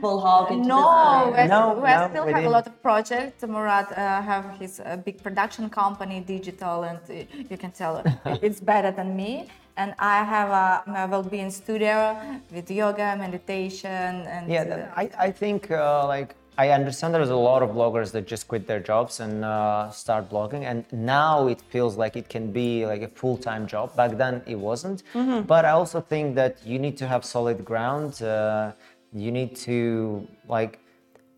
full 0.00 0.20
hog 0.26 0.46
into 0.50 0.66
No, 0.68 0.78
this. 0.80 1.42
we, 1.42 1.48
No, 1.56 1.62
we 1.84 1.90
no, 1.90 2.08
still 2.10 2.26
we 2.26 2.32
have 2.32 2.40
a 2.40 2.46
didn't. 2.48 2.52
lot 2.58 2.66
of 2.70 2.74
projects. 2.88 3.38
Murad 3.54 3.86
uh, 3.92 3.96
have 4.32 4.44
his 4.62 4.72
uh, 4.80 4.84
big 5.06 5.16
production 5.26 5.64
company, 5.82 6.16
digital, 6.36 6.76
and 6.90 6.98
uh, 7.10 7.14
you 7.50 7.58
can 7.62 7.70
tell 7.80 7.92
it's 8.46 8.60
better 8.72 8.90
than 8.98 9.08
me. 9.22 9.32
And 9.76 9.94
I 9.98 10.22
have 10.22 10.50
a, 10.50 10.82
a 11.00 11.08
well-being 11.08 11.50
studio 11.50 12.16
with 12.52 12.70
yoga, 12.70 13.16
meditation, 13.16 13.90
and 13.90 14.50
Yeah, 14.50 14.92
I, 14.94 15.10
I 15.18 15.30
think 15.30 15.70
uh, 15.70 16.06
like 16.06 16.34
I 16.58 16.68
understand 16.70 17.14
there's 17.14 17.30
a 17.30 17.36
lot 17.36 17.62
of 17.62 17.70
bloggers 17.70 18.12
that 18.12 18.26
just 18.26 18.46
quit 18.48 18.66
their 18.66 18.80
jobs 18.80 19.20
and 19.20 19.42
uh, 19.44 19.90
start 19.90 20.28
blogging, 20.28 20.64
and 20.64 20.84
now 20.92 21.46
it 21.46 21.62
feels 21.70 21.96
like 21.96 22.14
it 22.16 22.28
can 22.28 22.52
be 22.52 22.84
like 22.84 23.00
a 23.00 23.08
full-time 23.08 23.66
job. 23.66 23.96
Back 23.96 24.18
then 24.18 24.42
it 24.46 24.58
wasn't, 24.58 25.02
but 25.46 25.64
I 25.64 25.70
also 25.70 26.00
think 26.02 26.34
that 26.34 26.58
you 26.66 26.78
need 26.78 26.98
to 26.98 27.08
have 27.08 27.24
solid 27.24 27.64
ground. 27.64 28.20
Uh, 28.22 28.72
you 29.14 29.30
need 29.32 29.56
to 29.56 30.26
like, 30.46 30.78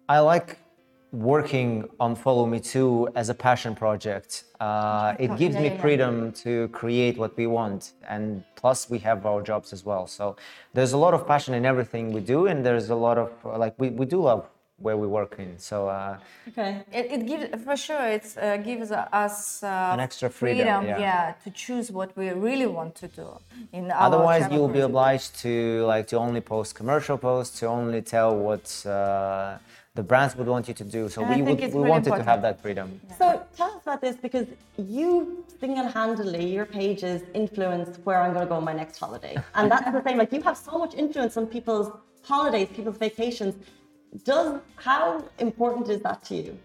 I 0.09 0.19
like 0.19 0.59
working 1.15 1.89
on 2.01 2.17
Follow 2.17 2.47
Me 2.47 2.61
To 2.61 3.09
as 3.15 3.29
a 3.29 3.35
passion 3.35 3.75
project. 3.75 4.45
Uh, 4.61 5.15
it 5.19 5.37
gives 5.37 5.55
me 5.57 5.67
yeah, 5.67 5.75
yeah. 5.75 5.81
freedom 5.81 6.33
to 6.33 6.69
create 6.69 7.17
what 7.17 7.37
we 7.37 7.47
want, 7.47 7.93
and 8.09 8.43
plus 8.57 8.91
we 8.91 8.99
have 9.01 9.25
our 9.27 9.43
jobs 9.43 9.73
as 9.73 9.85
well. 9.85 10.07
So 10.07 10.37
there's 10.73 10.93
a 10.93 10.99
lot 10.99 11.15
of 11.15 11.27
passion 11.27 11.55
in 11.55 11.65
everything 11.65 12.13
we 12.13 12.21
do, 12.21 12.47
and 12.47 12.65
there's 12.67 12.91
a 12.91 12.95
lot 12.95 13.19
of 13.19 13.31
like 13.45 13.75
we, 13.79 13.91
we 13.91 14.07
do 14.07 14.23
love 14.23 14.49
where 14.79 14.97
we 14.97 15.07
work 15.07 15.37
in. 15.39 15.57
So 15.59 15.89
uh, 15.89 16.19
Okay. 16.49 16.83
it, 16.93 17.07
it 17.13 17.27
gives 17.27 17.65
for 17.65 17.77
sure 17.77 18.05
it 18.09 18.27
uh, 18.37 18.57
gives 18.57 18.91
us 18.91 19.63
uh, 19.63 19.91
An 19.93 20.01
extra 20.01 20.29
freedom, 20.29 20.85
yeah. 20.85 21.35
to 21.45 21.51
choose 21.51 21.93
what 21.93 22.17
we 22.17 22.31
really 22.31 22.67
want 22.67 22.95
to 22.97 23.09
do. 23.09 23.29
In 23.73 23.91
otherwise 23.93 24.51
you'll 24.51 24.69
be 24.69 24.81
obliged 24.81 25.39
to 25.43 25.85
like 25.87 26.09
to 26.09 26.17
only 26.19 26.41
post 26.41 26.75
commercial 26.75 27.17
posts, 27.19 27.61
to 27.61 27.67
only 27.67 28.03
tell 28.03 28.37
what 28.37 28.85
uh, 28.85 29.59
the 29.95 30.03
brands 30.03 30.35
would 30.35 30.49
want 30.49 30.67
you 30.67 30.75
to 30.75 30.85
do. 30.85 31.09
So 31.09 31.23
And 31.23 31.37
we 31.37 31.43
would, 31.43 31.61
we 31.61 31.67
really 31.67 31.89
wanted 31.89 32.17
to 32.17 32.25
have 32.25 32.43
that 32.43 32.61
freedom. 32.61 33.01
So 33.17 33.43
tell 33.57 33.71
us 33.77 33.83
about 33.83 34.01
this 34.01 34.17
because 34.17 34.47
you 34.77 35.45
single-handedly, 35.61 36.53
your 36.53 36.67
pages 36.67 37.23
influence 37.33 37.99
where 38.03 38.21
I'm 38.21 38.33
going 38.33 38.45
to 38.45 38.49
go 38.49 38.57
on 38.57 38.65
my 38.65 38.73
next 38.73 38.99
holiday, 38.99 39.37
and 39.55 39.71
that's 39.71 39.91
the 39.93 40.01
thing. 40.01 40.17
Like 40.17 40.33
you 40.33 40.43
have 40.43 40.57
so 40.57 40.79
much 40.79 40.95
influence 40.95 41.37
on 41.37 41.47
people's 41.47 41.93
holidays, 42.23 42.69
people's 42.75 42.99
vacations. 42.99 43.55
Does 44.25 44.61
how 44.77 45.25
important 45.39 45.89
is 45.89 46.01
that 46.03 46.25
to 46.25 46.35
you 46.37 46.59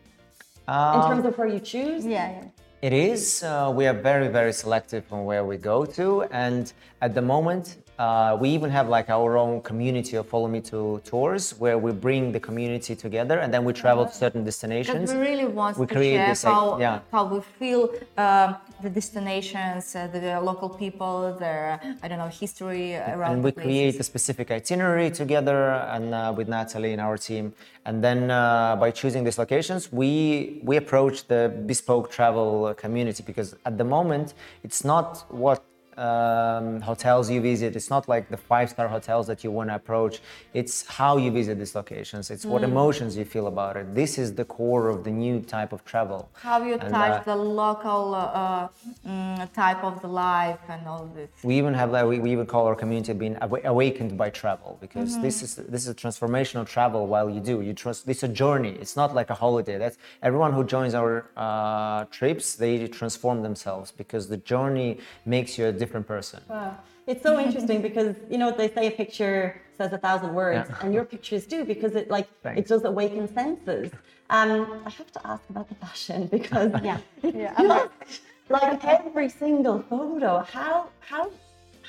in 0.67 1.01
terms 1.09 1.25
of 1.25 1.37
where 1.37 1.47
you 1.47 1.59
choose? 1.59 2.05
Yeah, 2.05 2.31
yeah. 2.31 2.45
It 2.81 2.93
is. 2.93 3.43
Uh, 3.43 3.71
we 3.75 3.87
are 3.87 3.93
very, 3.93 4.29
very 4.29 4.53
selective 4.53 5.03
on 5.11 5.25
where 5.25 5.43
we 5.43 5.57
go 5.57 5.85
to, 5.85 6.23
and 6.31 6.71
at 7.01 7.13
the 7.13 7.21
moment, 7.21 7.77
uh, 7.99 8.37
we 8.41 8.47
even 8.49 8.69
have 8.69 8.87
like 8.87 9.09
our 9.09 9.37
own 9.37 9.61
community 9.61 10.15
of 10.15 10.25
Follow 10.25 10.47
Me 10.47 10.61
to 10.71 11.01
tours, 11.03 11.43
where 11.59 11.77
we 11.77 11.91
bring 11.91 12.31
the 12.31 12.39
community 12.39 12.95
together, 12.95 13.39
and 13.39 13.53
then 13.53 13.63
we 13.65 13.73
travel 13.73 14.05
to 14.05 14.13
certain 14.23 14.41
Because 14.43 14.55
destinations. 14.55 15.13
we 15.13 15.19
really 15.19 15.45
want 15.45 15.77
We 15.77 15.85
to 15.85 15.93
create 15.93 16.15
share 16.15 16.29
this, 16.29 16.43
how, 16.43 16.79
yeah. 16.79 16.99
how 17.11 17.25
we 17.25 17.41
feel 17.59 17.81
um, 18.17 18.55
the 18.81 18.89
destinations, 18.89 19.95
uh, 19.95 20.07
the 20.07 20.39
local 20.39 20.69
people, 20.69 21.35
their 21.37 21.79
I 22.01 22.07
don't 22.07 22.19
know 22.23 22.29
history 22.43 22.95
around. 22.95 23.33
and 23.33 23.43
we 23.43 23.51
the 23.51 23.61
create 23.61 23.99
a 23.99 24.03
specific 24.03 24.49
itinerary 24.49 25.11
together 25.11 25.59
and 25.95 26.13
uh, 26.15 26.33
with 26.37 26.47
Nataly 26.47 26.93
and 26.93 27.01
our 27.01 27.17
team. 27.17 27.53
And 27.85 28.01
then 28.03 28.31
uh, 28.31 28.77
by 28.79 28.91
choosing 28.91 29.23
these 29.25 29.37
locations, 29.37 29.91
we 29.91 30.61
we 30.63 30.77
approach 30.77 31.27
the 31.27 31.41
bespoke 31.65 32.09
travel 32.17 32.73
community 32.75 33.23
because 33.29 33.49
at 33.65 33.77
the 33.77 33.83
moment 33.83 34.33
it's 34.63 34.85
not 34.85 35.25
what 35.29 35.59
um, 35.99 36.81
hotels 36.81 37.29
you 37.29 37.41
visit. 37.41 37.75
It's 37.75 37.89
not 37.89 38.07
like 38.13 38.29
the 38.29 38.37
five-star 38.51 38.87
hotels 38.87 39.27
that 39.27 39.43
you 39.43 39.51
want 39.51 39.69
to 39.69 39.75
approach. 39.75 40.15
It's 40.53 40.75
how 40.99 41.17
you 41.17 41.29
visit 41.31 41.57
these 41.59 41.75
locations. 41.81 42.23
It's 42.33 42.45
Mm. 42.45 42.49
what 42.53 42.63
emotions 42.63 43.11
you 43.19 43.25
feel 43.35 43.47
about 43.47 43.73
it. 43.81 43.85
This 44.01 44.11
is 44.23 44.27
the 44.41 44.45
core 44.45 44.85
of 44.93 45.03
the 45.03 45.11
new 45.25 45.35
type 45.55 45.71
of 45.73 45.83
travel. 45.91 46.21
How 46.49 46.57
you 46.63 46.75
And, 46.75 46.93
touch 46.99 47.17
uh, 47.21 47.23
the 47.31 47.35
local 47.63 48.03
uh, 48.15 48.67
mm, 49.07 49.51
type 49.53 49.83
of 49.89 50.01
the 50.01 50.07
life 50.07 50.59
and 50.73 50.81
all 50.91 51.05
this. 51.15 51.29
we 51.43 51.53
even 51.61 51.73
have 51.81 51.89
like 51.95 52.05
we, 52.11 52.19
we 52.25 52.31
even 52.37 52.45
call 52.53 52.63
our 52.69 52.75
community 52.83 53.13
being 53.13 53.35
awa- 53.45 53.65
awakened 53.73 54.13
by 54.23 54.29
travel 54.41 54.77
because 54.85 55.09
Mm-hmm. 55.09 55.25
this 55.27 55.37
is 55.45 55.51
this 55.73 55.81
is 55.85 55.89
a 55.89 55.99
transformational 56.03 56.65
travel 56.75 57.01
while 57.13 57.29
you 57.35 57.41
do 57.51 57.55
you 57.67 57.73
trust 57.83 57.99
it's 58.13 58.23
a 58.23 58.33
journey 58.43 58.73
it's 58.83 58.95
not 59.01 59.09
like 59.19 59.29
a 59.35 59.37
holiday 59.45 59.77
that's 59.83 59.97
everyone 60.29 60.51
who 60.57 60.63
joins 60.75 60.93
our 61.01 61.13
uh, 61.45 61.99
trips 62.17 62.45
they 62.63 62.73
transform 62.99 63.37
themselves 63.47 63.87
because 64.01 64.23
the 64.33 64.37
journey 64.53 64.89
makes 65.35 65.51
you 65.57 65.63
a 65.67 65.71
different 65.71 65.88
person 65.89 66.41
Wow. 66.49 66.77
It's 67.07 67.23
so 67.23 67.39
interesting 67.39 67.81
because 67.81 68.15
you 68.29 68.37
know 68.37 68.51
they 68.51 68.69
say 68.69 68.85
a 68.87 68.91
picture 68.91 69.59
says 69.77 69.91
a 69.93 69.97
thousand 69.97 70.31
words, 70.35 70.69
Yeah. 70.69 70.77
and 70.83 70.93
your 70.93 71.05
pictures 71.05 71.43
do 71.47 71.65
because 71.65 71.95
it 71.95 72.05
like 72.11 72.27
it 72.61 72.67
does 72.67 72.83
awaken 72.85 73.25
senses. 73.33 73.91
Um, 74.29 74.83
I 74.85 74.91
have 74.91 75.11
to 75.13 75.21
ask 75.25 75.43
about 75.49 75.67
the 75.69 75.75
fashion 75.75 76.27
because 76.37 76.71
Yeah. 76.83 76.99
yeah, 77.23 77.53
just, 77.59 78.21
like 78.49 78.85
every 78.85 79.29
single 79.29 79.79
photo, 79.89 80.31
how 80.57 80.89
how 80.99 81.31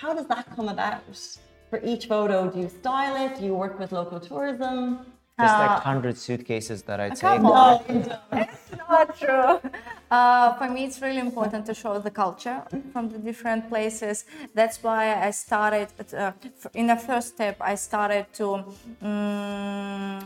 how 0.00 0.14
does 0.14 0.26
that 0.28 0.44
come 0.56 0.68
about? 0.68 1.02
For 1.70 1.80
each 1.84 2.06
photo, 2.06 2.50
do 2.50 2.58
you 2.60 2.68
style 2.68 3.14
it? 3.24 3.38
Do 3.38 3.44
you 3.44 3.54
work 3.54 3.78
with 3.78 3.92
local 3.92 4.18
tourism? 4.20 4.80
There's 5.38 5.52
like 5.52 5.80
hundred 5.80 6.16
suitcases 6.16 6.82
that 6.88 6.98
I 7.00 7.10
take. 7.10 7.20
Come 7.20 7.46
on. 7.46 7.82
It's 8.32 8.70
not 8.88 9.06
true. 9.18 9.60
Uh, 10.10 10.54
for 10.54 10.68
me, 10.68 10.84
it's 10.84 11.00
really 11.00 11.20
important 11.20 11.64
to 11.66 11.72
show 11.72 11.98
the 12.00 12.10
culture 12.10 12.62
from 12.92 13.08
the 13.10 13.18
different 13.18 13.68
places. 13.68 14.24
That's 14.54 14.82
why 14.82 15.14
I 15.14 15.30
started, 15.30 15.88
uh, 16.12 16.32
in 16.74 16.88
the 16.88 16.96
first 16.96 17.28
step, 17.28 17.56
I 17.60 17.76
started 17.76 18.26
to 18.34 18.64
um, 19.02 20.24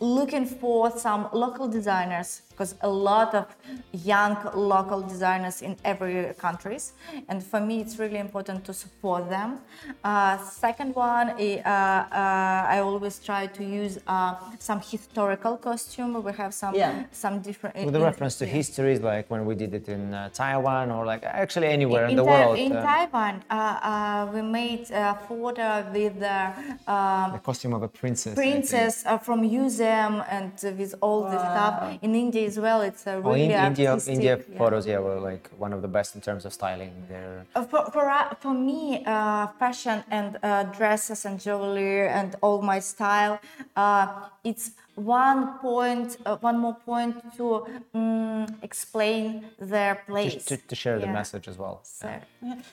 looking 0.00 0.44
for 0.46 0.90
some 0.90 1.28
local 1.32 1.66
designers 1.68 2.42
because 2.50 2.74
a 2.82 2.88
lot 2.88 3.34
of 3.34 3.46
young 3.92 4.36
local 4.54 5.00
designers 5.02 5.62
in 5.62 5.76
every 5.84 6.32
countries 6.38 6.92
and 7.28 7.42
for 7.42 7.60
me 7.60 7.80
it's 7.80 7.98
really 7.98 8.18
important 8.18 8.64
to 8.64 8.72
support 8.74 9.28
them 9.30 9.58
uh, 10.04 10.36
second 10.38 10.94
one 10.94 11.30
i- 11.38 11.62
uh, 11.64 11.70
uh, 11.70 12.74
i 12.74 12.78
always 12.80 13.18
try 13.18 13.46
to 13.46 13.62
use 13.64 13.98
uh, 14.06 14.34
some 14.58 14.80
historical 14.80 15.56
costume 15.56 16.22
we 16.22 16.32
have 16.32 16.52
some 16.52 16.74
Yeah. 16.74 17.04
some 17.12 17.40
different 17.40 17.76
With 17.86 17.94
the 17.94 18.00
reference 18.10 18.36
to 18.42 18.46
histories, 18.46 19.00
like 19.00 19.26
when 19.30 19.42
we 19.48 19.54
did 19.54 19.72
it 19.74 19.88
in 19.88 20.02
uh, 20.12 20.28
Taiwan 20.40 20.90
or 20.90 21.02
like 21.12 21.22
actually 21.24 21.68
anywhere 21.68 22.04
in, 22.04 22.10
in, 22.10 22.16
the 22.16 22.24
Tai- 22.24 22.30
world. 22.46 22.58
in 22.58 22.72
uh, 22.72 22.82
Taiwan, 22.90 23.34
uh, 23.50 23.54
uh, 23.54 24.32
we 24.34 24.42
made 24.42 24.84
a 24.90 25.14
photo 25.28 25.68
with 25.96 26.14
the 26.26 26.38
um, 26.94 27.32
the 27.32 27.42
costume 27.50 27.72
of 27.78 27.82
a 27.82 27.88
princess. 27.88 28.34
Princess 28.34 28.94
uh, 29.06 29.16
from 29.26 29.40
museum 29.86 30.22
and 30.28 30.52
with 30.78 30.94
all 31.00 31.22
the 31.22 31.38
stuff. 31.38 31.98
In 32.02 32.14
India 32.14 32.46
as 32.46 32.58
well, 32.58 32.80
it's 32.82 33.06
a 33.06 33.14
Oh, 33.16 33.32
really 33.32 33.44
in 33.44 33.50
India, 33.50 33.98
India 34.06 34.38
yeah. 34.38 34.58
photos, 34.58 34.86
yeah, 34.86 34.98
were 34.98 35.20
like 35.20 35.48
one 35.58 35.72
of 35.72 35.82
the 35.82 35.88
best 35.88 36.14
in 36.14 36.20
terms 36.20 36.44
of 36.44 36.52
styling. 36.52 36.92
They're 37.08 37.44
Uh, 37.54 37.62
For, 37.70 37.82
for, 37.94 38.04
uh, 38.10 38.34
for 38.42 38.54
me, 38.54 38.82
uh, 39.06 39.46
fashion 39.62 39.98
and 40.10 40.28
uh, 40.42 40.64
dresses 40.78 41.24
and 41.28 41.40
jewelry 41.40 42.08
and 42.08 42.30
all 42.42 42.60
my 42.62 42.80
style, 42.92 43.34
uh, 43.76 44.06
it's 44.50 44.66
one 44.94 45.58
point, 45.58 46.16
uh, 46.26 46.36
one 46.48 46.58
more 46.58 46.76
point 46.90 47.14
to 47.38 47.46
um, 47.94 48.46
explain 48.62 49.26
their 49.58 49.94
place. 50.08 50.34
just 50.34 50.48
to, 50.48 50.56
to 50.56 50.74
share 50.74 50.98
the 51.04 51.06
message 51.20 51.46
as 51.48 51.56
well. 51.62 51.76
So, 51.82 52.08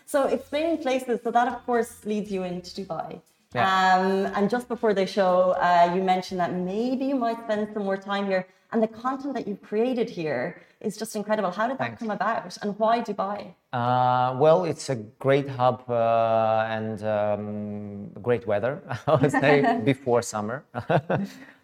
So 0.06 0.18
explaining 0.38 0.78
places, 0.86 1.16
so 1.24 1.30
that 1.32 1.48
of 1.54 1.58
course 1.66 1.92
leads 2.12 2.30
you 2.36 2.44
into 2.44 2.70
Dubai. 2.82 3.22
Yeah. 3.54 3.98
Um, 3.98 4.34
and 4.36 4.50
just 4.50 4.68
before 4.68 4.94
the 4.94 5.06
show, 5.06 5.52
uh, 5.52 5.92
you 5.96 6.02
mentioned 6.02 6.40
that 6.40 6.54
maybe 6.54 7.06
you 7.06 7.16
might 7.16 7.40
spend 7.44 7.70
some 7.74 7.84
more 7.84 7.98
time 7.98 8.26
here. 8.26 8.48
And 8.72 8.82
the 8.82 8.88
content 8.88 9.36
that 9.36 9.48
you've 9.48 9.62
created 9.62 10.10
here 10.10 10.62
is 10.84 10.98
just 10.98 11.16
incredible. 11.16 11.52
How 11.52 11.68
did 11.68 11.78
that 11.78 11.86
Thanks. 11.88 12.00
come 12.00 12.12
about? 12.12 12.58
And 12.62 12.78
why 12.78 13.02
Dubai? 13.02 13.54
Uh, 13.72 14.36
well, 14.38 14.66
it's 14.66 14.90
a 14.90 14.96
great 15.26 15.50
hub 15.50 15.84
uh, 15.90 16.68
and 16.70 17.04
um, 17.04 18.08
great 18.22 18.46
weather, 18.46 18.74
I 19.08 19.16
would 19.16 19.32
say, 19.32 19.82
before 19.84 20.22
summer 20.22 20.64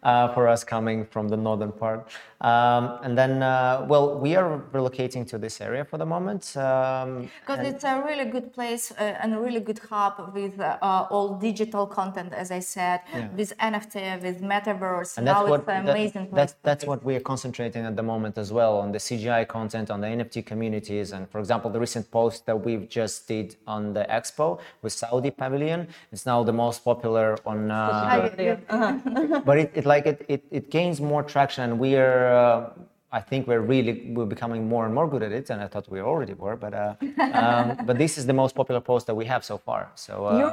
uh, 0.02 0.34
for 0.34 0.48
us 0.48 0.64
coming 0.64 1.04
from 1.06 1.28
the 1.28 1.36
northern 1.36 1.70
part. 1.70 2.08
Um, 2.40 2.98
and 3.04 3.16
then, 3.16 3.42
uh, 3.44 3.86
well, 3.88 4.18
we 4.18 4.34
are 4.34 4.58
relocating 4.72 5.24
to 5.28 5.38
this 5.38 5.60
area 5.60 5.84
for 5.84 5.98
the 5.98 6.06
moment. 6.06 6.56
Um, 6.56 7.28
Because 7.46 7.60
it's 7.70 7.84
a 7.84 8.02
really 8.08 8.24
good 8.24 8.52
place 8.52 8.90
uh, 8.90 9.20
and 9.22 9.34
a 9.34 9.38
really 9.38 9.60
good 9.60 9.78
hub 9.90 10.32
with 10.34 10.58
uh, 10.58 10.78
all 11.12 11.28
digital 11.48 11.86
content, 11.86 12.32
as 12.32 12.50
I 12.50 12.60
said, 12.60 13.00
with 13.36 13.56
NFT, 13.58 13.94
with 14.22 14.42
metaverse. 14.42 15.16
and 15.18 15.26
now 15.26 15.40
that's 15.40 15.50
what 15.50 15.60
it's 15.60 15.68
an 15.68 15.84
that- 15.86 15.94
amazing 15.96 16.26
place. 16.28 16.38
that's 16.40 16.54
that's 16.68 16.84
what 16.90 17.00
we 17.04 17.12
are 17.14 17.24
concentrating 17.32 17.82
at 17.90 17.94
the 18.00 18.02
moment 18.12 18.34
as 18.44 18.50
well 18.58 18.78
on 18.84 18.90
the 18.96 18.98
CGI 19.10 19.46
content 19.48 19.90
on 19.90 20.00
the 20.00 20.06
NFT 20.06 20.46
communities 20.46 21.12
and 21.12 21.28
for 21.30 21.38
example 21.38 21.70
the 21.70 21.80
recent 21.80 22.10
post 22.10 22.46
that 22.46 22.58
we've 22.66 22.88
just 22.88 23.26
did 23.28 23.56
on 23.66 23.92
the 23.92 24.04
expo 24.18 24.60
with 24.82 24.92
Saudi 24.92 25.30
Pavilion. 25.30 25.88
It's 26.12 26.26
now 26.26 26.42
the 26.42 26.52
most 26.52 26.84
popular 26.84 27.36
on 27.44 27.70
uh, 27.70 29.42
but 29.44 29.58
it, 29.58 29.72
it 29.74 29.84
like 29.86 30.06
it, 30.06 30.24
it 30.28 30.44
it 30.50 30.70
gains 30.70 31.00
more 31.00 31.22
traction 31.22 31.64
and 31.64 31.78
we 31.78 31.96
are 31.96 32.34
uh, 32.34 32.70
I 33.12 33.20
think 33.20 33.46
we're 33.48 33.60
really 33.60 34.12
we're 34.14 34.32
becoming 34.36 34.68
more 34.68 34.84
and 34.86 34.94
more 34.94 35.08
good 35.08 35.22
at 35.22 35.32
it 35.32 35.50
and 35.50 35.60
I 35.60 35.66
thought 35.66 35.90
we 35.90 36.00
already 36.00 36.34
were 36.34 36.56
but 36.56 36.72
uh, 36.74 36.94
um, 37.32 37.76
but 37.88 37.98
this 37.98 38.18
is 38.18 38.24
the 38.26 38.32
most 38.42 38.54
popular 38.54 38.80
post 38.80 39.06
that 39.08 39.14
we 39.14 39.24
have 39.26 39.44
so 39.44 39.58
far 39.58 39.90
so 39.94 40.26
uh, 40.26 40.38
Your 40.38 40.52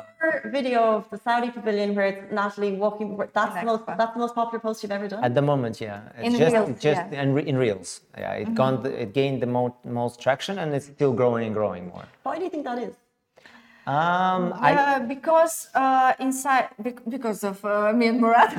video 0.51 0.81
of 0.97 1.09
the 1.09 1.17
Saudi 1.17 1.51
pavilion 1.51 1.95
where 1.95 2.07
it's 2.07 2.33
Nataly 2.33 2.77
walking, 2.77 3.17
that's 3.33 3.55
the 3.55 3.65
most, 3.65 3.85
that's 3.85 4.13
the 4.13 4.19
most 4.19 4.35
popular 4.35 4.59
post 4.59 4.83
you've 4.83 4.91
ever 4.91 5.07
done? 5.07 5.23
At 5.23 5.35
the 5.35 5.41
moment, 5.41 5.79
yeah. 5.81 6.01
It's 6.17 6.27
In 6.27 6.37
just, 6.37 6.53
Reels, 6.53 6.69
just 6.79 6.83
yeah. 6.83 7.03
Mm-hmm. 7.03 7.13
in, 7.15 7.33
re- 7.33 7.47
in 7.47 7.57
reels. 7.57 8.01
Yeah, 8.17 8.33
it 8.33 8.55
gone, 8.55 8.85
it 8.85 9.13
gained 9.13 9.41
the 9.41 9.47
mo- 9.47 9.75
most 9.83 10.19
traction, 10.19 10.59
and 10.59 10.73
it's 10.73 10.87
still 10.87 11.13
growing 11.13 11.47
and 11.47 11.55
growing 11.55 11.87
more. 11.87 12.05
Why 12.23 12.37
do 12.37 12.43
you 12.43 12.49
think 12.49 12.65
that 12.65 12.79
is? 12.79 12.95
Um, 13.87 14.53
I, 14.59 14.73
Uh, 14.75 14.99
because 14.99 15.69
uh, 15.73 16.13
inside, 16.19 16.69
because 17.07 17.43
of 17.45 17.63
uh, 17.63 17.93
me 17.93 18.07
and 18.07 18.19
Murad. 18.19 18.51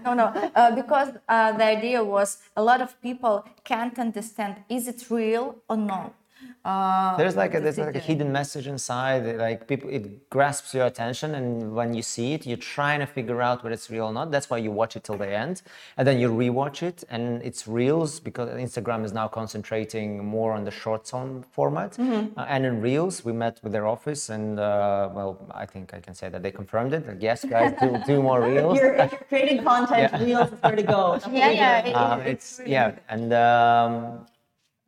no, 0.04 0.14
no. 0.14 0.26
Uh, 0.54 0.74
because 0.74 1.10
uh, 1.28 1.52
the 1.52 1.64
idea 1.64 2.02
was 2.02 2.38
a 2.56 2.62
lot 2.62 2.80
of 2.80 3.00
people 3.02 3.44
can't 3.64 3.98
understand 3.98 4.56
is 4.70 4.88
it 4.88 5.10
real 5.10 5.56
or 5.68 5.76
no. 5.76 6.14
Uh, 6.64 7.16
there's 7.16 7.34
like 7.34 7.54
a, 7.54 7.60
there's 7.60 7.76
like 7.78 7.96
a 7.96 7.98
hidden 7.98 8.30
message 8.30 8.68
inside. 8.68 9.36
Like 9.36 9.66
people, 9.66 9.90
it 9.90 10.30
grasps 10.30 10.72
your 10.74 10.86
attention, 10.86 11.34
and 11.34 11.74
when 11.74 11.92
you 11.92 12.02
see 12.02 12.34
it, 12.34 12.46
you're 12.46 12.56
trying 12.76 13.00
to 13.00 13.06
figure 13.06 13.42
out 13.42 13.64
whether 13.64 13.74
it's 13.74 13.90
real 13.90 14.04
or 14.06 14.12
not. 14.12 14.30
That's 14.30 14.48
why 14.48 14.58
you 14.58 14.70
watch 14.70 14.94
it 14.94 15.02
till 15.02 15.16
the 15.16 15.28
end, 15.28 15.62
and 15.96 16.06
then 16.06 16.20
you 16.20 16.30
rewatch 16.30 16.84
it, 16.84 17.02
and 17.10 17.42
it's 17.42 17.66
reels 17.66 18.20
because 18.20 18.48
Instagram 18.50 19.04
is 19.04 19.12
now 19.12 19.26
concentrating 19.26 20.24
more 20.24 20.52
on 20.52 20.62
the 20.64 20.70
short 20.70 21.08
form 21.08 21.44
format. 21.50 21.92
Mm-hmm. 21.92 22.38
Uh, 22.38 22.44
and 22.48 22.64
in 22.64 22.80
reels, 22.80 23.24
we 23.24 23.32
met 23.32 23.58
with 23.64 23.72
their 23.72 23.88
office, 23.88 24.28
and 24.28 24.60
uh, 24.60 25.08
well, 25.12 25.38
I 25.50 25.66
think 25.66 25.92
I 25.94 25.98
can 25.98 26.14
say 26.14 26.28
that 26.28 26.44
they 26.44 26.52
confirmed 26.52 26.92
it. 26.92 27.08
Like, 27.08 27.20
yes, 27.20 27.44
guys, 27.44 27.74
do, 27.80 28.00
do 28.06 28.22
more 28.22 28.40
reels. 28.50 28.78
You're, 28.78 28.94
if 28.94 29.10
you're 29.10 29.20
creating 29.28 29.64
content, 29.64 30.12
Reels 30.20 30.52
is 30.52 30.62
where 30.62 30.76
to 30.76 30.82
go. 30.84 31.18
Yeah, 31.32 31.50
yeah. 31.50 31.86
it- 31.86 31.94
Um, 31.96 32.20
it- 32.20 32.26
it's 32.28 32.60
yeah, 32.64 32.94
and 33.08 33.32
um, 33.32 34.26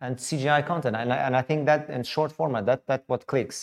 and 0.04 0.16
CGI 0.16 0.66
content, 0.66 0.96
and 0.96 1.12
I, 1.12 1.16
and 1.16 1.36
I 1.36 1.42
think 1.42 1.66
that 1.66 1.88
in 1.90 2.02
short 2.02 2.32
format, 2.32 2.66
that 2.66 2.86
that 2.86 3.02
what 3.06 3.26
clicks. 3.26 3.58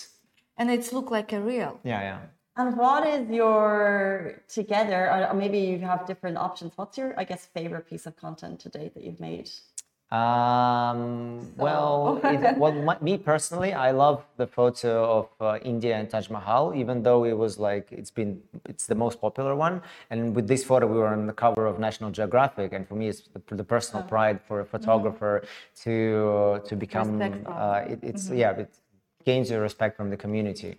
and 0.57 0.69
it's 0.75 0.91
look 0.93 1.09
like 1.11 1.33
a 1.33 1.41
real. 1.41 1.79
Yeah, 1.83 2.01
yeah. 2.09 2.19
And 2.57 2.77
what 2.77 3.07
is 3.07 3.29
your 3.29 4.43
together, 4.47 5.01
or 5.11 5.19
or 5.29 5.33
maybe 5.33 5.59
you 5.59 5.79
have 5.79 6.05
different 6.11 6.37
options? 6.37 6.71
What's 6.75 6.97
your, 6.97 7.09
I 7.21 7.23
guess, 7.23 7.41
favorite 7.45 7.85
piece 7.91 8.05
of 8.09 8.15
content 8.15 8.59
to 8.63 8.69
date 8.69 8.93
that 8.95 9.03
you've 9.05 9.19
made? 9.29 9.49
Um, 10.11 11.49
well, 11.55 12.19
it, 12.23 12.57
well, 12.57 12.73
my, 12.73 12.97
me 12.99 13.17
personally, 13.17 13.71
I 13.73 13.91
love 13.91 14.25
the 14.35 14.45
photo 14.45 15.19
of 15.19 15.29
uh, 15.39 15.59
India 15.63 15.95
and 15.95 16.09
Taj 16.09 16.29
Mahal, 16.29 16.73
even 16.75 17.01
though 17.01 17.23
it 17.23 17.31
was 17.37 17.57
like 17.57 17.87
it's 17.91 18.11
been 18.11 18.41
it's 18.67 18.87
the 18.87 18.95
most 18.95 19.21
popular 19.21 19.55
one. 19.55 19.81
And 20.09 20.35
with 20.35 20.47
this 20.49 20.65
photo, 20.65 20.85
we 20.85 20.97
were 20.97 21.07
on 21.07 21.27
the 21.27 21.33
cover 21.33 21.65
of 21.65 21.79
National 21.79 22.11
Geographic, 22.11 22.73
and 22.73 22.85
for 22.85 22.95
me, 22.95 23.07
it's 23.07 23.29
the, 23.47 23.55
the 23.55 23.63
personal 23.63 24.03
pride 24.03 24.41
for 24.41 24.59
a 24.59 24.65
photographer 24.65 25.43
to 25.83 26.61
to 26.65 26.75
become. 26.75 27.21
Uh, 27.45 27.83
it, 27.87 27.99
it's 28.03 28.29
yeah, 28.29 28.51
it 28.51 28.69
gains 29.23 29.49
your 29.49 29.61
respect 29.61 29.95
from 29.95 30.09
the 30.09 30.17
community. 30.17 30.77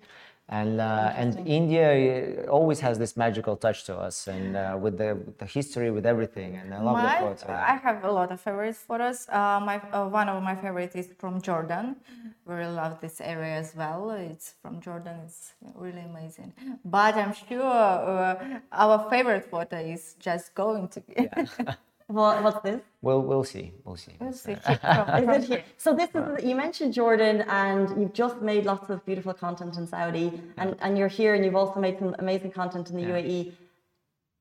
And 0.49 0.81
uh, 0.81 1.13
and 1.17 1.47
India 1.47 2.45
uh, 2.47 2.51
always 2.51 2.81
has 2.81 2.99
this 2.99 3.17
magical 3.17 3.57
touch 3.57 3.85
to 3.85 3.97
us, 3.97 4.27
and 4.27 4.57
uh, 4.57 4.77
with 4.79 4.99
the 4.99 5.15
with 5.15 5.39
the 5.39 5.47
history, 5.47 5.91
with 5.91 6.05
everything, 6.05 6.57
and 6.57 6.75
I 6.75 6.81
love 6.83 6.95
My, 6.95 7.21
the 7.21 7.37
photo. 7.37 7.53
I 7.53 7.77
have 7.77 8.05
a 8.05 8.11
lot 8.11 8.33
of 8.33 8.41
favorite 8.41 8.77
photos. 8.77 9.29
Uh, 9.29 9.61
my 9.65 9.81
uh, 9.93 10.09
one 10.09 10.29
of 10.29 10.43
my 10.43 10.57
favorite 10.57 10.95
is 10.97 11.09
from 11.17 11.41
Jordan. 11.41 11.97
Really 12.45 12.73
love 12.73 13.01
this 13.01 13.21
area 13.21 13.55
as 13.55 13.75
well. 13.77 14.11
It's 14.11 14.55
from 14.61 14.81
Jordan. 14.81 15.21
It's 15.25 15.53
really 15.75 16.03
amazing. 16.03 16.53
But 16.85 17.15
I'm 17.15 17.33
sure 17.33 17.63
uh, 17.63 18.59
our 18.73 19.09
favorite 19.09 19.45
photo 19.45 19.79
is 19.79 20.17
just 20.19 20.55
going 20.55 20.89
to 20.89 21.01
be. 21.01 21.29
What, 22.09 22.43
what's 22.43 22.61
this? 22.62 22.81
We'll 23.01 23.23
we'll 23.23 23.45
see, 23.45 23.73
we'll 23.85 23.97
see. 23.97 24.15
We'll 24.21 24.33
see. 24.33 24.55
From- 24.65 25.09
Is 25.31 25.45
it 25.45 25.49
here? 25.49 25.65
So 25.77 25.95
this 25.95 26.11
is 26.15 26.45
you 26.45 26.55
mentioned 26.55 26.93
Jordan, 26.95 27.43
and 27.49 27.88
you've 28.01 28.12
just 28.12 28.41
made 28.43 28.65
lots 28.65 28.91
of 28.91 29.05
beautiful 29.05 29.35
content 29.35 29.77
in 29.77 29.87
Saudi, 29.87 30.41
and, 30.57 30.77
and 30.81 30.97
you're 30.99 31.09
here, 31.09 31.35
and 31.35 31.45
you've 31.45 31.57
also 31.57 31.81
made 31.81 31.99
some 31.99 32.15
amazing 32.19 32.53
content 32.53 32.91
in 32.91 32.97
the 32.97 33.03
UAE. 33.05 33.53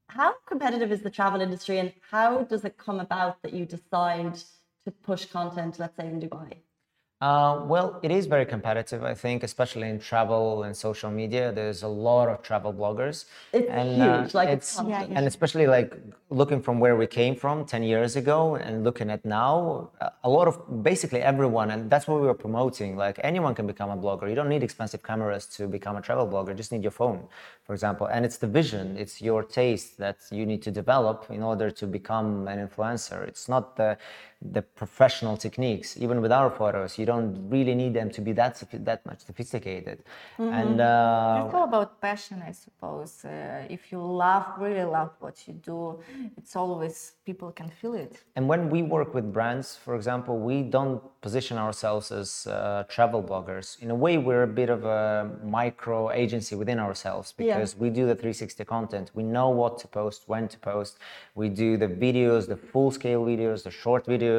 How 0.09 0.33
competitive 0.45 0.91
is 0.91 1.01
the 1.01 1.09
travel 1.09 1.39
industry, 1.41 1.79
and 1.79 1.93
how 2.09 2.43
does 2.43 2.65
it 2.65 2.77
come 2.77 2.99
about 2.99 3.41
that 3.43 3.53
you 3.53 3.65
decide 3.65 4.35
to 4.85 4.91
push 4.91 5.25
content, 5.25 5.79
let's 5.79 5.95
say 5.95 6.05
in 6.07 6.19
Dubai? 6.19 6.57
Uh, 7.21 7.61
well, 7.67 7.99
it 8.01 8.09
is 8.09 8.25
very 8.25 8.47
competitive, 8.47 9.03
I 9.03 9.13
think, 9.13 9.43
especially 9.43 9.87
in 9.89 9.99
travel 9.99 10.63
and 10.63 10.75
social 10.75 11.11
media. 11.11 11.51
There's 11.51 11.83
a 11.83 11.87
lot 11.87 12.27
of 12.29 12.41
travel 12.41 12.73
bloggers. 12.73 13.25
It's 13.53 13.69
and, 13.69 14.01
uh, 14.01 14.23
huge, 14.23 14.33
like, 14.33 14.49
it's 14.49 14.71
it's, 14.71 14.75
constant. 14.77 15.15
and 15.15 15.27
especially 15.27 15.67
like 15.67 15.93
looking 16.31 16.63
from 16.63 16.79
where 16.79 16.95
we 16.95 17.05
came 17.05 17.35
from 17.35 17.63
10 17.63 17.83
years 17.83 18.15
ago 18.15 18.55
and 18.55 18.83
looking 18.83 19.11
at 19.11 19.23
now, 19.23 19.91
uh, 20.01 20.09
a 20.23 20.29
lot 20.29 20.47
of 20.47 20.83
basically 20.83 21.21
everyone, 21.21 21.69
and 21.69 21.91
that's 21.91 22.07
what 22.07 22.19
we 22.19 22.25
were 22.25 22.33
promoting. 22.33 22.97
Like 22.97 23.19
anyone 23.23 23.53
can 23.53 23.67
become 23.67 23.91
a 23.91 23.97
blogger. 23.97 24.27
You 24.27 24.33
don't 24.33 24.49
need 24.49 24.63
expensive 24.63 25.03
cameras 25.03 25.45
to 25.57 25.67
become 25.67 25.97
a 25.97 26.01
travel 26.01 26.27
blogger. 26.27 26.49
You 26.49 26.55
just 26.55 26.71
need 26.71 26.81
your 26.81 26.91
phone, 26.91 27.27
for 27.65 27.73
example. 27.73 28.07
And 28.07 28.25
it's 28.25 28.37
the 28.37 28.47
vision, 28.47 28.97
it's 28.97 29.21
your 29.21 29.43
taste 29.43 29.99
that 29.99 30.17
you 30.31 30.47
need 30.47 30.63
to 30.63 30.71
develop 30.71 31.27
in 31.29 31.43
order 31.43 31.69
to 31.69 31.85
become 31.85 32.47
an 32.47 32.67
influencer. 32.67 33.27
It's 33.27 33.47
not 33.47 33.75
the 33.75 33.95
the 34.41 34.61
professional 34.61 35.37
techniques. 35.37 35.97
Even 35.97 36.19
with 36.21 36.31
our 36.31 36.49
photos, 36.49 36.97
you 36.97 37.05
don't 37.05 37.49
really 37.49 37.75
need 37.75 37.93
them 37.93 38.09
to 38.09 38.21
be 38.21 38.31
that 38.33 38.61
that 38.73 39.05
much 39.05 39.19
sophisticated. 39.25 40.03
And 40.39 40.81
uh, 40.81 41.43
It's 41.45 41.53
all 41.53 41.65
about 41.65 42.01
passion, 42.01 42.41
I 42.47 42.51
suppose. 42.51 43.23
Uh, 43.23 43.65
if 43.69 43.91
you 43.91 43.99
love, 44.01 44.45
really 44.57 44.83
love 44.83 45.11
what 45.19 45.35
you 45.47 45.53
do, 45.53 45.99
it's 46.37 46.55
always 46.55 47.13
people 47.25 47.51
can 47.51 47.69
feel 47.69 47.93
it. 47.93 48.13
And 48.35 48.47
when 48.47 48.69
we 48.69 48.81
work 48.81 49.13
with 49.13 49.31
brands, 49.31 49.67
for 49.85 49.93
example, 49.95 50.39
we 50.39 50.63
don't 50.63 51.01
position 51.21 51.57
ourselves 51.57 52.11
as 52.11 52.47
uh, 52.47 52.83
travel 52.89 53.21
bloggers. 53.29 53.67
In 53.83 53.91
a 53.91 53.95
way, 54.05 54.17
we're 54.17 54.43
a 54.51 54.53
bit 54.61 54.69
of 54.69 54.81
a 54.85 55.29
micro 55.59 56.09
agency 56.23 56.55
within 56.61 56.79
ourselves 56.79 57.27
Yeah. 57.37 57.45
because 57.57 57.71
we 57.83 57.89
do 57.99 58.03
the 58.11 58.15
360 58.15 58.65
content. 58.65 59.11
We 59.13 59.23
know 59.23 59.49
what 59.61 59.73
to 59.81 59.87
post, 59.87 60.19
when 60.31 60.47
to 60.47 60.57
post. 60.71 60.97
We 61.35 61.47
do 61.63 61.69
the 61.77 61.87
videos, 62.05 62.47
the 62.47 62.57
full 62.71 62.89
scale 62.99 63.23
videos, 63.23 63.59
the 63.69 63.75
short 63.83 64.03
videos, 64.07 64.30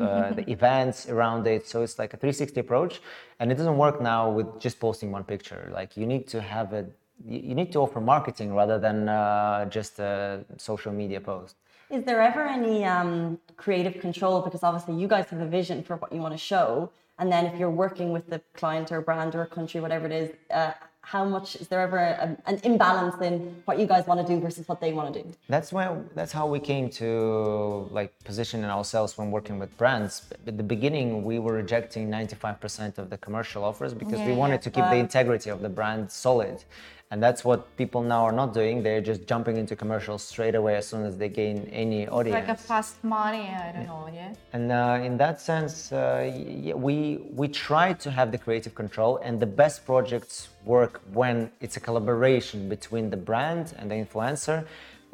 uh, 0.00 0.32
the 0.38 0.44
events 0.50 1.08
around 1.08 1.46
it. 1.46 1.66
So 1.66 1.82
it's 1.82 1.98
like 1.98 2.12
a 2.14 2.16
360 2.16 2.60
approach. 2.60 2.94
And 3.38 3.52
it 3.52 3.56
doesn't 3.60 3.78
work 3.86 4.00
now 4.00 4.30
with 4.30 4.48
just 4.60 4.80
posting 4.80 5.10
one 5.10 5.24
picture. 5.24 5.62
Like 5.72 5.96
you 5.96 6.06
need 6.06 6.24
to 6.28 6.40
have 6.40 6.72
a 6.72 6.86
you 7.24 7.38
you 7.48 7.54
need 7.54 7.72
to 7.72 7.78
offer 7.78 8.00
marketing 8.00 8.54
rather 8.54 8.78
than 8.78 9.08
uh, 9.08 9.64
just 9.66 9.98
a 9.98 10.44
social 10.56 10.92
media 10.92 11.20
post. 11.20 11.56
Is 11.88 12.04
there 12.04 12.20
ever 12.20 12.42
any 12.42 12.84
um, 12.84 13.38
creative 13.56 14.00
control? 14.00 14.40
Because 14.40 14.62
obviously 14.62 14.94
you 14.96 15.08
guys 15.08 15.26
have 15.30 15.40
a 15.40 15.46
vision 15.46 15.82
for 15.82 15.96
what 15.96 16.12
you 16.12 16.20
want 16.20 16.34
to 16.34 16.38
show, 16.52 16.90
and 17.18 17.30
then 17.30 17.46
if 17.46 17.58
you're 17.58 17.70
working 17.70 18.12
with 18.12 18.28
the 18.28 18.40
client 18.54 18.90
or 18.90 19.00
brand 19.00 19.34
or 19.34 19.46
country, 19.46 19.80
whatever 19.80 20.06
it 20.06 20.12
is, 20.12 20.30
uh, 20.50 20.72
how 21.06 21.24
much 21.24 21.54
is 21.54 21.68
there 21.68 21.80
ever 21.80 21.98
a, 21.98 22.36
an 22.46 22.58
imbalance 22.64 23.14
in 23.22 23.62
what 23.64 23.78
you 23.78 23.86
guys 23.86 24.08
want 24.08 24.18
to 24.20 24.26
do 24.26 24.40
versus 24.40 24.66
what 24.66 24.80
they 24.80 24.92
want 24.92 25.14
to 25.14 25.22
do? 25.22 25.32
That's 25.48 25.72
when 25.72 26.10
that's 26.16 26.32
how 26.32 26.48
we 26.48 26.58
came 26.58 26.90
to 27.00 27.88
like 27.92 28.12
positioning 28.24 28.68
ourselves 28.68 29.16
when 29.16 29.30
working 29.30 29.60
with 29.60 29.70
brands. 29.78 30.26
At 30.48 30.56
the 30.56 30.64
beginning, 30.64 31.22
we 31.22 31.38
were 31.38 31.52
rejecting 31.52 32.10
95% 32.10 32.98
of 32.98 33.08
the 33.08 33.18
commercial 33.18 33.62
offers 33.62 33.94
because 33.94 34.18
we 34.18 34.32
wanted 34.32 34.54
yeah. 34.54 34.66
to 34.66 34.70
keep 34.70 34.84
the 34.84 34.96
integrity 34.96 35.48
of 35.48 35.60
the 35.60 35.68
brand 35.68 36.10
solid. 36.10 36.64
And 37.12 37.22
that's 37.22 37.44
what 37.44 37.76
people 37.76 38.02
now 38.02 38.24
are 38.24 38.32
not 38.32 38.52
doing. 38.52 38.82
They're 38.82 39.00
just 39.00 39.28
jumping 39.28 39.56
into 39.56 39.76
commercials 39.76 40.24
straight 40.24 40.56
away 40.56 40.74
as 40.74 40.88
soon 40.88 41.04
as 41.04 41.16
they 41.16 41.28
gain 41.28 41.68
any 41.72 42.08
audience. 42.08 42.34
Like 42.34 42.48
a 42.48 42.60
fast 42.60 43.02
money, 43.04 43.48
I 43.48 43.70
don't 43.70 43.86
know, 43.86 44.10
yeah. 44.12 44.34
And 44.52 44.72
uh, 44.72 44.98
in 45.04 45.16
that 45.18 45.40
sense, 45.40 45.92
uh, 45.92 46.32
we 46.74 47.20
we 47.32 47.46
try 47.46 47.92
to 47.92 48.10
have 48.10 48.32
the 48.32 48.38
creative 48.38 48.74
control, 48.74 49.18
and 49.22 49.38
the 49.38 49.46
best 49.46 49.86
projects 49.86 50.48
work 50.64 51.00
when 51.12 51.48
it's 51.60 51.76
a 51.76 51.80
collaboration 51.80 52.68
between 52.68 53.08
the 53.10 53.16
brand 53.16 53.74
and 53.78 53.88
the 53.88 53.94
influencer, 53.94 54.66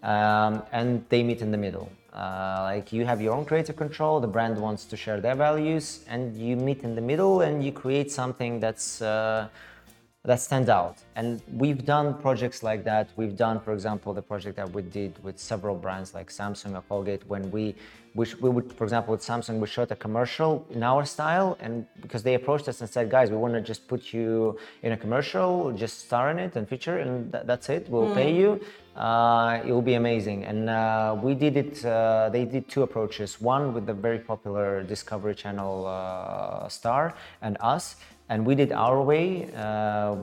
um, 0.03 0.63
and 0.73 1.05
they 1.11 1.23
meet 1.23 1.43
in 1.43 1.51
the 1.51 1.59
middle. 1.59 1.91
Uh, 2.15 2.61
like 2.63 2.91
you 2.91 3.05
have 3.05 3.21
your 3.21 3.35
own 3.35 3.45
creative 3.45 3.77
control, 3.77 4.19
the 4.19 4.27
brand 4.27 4.57
wants 4.59 4.87
to 4.87 4.97
share 4.97 5.21
their 5.21 5.35
values, 5.35 6.05
and 6.09 6.35
you 6.39 6.57
meet 6.57 6.85
in 6.85 6.95
the 6.95 7.03
middle, 7.03 7.43
and 7.43 7.63
you 7.63 7.71
create 7.71 8.11
something 8.11 8.61
that's. 8.61 9.03
That 10.25 10.39
stand 10.39 10.71
out. 10.71 10.99
And 11.17 11.43
we've 11.53 11.85
done 11.85 12.15
projects 12.15 12.63
like 12.63 12.85
that. 12.85 13.09
We've 13.17 13.37
done, 13.37 13.59
for 13.59 13.73
example, 13.73 14.15
the 14.15 14.23
project 14.23 14.55
that 14.55 14.71
we 14.71 14.83
did 14.83 15.13
with 15.25 15.37
several 15.37 15.75
brands 15.75 16.15
like 16.15 16.31
Samsung 16.31 16.77
or 16.77 16.83
Colgate 16.83 17.27
when 17.27 17.51
we, 17.51 17.75
which 18.15 18.41
we 18.41 18.49
would, 18.49 18.73
for 18.73 18.85
example, 18.85 19.11
with 19.11 19.21
Samsung, 19.21 19.59
we 19.59 19.67
shot 19.67 19.91
a 19.91 19.97
commercial 19.97 20.65
in 20.71 20.85
our 20.85 21.05
style. 21.05 21.59
And 21.59 21.87
because 22.01 22.23
they 22.23 22.35
approached 22.35 22.69
us 22.69 22.81
and 22.81 22.89
said, 22.89 23.11
guys, 23.11 23.33
we 23.33 23.37
want 23.37 23.55
to 23.55 23.61
just 23.61 23.89
put 23.89 24.13
you 24.13 24.57
in 24.85 24.93
a 24.93 24.97
commercial, 24.97 25.73
just 25.73 26.07
star 26.07 26.31
in 26.31 26.39
it 26.39 26.55
and 26.55 26.69
feature, 26.69 26.99
and 26.99 27.33
tha- 27.33 27.43
that's 27.45 27.69
it. 27.69 27.89
We'll 27.89 28.15
pay 28.15 28.33
you. 28.33 28.61
Uh, 28.95 29.61
it 29.67 29.73
will 29.73 29.83
be 29.83 29.95
amazing. 29.95 30.45
And 30.45 30.71
uh, 30.71 31.17
we 31.21 31.35
did 31.35 31.57
it, 31.57 31.85
uh, 31.85 32.29
they 32.31 32.45
did 32.45 32.69
two 32.69 32.83
approaches 32.83 33.41
one 33.41 33.75
with 33.75 33.87
the 33.87 33.95
very 33.95 34.21
popular 34.21 34.85
Discovery 34.85 35.35
Channel 35.35 35.87
uh, 35.87 36.69
star 36.69 37.15
and 37.41 37.57
us 37.61 37.97
and 38.33 38.47
we 38.47 38.55
did 38.55 38.73
our 38.73 38.99
way. 39.13 39.25
Uh, 39.55 40.17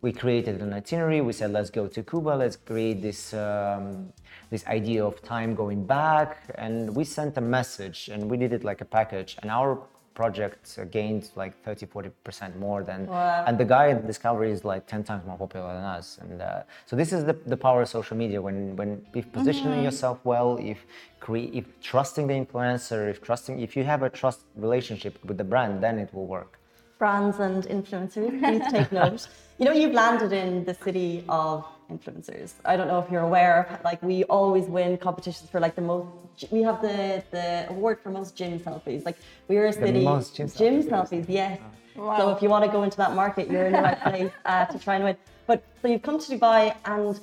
we 0.00 0.12
created 0.12 0.56
an 0.62 0.72
itinerary. 0.72 1.20
We 1.20 1.32
said, 1.32 1.50
let's 1.58 1.70
go 1.70 1.84
to 1.96 2.00
Cuba. 2.10 2.30
Let's 2.44 2.56
create 2.70 2.98
this 3.08 3.20
um, 3.34 4.12
this 4.54 4.64
idea 4.78 5.00
of 5.04 5.14
time 5.34 5.50
going 5.62 5.84
back, 5.84 6.28
and 6.64 6.74
we 6.98 7.04
sent 7.18 7.36
a 7.36 7.44
message, 7.58 7.98
and 8.12 8.20
we 8.30 8.36
did 8.42 8.52
it 8.52 8.62
like 8.70 8.80
a 8.80 8.88
package. 8.98 9.30
And 9.42 9.50
our 9.50 9.70
project 10.14 10.76
gained 10.90 11.30
like 11.36 11.52
30 11.64 11.86
40 11.86 12.10
percent 12.24 12.52
more 12.58 12.82
than 12.82 13.06
Wow. 13.06 13.44
and 13.46 13.56
the 13.56 13.64
guy 13.64 13.90
at 13.90 14.04
discovery 14.04 14.50
is 14.50 14.64
like 14.64 14.84
10 14.88 15.04
times 15.04 15.24
more 15.24 15.38
popular 15.38 15.72
than 15.74 15.84
us 15.84 16.18
and 16.22 16.42
uh, 16.42 16.62
so 16.86 16.96
this 16.96 17.12
is 17.12 17.24
the, 17.24 17.34
the 17.46 17.56
power 17.56 17.82
of 17.82 17.88
social 17.88 18.16
media 18.16 18.42
when 18.42 18.74
when 18.74 18.90
if 19.14 19.30
positioning 19.30 19.80
yourself 19.84 20.18
well 20.24 20.58
if 20.72 20.78
cre- 21.20 21.52
if 21.60 21.66
trusting 21.90 22.26
the 22.26 22.34
influencer 22.34 23.00
if 23.08 23.22
trusting 23.22 23.60
if 23.66 23.76
you 23.76 23.84
have 23.92 24.02
a 24.02 24.10
trust 24.10 24.40
relationship 24.56 25.14
with 25.24 25.38
the 25.38 25.48
brand 25.52 25.80
then 25.84 26.00
it 26.00 26.12
will 26.12 26.26
work 26.26 26.57
brands 26.98 27.38
and 27.38 27.64
influencers, 27.64 28.32
please 28.42 28.62
take 28.70 28.90
note. 28.92 29.28
You 29.58 29.64
know, 29.64 29.72
you've 29.72 29.92
landed 29.92 30.32
in 30.32 30.64
the 30.64 30.74
city 30.74 31.24
of 31.28 31.64
influencers. 31.90 32.54
I 32.64 32.76
don't 32.76 32.88
know 32.88 32.98
if 32.98 33.10
you're 33.10 33.22
aware, 33.22 33.80
like 33.84 34.02
we 34.02 34.24
always 34.24 34.66
win 34.66 34.98
competitions 34.98 35.50
for 35.50 35.60
like 35.60 35.74
the 35.74 35.82
most. 35.82 36.08
We 36.50 36.62
have 36.62 36.82
the 36.82 37.22
the 37.30 37.66
award 37.70 38.00
for 38.02 38.10
most 38.10 38.36
gym 38.36 38.60
selfies. 38.60 39.04
Like 39.04 39.16
we 39.48 39.56
are 39.56 39.66
a 39.66 39.72
city 39.72 40.04
most 40.04 40.36
gym 40.36 40.48
selfies, 40.48 40.84
selfies. 40.88 41.26
Yes. 41.28 41.60
So 41.94 42.30
if 42.30 42.42
you 42.42 42.48
want 42.48 42.64
to 42.64 42.70
go 42.70 42.84
into 42.84 42.96
that 42.98 43.14
market, 43.14 43.50
you're 43.50 43.66
in 43.66 43.72
the 43.72 43.82
right 43.82 44.00
place 44.00 44.30
uh, 44.44 44.66
to 44.66 44.78
try 44.78 44.94
and 44.96 45.04
win. 45.04 45.16
But 45.48 45.64
so 45.82 45.88
you've 45.88 46.02
come 46.02 46.18
to 46.20 46.38
Dubai, 46.38 46.74
and 46.84 47.18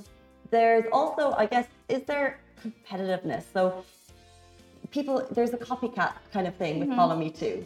there's 0.52 0.86
also, 0.92 1.32
I 1.38 1.46
guess, 1.46 1.68
is 1.88 2.04
there 2.04 2.40
competitiveness? 2.62 3.44
So 3.54 3.86
people, 4.92 5.26
there's 5.32 5.54
a 5.54 5.58
copycat 5.58 6.14
kind 6.34 6.48
of 6.48 6.56
thing 6.56 6.80
with 6.82 6.90
Follow 6.96 7.16
Me 7.16 7.30
To. 7.30 7.66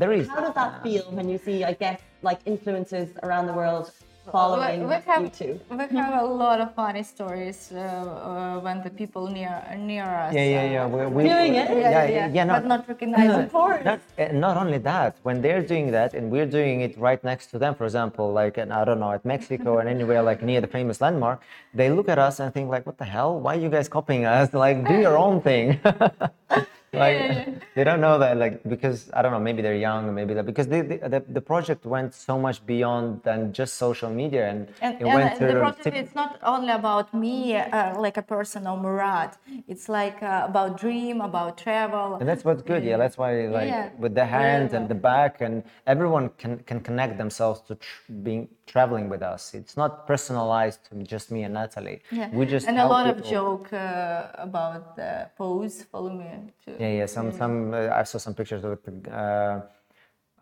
There 0.00 0.12
is 0.12 0.26
How 0.28 0.40
does 0.40 0.54
that 0.54 0.82
feel 0.82 1.04
when 1.12 1.28
you 1.28 1.38
see, 1.38 1.62
I 1.62 1.74
guess, 1.74 2.00
like 2.22 2.42
influencers 2.44 3.10
around 3.22 3.46
the 3.46 3.52
world 3.52 3.92
following 4.32 4.80
we, 4.80 4.96
we 4.96 5.02
have, 5.10 5.22
you 5.22 5.28
too? 5.28 5.60
we 5.70 5.96
have 5.96 6.22
a 6.22 6.26
lot 6.26 6.60
of 6.60 6.74
funny 6.74 7.02
stories 7.02 7.72
uh, 7.72 7.80
uh, 7.80 8.60
when 8.60 8.82
the 8.82 8.90
people 9.00 9.24
near 9.28 9.52
near 9.76 10.04
us. 10.24 10.32
Yeah, 10.32 10.44
yeah, 10.56 10.72
yeah. 10.74 10.84
uh, 10.84 10.88
We, 10.88 11.06
we, 11.16 11.22
Doing 11.24 11.54
it? 11.62 11.68
Yeah, 11.70 12.04
yeah, 12.16 12.28
yeah. 12.36 12.44
no, 12.44 12.54
but 12.54 12.66
not 12.66 12.88
recognizing. 12.88 13.44
Of 13.44 13.52
course. 13.52 13.84
Not, 13.84 14.00
uh, 14.18 14.28
not 14.46 14.56
only 14.56 14.78
that, 14.78 15.16
when 15.22 15.42
they're 15.42 15.62
doing 15.72 15.90
that 15.90 16.14
and 16.14 16.30
we're 16.30 16.50
doing 16.58 16.80
it 16.86 16.96
right 16.98 17.22
next 17.22 17.46
to 17.52 17.58
them, 17.58 17.74
for 17.74 17.84
example, 17.84 18.32
like 18.32 18.56
in, 18.56 18.72
I 18.72 18.84
don't 18.86 19.00
know, 19.00 19.12
at 19.12 19.24
Mexico 19.24 19.78
and 19.80 19.88
anywhere 19.88 20.22
like 20.22 20.42
near 20.42 20.60
the 20.60 20.72
famous 20.78 21.00
landmark, 21.04 21.42
they 21.74 21.90
look 21.90 22.08
at 22.08 22.18
us 22.18 22.40
and 22.40 22.52
think 22.54 22.70
like, 22.70 22.86
what 22.86 22.96
the 22.96 23.08
hell? 23.16 23.38
Why 23.38 23.56
are 23.56 23.60
you 23.60 23.70
guys 23.76 23.88
copying 23.88 24.24
us? 24.24 24.54
Like, 24.54 24.86
do 24.88 24.94
your 24.94 25.18
own 25.18 25.42
thing. 25.42 25.80
like 26.92 27.48
they 27.76 27.84
don't 27.84 28.00
know 28.00 28.18
that 28.18 28.36
like 28.36 28.62
because 28.68 29.10
I 29.14 29.22
don't 29.22 29.32
know 29.32 29.38
maybe 29.40 29.62
they're 29.62 29.76
young 29.90 30.08
or 30.08 30.12
maybe 30.12 30.34
that 30.34 30.46
because 30.46 30.66
they, 30.66 30.80
they, 30.80 30.96
the 30.96 31.22
the 31.28 31.40
project 31.40 31.84
went 31.86 32.14
so 32.14 32.38
much 32.38 32.64
beyond 32.66 33.22
than 33.22 33.52
just 33.52 33.74
social 33.74 34.10
media 34.10 34.48
and, 34.50 34.68
And, 34.80 34.94
it 35.00 35.04
and 35.06 35.14
went 35.14 35.38
the 35.38 35.46
to 35.48 35.52
project 35.60 35.84
tip- 35.84 35.94
it's 35.94 36.14
not 36.14 36.38
only 36.42 36.72
about 36.72 37.12
me, 37.14 37.56
uh, 37.56 37.98
like 38.00 38.16
a 38.16 38.22
person 38.22 38.66
or 38.66 38.76
Murad. 38.76 39.30
It's 39.68 39.88
like 39.88 40.22
uh, 40.22 40.50
about 40.50 40.78
dream, 40.80 41.20
about 41.20 41.56
travel. 41.58 42.16
And 42.20 42.28
that's 42.28 42.44
what's 42.44 42.62
good. 42.62 42.82
Yeah, 42.84 42.96
that's 42.96 43.16
why 43.16 43.30
like 43.58 43.68
Yeah. 43.68 43.90
with 43.98 44.14
the 44.14 44.24
hand 44.24 44.72
and 44.76 44.88
the 44.88 44.94
back 45.10 45.40
and 45.46 45.62
everyone 45.86 46.30
can 46.42 46.52
can 46.68 46.80
connect 46.80 47.14
themselves 47.18 47.60
to 47.68 47.74
tr- 47.76 48.12
being 48.28 48.48
traveling 48.66 49.08
with 49.08 49.22
us. 49.22 49.54
It's 49.54 49.76
not 49.76 50.06
personalized 50.06 50.80
to 50.88 50.92
just 51.14 51.30
me 51.34 51.40
and 51.46 51.54
Nataly. 51.54 51.96
Yeah. 52.10 52.28
We 52.38 52.46
just 52.46 52.66
and 52.68 52.78
a 52.78 52.86
lot 52.96 53.06
of 53.12 53.16
joke 53.34 53.72
uh, 53.72 54.46
about 54.48 54.96
the 54.96 55.12
pose. 55.38 55.82
Follow 55.92 56.12
me. 56.22 56.26
Too. 56.64 56.76
Yeah, 56.80 56.92
yeah. 56.98 57.06
Some 57.06 57.30
some 57.32 57.74
uh, 57.74 57.90
I 57.92 58.04
saw 58.04 58.16
some 58.16 58.34
pictures 58.34 58.64
of 58.64 58.78
uh, 59.12 59.60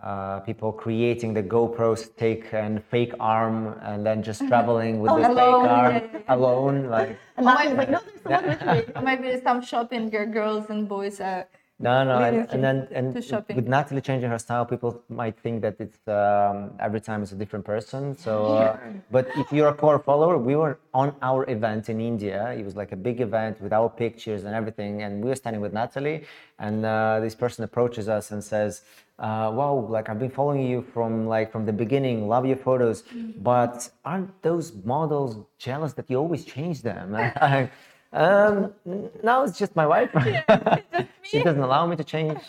uh, 0.01 0.38
people 0.40 0.70
creating 0.72 1.35
the 1.35 1.42
GoPro 1.42 1.98
stick 1.98 2.55
and 2.55 2.83
fake 2.85 3.12
arm 3.18 3.74
and 3.83 4.07
then 4.07 4.22
just 4.22 4.46
traveling 4.51 5.01
with 5.01 5.11
the 5.11 5.29
alone, 5.29 5.35
fake 5.35 5.70
arm 5.70 5.94
yeah, 5.94 6.09
yeah, 6.12 6.35
alone 6.37 6.88
like 6.88 7.18
And 7.37 7.46
Matthew's 7.46 7.77
like, 7.77 7.90
no, 7.90 8.01
there's 8.07 8.22
someone 8.22 8.44
with 8.48 8.62
me. 8.87 8.92
Or 8.94 9.03
maybe 9.03 9.40
some 9.42 9.61
shopping 9.61 10.11
girls 10.11 10.70
and 10.70 10.88
boys 10.88 11.20
are 11.20 11.48
No, 11.81 12.03
no, 12.03 12.19
and, 12.19 12.51
and 12.51 12.64
then 12.64 12.88
and 12.91 13.25
shopping. 13.25 13.55
with 13.55 13.69
Nataly 13.69 14.03
changing 14.03 14.29
her 14.31 14.38
style, 14.38 14.67
people 14.67 15.01
might 15.09 15.38
think 15.38 15.62
that 15.62 15.77
it's 15.79 15.99
um, 16.09 16.73
every 16.81 17.01
time 17.01 17.23
it's 17.23 17.31
a 17.31 17.37
different 17.37 17.64
person. 17.64 18.17
So, 18.17 18.47
uh, 18.47 18.79
but 19.12 19.29
if 19.37 19.53
you're 19.53 19.69
a 19.69 19.75
core 19.75 20.01
follower, 20.01 20.38
we 20.38 20.57
were 20.57 20.81
on 20.93 21.14
our 21.23 21.49
event 21.49 21.88
in 21.88 22.01
India. 22.01 22.53
It 22.59 22.64
was 22.64 22.75
like 22.75 22.91
a 22.91 22.97
big 22.97 23.21
event 23.21 23.61
with 23.61 23.73
our 23.73 23.88
pictures 23.88 24.43
and 24.43 24.57
everything, 24.57 25.03
and 25.03 25.23
we 25.23 25.29
were 25.29 25.37
standing 25.37 25.61
with 25.61 25.73
Nataly, 25.73 26.25
and 26.59 26.85
uh, 26.85 27.21
this 27.21 27.37
person 27.37 27.62
approaches 27.62 28.09
us 28.09 28.33
and 28.33 28.43
says, 28.43 28.83
uh, 29.21 29.49
"Wow, 29.55 29.87
like 29.88 30.09
I've 30.09 30.19
been 30.19 30.31
following 30.31 30.67
you 30.67 30.83
from 30.83 31.29
like 31.29 31.53
from 31.53 31.64
the 31.64 31.73
beginning. 31.73 32.27
Love 32.27 32.45
your 32.45 32.57
photos, 32.57 33.05
but 33.37 33.88
aren't 34.05 34.43
those 34.43 34.72
models 34.85 35.47
jealous 35.59 35.93
that 35.93 36.11
you 36.11 36.16
always 36.16 36.45
change 36.45 36.83
them?" 36.83 37.14
Um, 38.12 38.72
n- 38.86 39.11
no, 39.22 39.44
it's 39.44 39.59
just 39.59 39.76
my 39.76 39.86
wife. 39.86 40.11
she 41.22 41.42
doesn't 41.42 41.62
allow 41.62 41.86
me 41.86 41.96
to 41.96 42.04
change. 42.04 42.40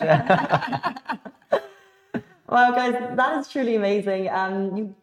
Wow, 2.48 2.72
guys, 2.72 2.94
that 3.16 3.38
is 3.38 3.46
truly 3.48 3.76
amazing. 3.76 4.28
Um, 4.28 4.76
you 4.76 4.94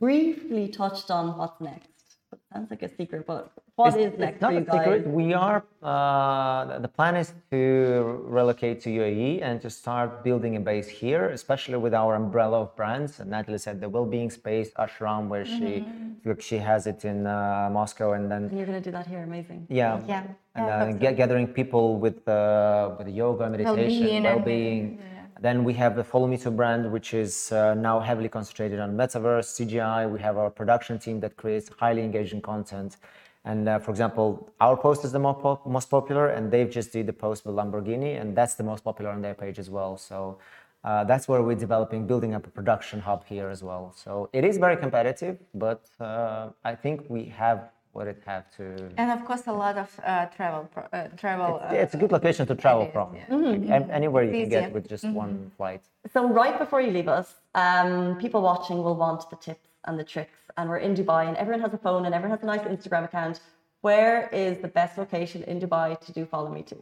briefly 0.00 0.68
touched 0.68 1.10
on 1.10 1.36
what's 1.36 1.60
next. 1.60 1.93
It 2.54 2.58
sounds 2.58 2.70
like 2.70 2.82
a 2.84 2.88
secret, 2.96 3.26
but 3.26 3.50
what 3.74 3.88
is 3.88 3.96
It's- 3.96 4.18
next 4.20 4.34
it's 4.34 4.42
not 4.42 4.52
for 4.52 4.58
a 4.58 4.64
guys? 4.64 4.84
secret. 4.84 5.00
We 5.20 5.34
are. 5.34 5.64
Uh, 5.82 6.64
the- 6.70 6.78
the 6.86 6.88
plan 6.98 7.16
is 7.16 7.34
to 7.50 7.60
relocate 8.38 8.76
to 8.84 8.90
UAE 8.90 9.40
and 9.42 9.60
to 9.64 9.68
start 9.68 10.22
building 10.22 10.54
a 10.54 10.60
base 10.60 10.88
here, 10.88 11.24
especially 11.30 11.78
with 11.84 11.92
our 11.94 12.14
umbrella 12.14 12.58
of 12.64 12.68
brands. 12.76 13.18
And 13.18 13.28
Nataly 13.32 13.58
said 13.58 13.80
the 13.80 13.88
well-being 13.88 14.30
space, 14.30 14.68
Ashram, 14.84 15.22
where 15.32 15.44
she 15.44 15.84
look, 16.24 16.40
she 16.40 16.58
has 16.58 16.86
it 16.86 17.04
in 17.04 17.26
uh, 17.26 17.68
Moscow, 17.72 18.12
and 18.16 18.30
then 18.30 18.42
And 18.44 18.56
you're 18.56 18.70
going 18.70 18.80
to 18.82 18.88
do 18.90 18.94
that 18.98 19.06
here. 19.12 19.22
Amazing. 19.30 19.66
yeah, 19.68 20.00
Yeah. 20.06 20.22
and 20.54 20.66
Yeah, 20.68 20.76
uh, 20.76 20.84
that's 20.84 20.98
get, 21.04 21.16
gathering 21.16 21.48
people 21.60 21.86
with 22.04 22.18
uh, 22.28 22.94
with 22.98 23.08
yoga, 23.08 23.44
meditation, 23.50 24.22
Well-being 24.22 24.22
well-being. 24.30 24.84
Then 25.40 25.64
we 25.64 25.74
have 25.74 25.96
the 25.96 26.04
Follow 26.04 26.26
Me 26.26 26.36
To 26.38 26.50
brand, 26.50 26.90
which 26.90 27.12
is 27.12 27.52
uh, 27.52 27.74
now 27.74 28.00
heavily 28.00 28.28
concentrated 28.28 28.78
on 28.78 28.96
metaverse, 28.96 29.48
CGI. 29.56 30.10
We 30.10 30.20
have 30.20 30.38
our 30.38 30.50
production 30.50 30.98
team 30.98 31.20
that 31.20 31.36
creates 31.36 31.70
highly 31.78 32.02
engaging 32.02 32.40
content. 32.40 32.96
And 33.44 33.68
uh, 33.68 33.78
for 33.78 33.90
example, 33.90 34.50
our 34.60 34.76
post 34.76 35.04
is 35.04 35.12
the 35.12 35.18
most, 35.18 35.66
most 35.66 35.90
popular, 35.90 36.28
and 36.28 36.50
they've 36.50 36.70
just 36.70 36.92
did 36.92 37.06
the 37.06 37.12
post 37.12 37.44
with 37.44 37.54
Lamborghini, 37.54 38.18
and 38.20 38.34
that's 38.34 38.54
the 38.54 38.64
most 38.64 38.84
popular 38.84 39.10
on 39.10 39.20
their 39.20 39.34
page 39.34 39.58
as 39.58 39.68
well. 39.68 39.98
So 39.98 40.38
uh, 40.82 41.04
that's 41.04 41.28
where 41.28 41.42
we're 41.42 41.54
developing, 41.56 42.06
building 42.06 42.34
up 42.34 42.46
a 42.46 42.50
production 42.50 43.00
hub 43.00 43.24
here 43.26 43.48
as 43.50 43.62
well. 43.62 43.92
So 43.96 44.30
it 44.32 44.44
is 44.44 44.56
very 44.56 44.76
competitive, 44.76 45.38
but 45.52 45.82
uh, 46.00 46.50
I 46.64 46.74
think 46.74 47.04
we 47.08 47.24
have 47.26 47.70
what 47.94 48.06
it 48.08 48.20
have 48.26 48.44
to. 48.56 48.64
And 48.96 49.08
of 49.16 49.24
course, 49.24 49.46
a 49.46 49.52
lot 49.52 49.76
of 49.78 49.88
uh, 50.04 50.26
travel, 50.26 50.68
pro- 50.74 50.90
uh, 50.92 51.08
travel. 51.22 51.60
Yeah, 51.62 51.84
it's 51.84 51.94
a 51.94 52.00
good 52.02 52.12
location 52.12 52.44
to 52.50 52.54
travel 52.54 52.86
is, 52.86 52.92
from. 52.92 53.08
yeah. 53.14 53.78
Like, 53.78 53.88
anywhere 53.90 54.24
you 54.24 54.32
It's 54.32 54.50
can 54.50 54.62
get 54.62 54.72
with 54.72 54.86
just 54.94 55.06
one 55.22 55.50
flight. 55.56 55.82
So 56.12 56.28
right 56.28 56.58
before 56.58 56.80
you 56.80 56.90
leave 56.90 57.08
us, 57.08 57.28
um, 57.54 58.18
people 58.24 58.42
watching 58.42 58.78
will 58.82 58.96
want 58.96 59.20
the 59.30 59.36
tips 59.36 59.68
and 59.86 59.98
the 59.98 60.04
tricks. 60.04 60.38
And 60.56 60.68
we're 60.68 60.78
in 60.88 60.94
Dubai, 60.94 61.22
and 61.28 61.36
everyone 61.36 61.62
has 61.62 61.72
a 61.72 61.78
phone, 61.86 62.02
and 62.06 62.14
everyone 62.14 62.36
has 62.36 62.42
a 62.42 62.50
nice 62.54 62.64
Instagram 62.74 63.04
account. 63.04 63.40
Where 63.80 64.28
is 64.32 64.58
the 64.58 64.68
best 64.68 64.98
location 64.98 65.42
in 65.44 65.60
Dubai 65.60 65.88
to 66.06 66.12
do 66.12 66.26
follow 66.26 66.50
me 66.50 66.62
to? 66.70 66.76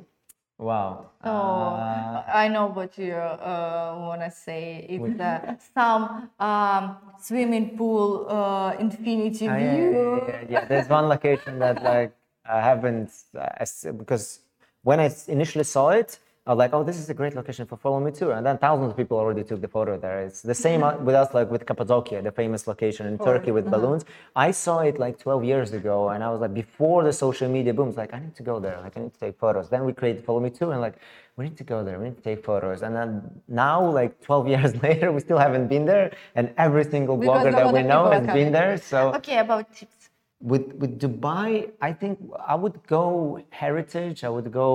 Wow. 0.62 1.10
Oh, 1.24 1.28
Uh, 1.28 2.22
I 2.32 2.46
know 2.48 2.66
what 2.68 2.96
you 2.96 3.14
uh, 3.14 3.96
want 3.98 4.20
to 4.22 4.30
say. 4.30 4.86
It's 4.88 5.20
uh, 5.20 5.56
some 5.74 6.30
um, 6.38 6.96
swimming 7.20 7.76
pool, 7.76 8.26
uh, 8.28 8.76
infinity 8.78 9.48
Ah, 9.48 9.56
yeah, 9.56 9.74
view. 9.74 10.22
yeah, 10.28 10.44
yeah. 10.48 10.64
There's 10.64 10.88
one 10.88 11.08
location 11.08 11.58
that 11.58 11.82
like 11.82 12.14
I 12.46 12.60
haven't 12.60 13.10
uh, 13.36 13.92
because 13.98 14.40
when 14.82 15.00
I 15.00 15.10
initially 15.28 15.64
saw 15.64 15.90
it, 15.90 16.18
I 16.44 16.50
was 16.50 16.58
like, 16.58 16.74
oh, 16.74 16.82
this 16.82 16.98
is 16.98 17.08
a 17.08 17.14
great 17.14 17.36
location 17.36 17.66
for 17.66 17.76
follow 17.76 18.00
me 18.00 18.10
to. 18.12 18.32
And 18.32 18.44
then 18.44 18.58
thousands 18.58 18.90
of 18.90 18.96
people 18.96 19.16
already 19.16 19.44
took 19.44 19.60
the 19.60 19.68
photo 19.68 19.96
there. 19.96 20.22
It's 20.22 20.42
the 20.42 20.56
same 20.56 20.82
uh, 20.82 20.96
with 20.96 21.14
us, 21.14 21.32
like 21.32 21.48
with 21.52 21.64
Cappadocia, 21.64 22.20
the 22.20 22.32
famous 22.32 22.66
location 22.66 23.06
in 23.06 23.16
Turkey 23.16 23.52
with 23.52 23.70
balloons. 23.70 24.04
I 24.34 24.50
saw 24.50 24.80
it 24.80 24.98
like 24.98 25.20
12 25.20 25.44
years 25.44 25.72
ago, 25.72 26.08
and 26.08 26.24
I 26.24 26.30
was 26.30 26.40
like, 26.40 26.52
before 26.52 27.04
the 27.04 27.12
social 27.12 27.48
media 27.48 27.72
boom, 27.72 27.90
it's 27.90 27.96
like 27.96 28.12
I 28.12 28.18
need 28.18 28.34
to 28.34 28.42
go 28.42 28.58
there. 28.58 28.80
Like 28.80 28.96
I 28.96 29.02
need 29.02 29.14
to 29.14 29.20
take 29.20 29.38
photos. 29.38 29.68
Then 29.68 29.84
we 29.84 29.92
created 29.92 30.24
follow 30.24 30.40
me 30.40 30.50
to, 30.50 30.70
and 30.70 30.80
like 30.80 30.96
we 31.36 31.44
need 31.44 31.56
to 31.58 31.64
go 31.64 31.84
there. 31.84 32.00
We 32.00 32.06
need 32.06 32.16
to 32.16 32.22
take 32.22 32.44
photos. 32.44 32.82
And 32.82 32.96
then 32.96 33.22
now, 33.46 33.88
like 33.88 34.20
12 34.20 34.48
years 34.54 34.82
later, 34.82 35.12
we 35.12 35.20
still 35.20 35.38
haven't 35.38 35.68
been 35.68 35.84
there, 35.84 36.10
and 36.34 36.52
every 36.58 36.82
single 36.82 37.16
blogger 37.16 37.52
that 37.52 37.72
we 37.72 37.84
know 37.84 38.10
has 38.10 38.26
been 38.26 38.50
there. 38.50 38.78
So 38.78 39.14
Okay, 39.14 39.38
about 39.38 39.72
tips. 39.72 40.01
With 40.42 40.74
with 40.74 40.98
Dubai, 40.98 41.70
I 41.80 41.92
think 41.92 42.18
I 42.44 42.56
would 42.56 42.84
go 42.88 43.38
heritage. 43.50 44.24
I 44.24 44.28
would 44.28 44.50
go 44.50 44.70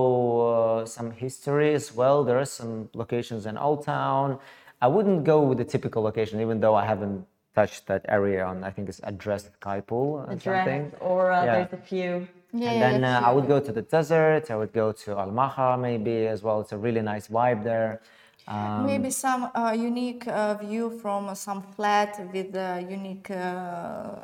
uh, 0.80 0.86
some 0.86 1.12
history 1.12 1.74
as 1.74 1.94
well. 1.94 2.24
There 2.24 2.40
are 2.40 2.46
some 2.46 2.90
locations 2.94 3.46
in 3.46 3.58
Old 3.58 3.84
Town. 3.84 4.40
I 4.82 4.88
wouldn't 4.88 5.26
go 5.26 5.42
with 5.42 5.58
the 5.58 5.66
typical 5.66 6.02
location, 6.04 6.40
even 6.40 6.62
though 6.62 6.76
I 6.76 6.86
haven't 6.86 7.26
touched 7.54 7.86
that 7.88 8.06
area 8.08 8.46
on. 8.46 8.64
I 8.64 8.72
think 8.72 8.88
it's 8.88 9.02
addressed 9.04 9.52
Sky 9.60 9.82
Pool 9.82 10.10
or 10.20 10.26
something. 10.40 10.82
Address, 10.88 11.02
or 11.02 11.32
uh, 11.32 11.44
Yeah. 11.46 11.54
there's 11.56 11.74
a 11.74 11.84
few. 11.92 12.28
Yeah, 12.54 12.70
and 12.72 12.82
then 12.82 13.04
uh, 13.04 13.28
I 13.28 13.32
would 13.36 13.48
go 13.54 13.60
to 13.60 13.72
the 13.78 13.82
desert. 13.82 14.44
I 14.54 14.56
would 14.56 14.72
go 14.72 14.88
to 15.04 15.10
Al 15.24 15.32
Maha 15.32 15.78
maybe 15.78 16.16
as 16.28 16.40
well. 16.44 16.62
It's 16.62 16.72
a 16.72 16.82
really 16.88 17.02
nice 17.02 17.28
vibe 17.28 17.62
there. 17.72 18.00
Um, 18.48 18.86
Maybe 18.86 19.10
some 19.10 19.50
uh, 19.54 19.74
unique 19.76 20.26
uh, 20.28 20.54
view 20.56 20.90
from 21.02 21.36
some 21.36 21.62
flat 21.76 22.18
with 22.34 22.56
a 22.56 22.86
unique, 22.90 23.30
uh, 23.30 23.36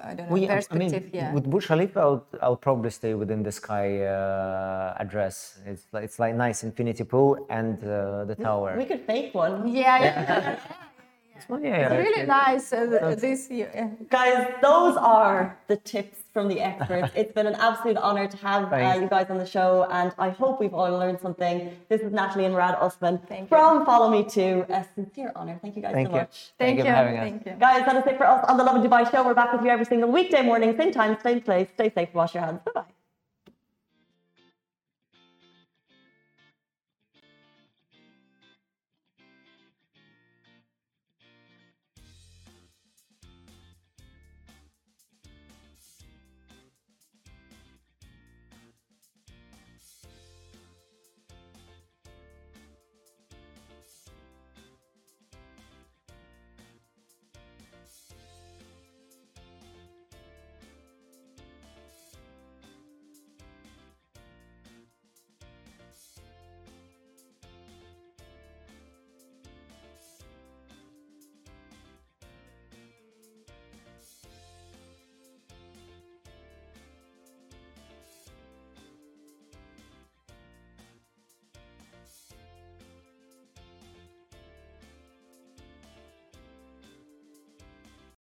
I 0.01 0.13
don't 0.15 0.28
know, 0.28 0.34
Well, 0.34 0.41
yeah, 0.41 0.61
I 0.71 0.76
mean, 0.78 0.89
perspective. 0.89 1.09
yeah. 1.13 1.34
with 1.34 1.49
Burj 1.49 1.67
Khalifa, 1.67 1.99
I'll, 1.99 2.26
I'll 2.41 2.55
probably 2.55 2.89
stay 2.89 3.15
within 3.15 3.43
the 3.43 3.51
sky 3.51 4.03
uh, 4.05 4.95
address. 4.97 5.59
It's 5.65 5.84
like, 5.91 6.05
it's 6.05 6.19
like 6.19 6.36
nice 6.36 6.63
infinity 6.63 7.03
pool 7.03 7.45
and 7.49 7.84
uh, 7.84 8.24
the 8.24 8.36
tower. 8.36 8.76
We 8.78 8.86
could 8.86 9.01
fake 9.01 9.34
one. 9.36 9.67
yeah, 9.67 10.01
yeah. 10.01 10.59
Well, 11.49 11.59
yeah, 11.63 11.69
yeah, 11.80 11.93
It's 11.93 12.07
really 12.07 12.26
nice 12.26 12.71
uh, 12.71 13.15
this 13.19 13.49
year. 13.49 13.91
Guys, 14.09 14.53
those 14.61 14.95
are 14.95 15.57
the 15.67 15.76
tips 15.76 16.22
from 16.34 16.47
the 16.47 16.59
experts. 16.59 17.11
it's 17.15 17.31
been 17.31 17.47
an 17.47 17.55
absolute 17.55 17.97
honor 17.97 18.27
to 18.27 18.38
have 18.38 18.73
uh, 18.73 18.99
you 18.99 19.07
guys 19.07 19.27
on 19.29 19.38
the 19.38 19.45
show, 19.45 19.88
and 19.91 20.13
I 20.17 20.29
hope 20.29 20.59
we've 20.59 20.73
all 20.73 20.91
learned 20.91 21.19
something. 21.21 21.55
This 21.89 22.01
is 22.01 22.11
Nataly 22.11 22.45
and 22.45 22.53
Murad 22.53 22.75
Osmann 22.75 23.19
Thank 23.27 23.43
you. 23.43 23.47
from 23.47 23.86
Follow 23.86 24.09
Me 24.09 24.23
To. 24.36 24.65
A 24.69 24.86
sincere 24.95 25.31
honor. 25.36 25.59
Thank 25.61 25.75
you 25.75 25.81
guys 25.81 25.93
Thank 25.93 26.07
so 26.07 26.13
you. 26.13 26.19
much. 26.19 26.53
Thank, 26.57 26.77
you 26.79 26.84
you. 26.84 26.89
for 26.89 26.95
having 26.95 27.17
us. 27.17 27.29
Thank 27.29 27.45
you. 27.45 27.53
Guys, 27.59 27.86
that 27.86 27.95
is 27.95 28.07
it 28.11 28.17
for 28.17 28.27
us 28.27 28.43
on 28.49 28.57
the 28.57 28.63
Lovin 28.63 28.81
Dubai 28.81 29.09
show. 29.09 29.23
We're 29.23 29.34
back 29.34 29.53
with 29.53 29.63
you 29.63 29.69
every 29.69 29.86
single 29.86 30.11
weekday 30.11 30.41
morning, 30.41 30.75
same 30.77 30.91
time, 30.91 31.17
same 31.21 31.41
place. 31.41 31.67
Stay 31.75 31.91
safe, 31.93 32.09
wash 32.13 32.34
your 32.34 32.43
hands. 32.43 32.61
Bye 32.65 32.71
bye. 32.75 33.03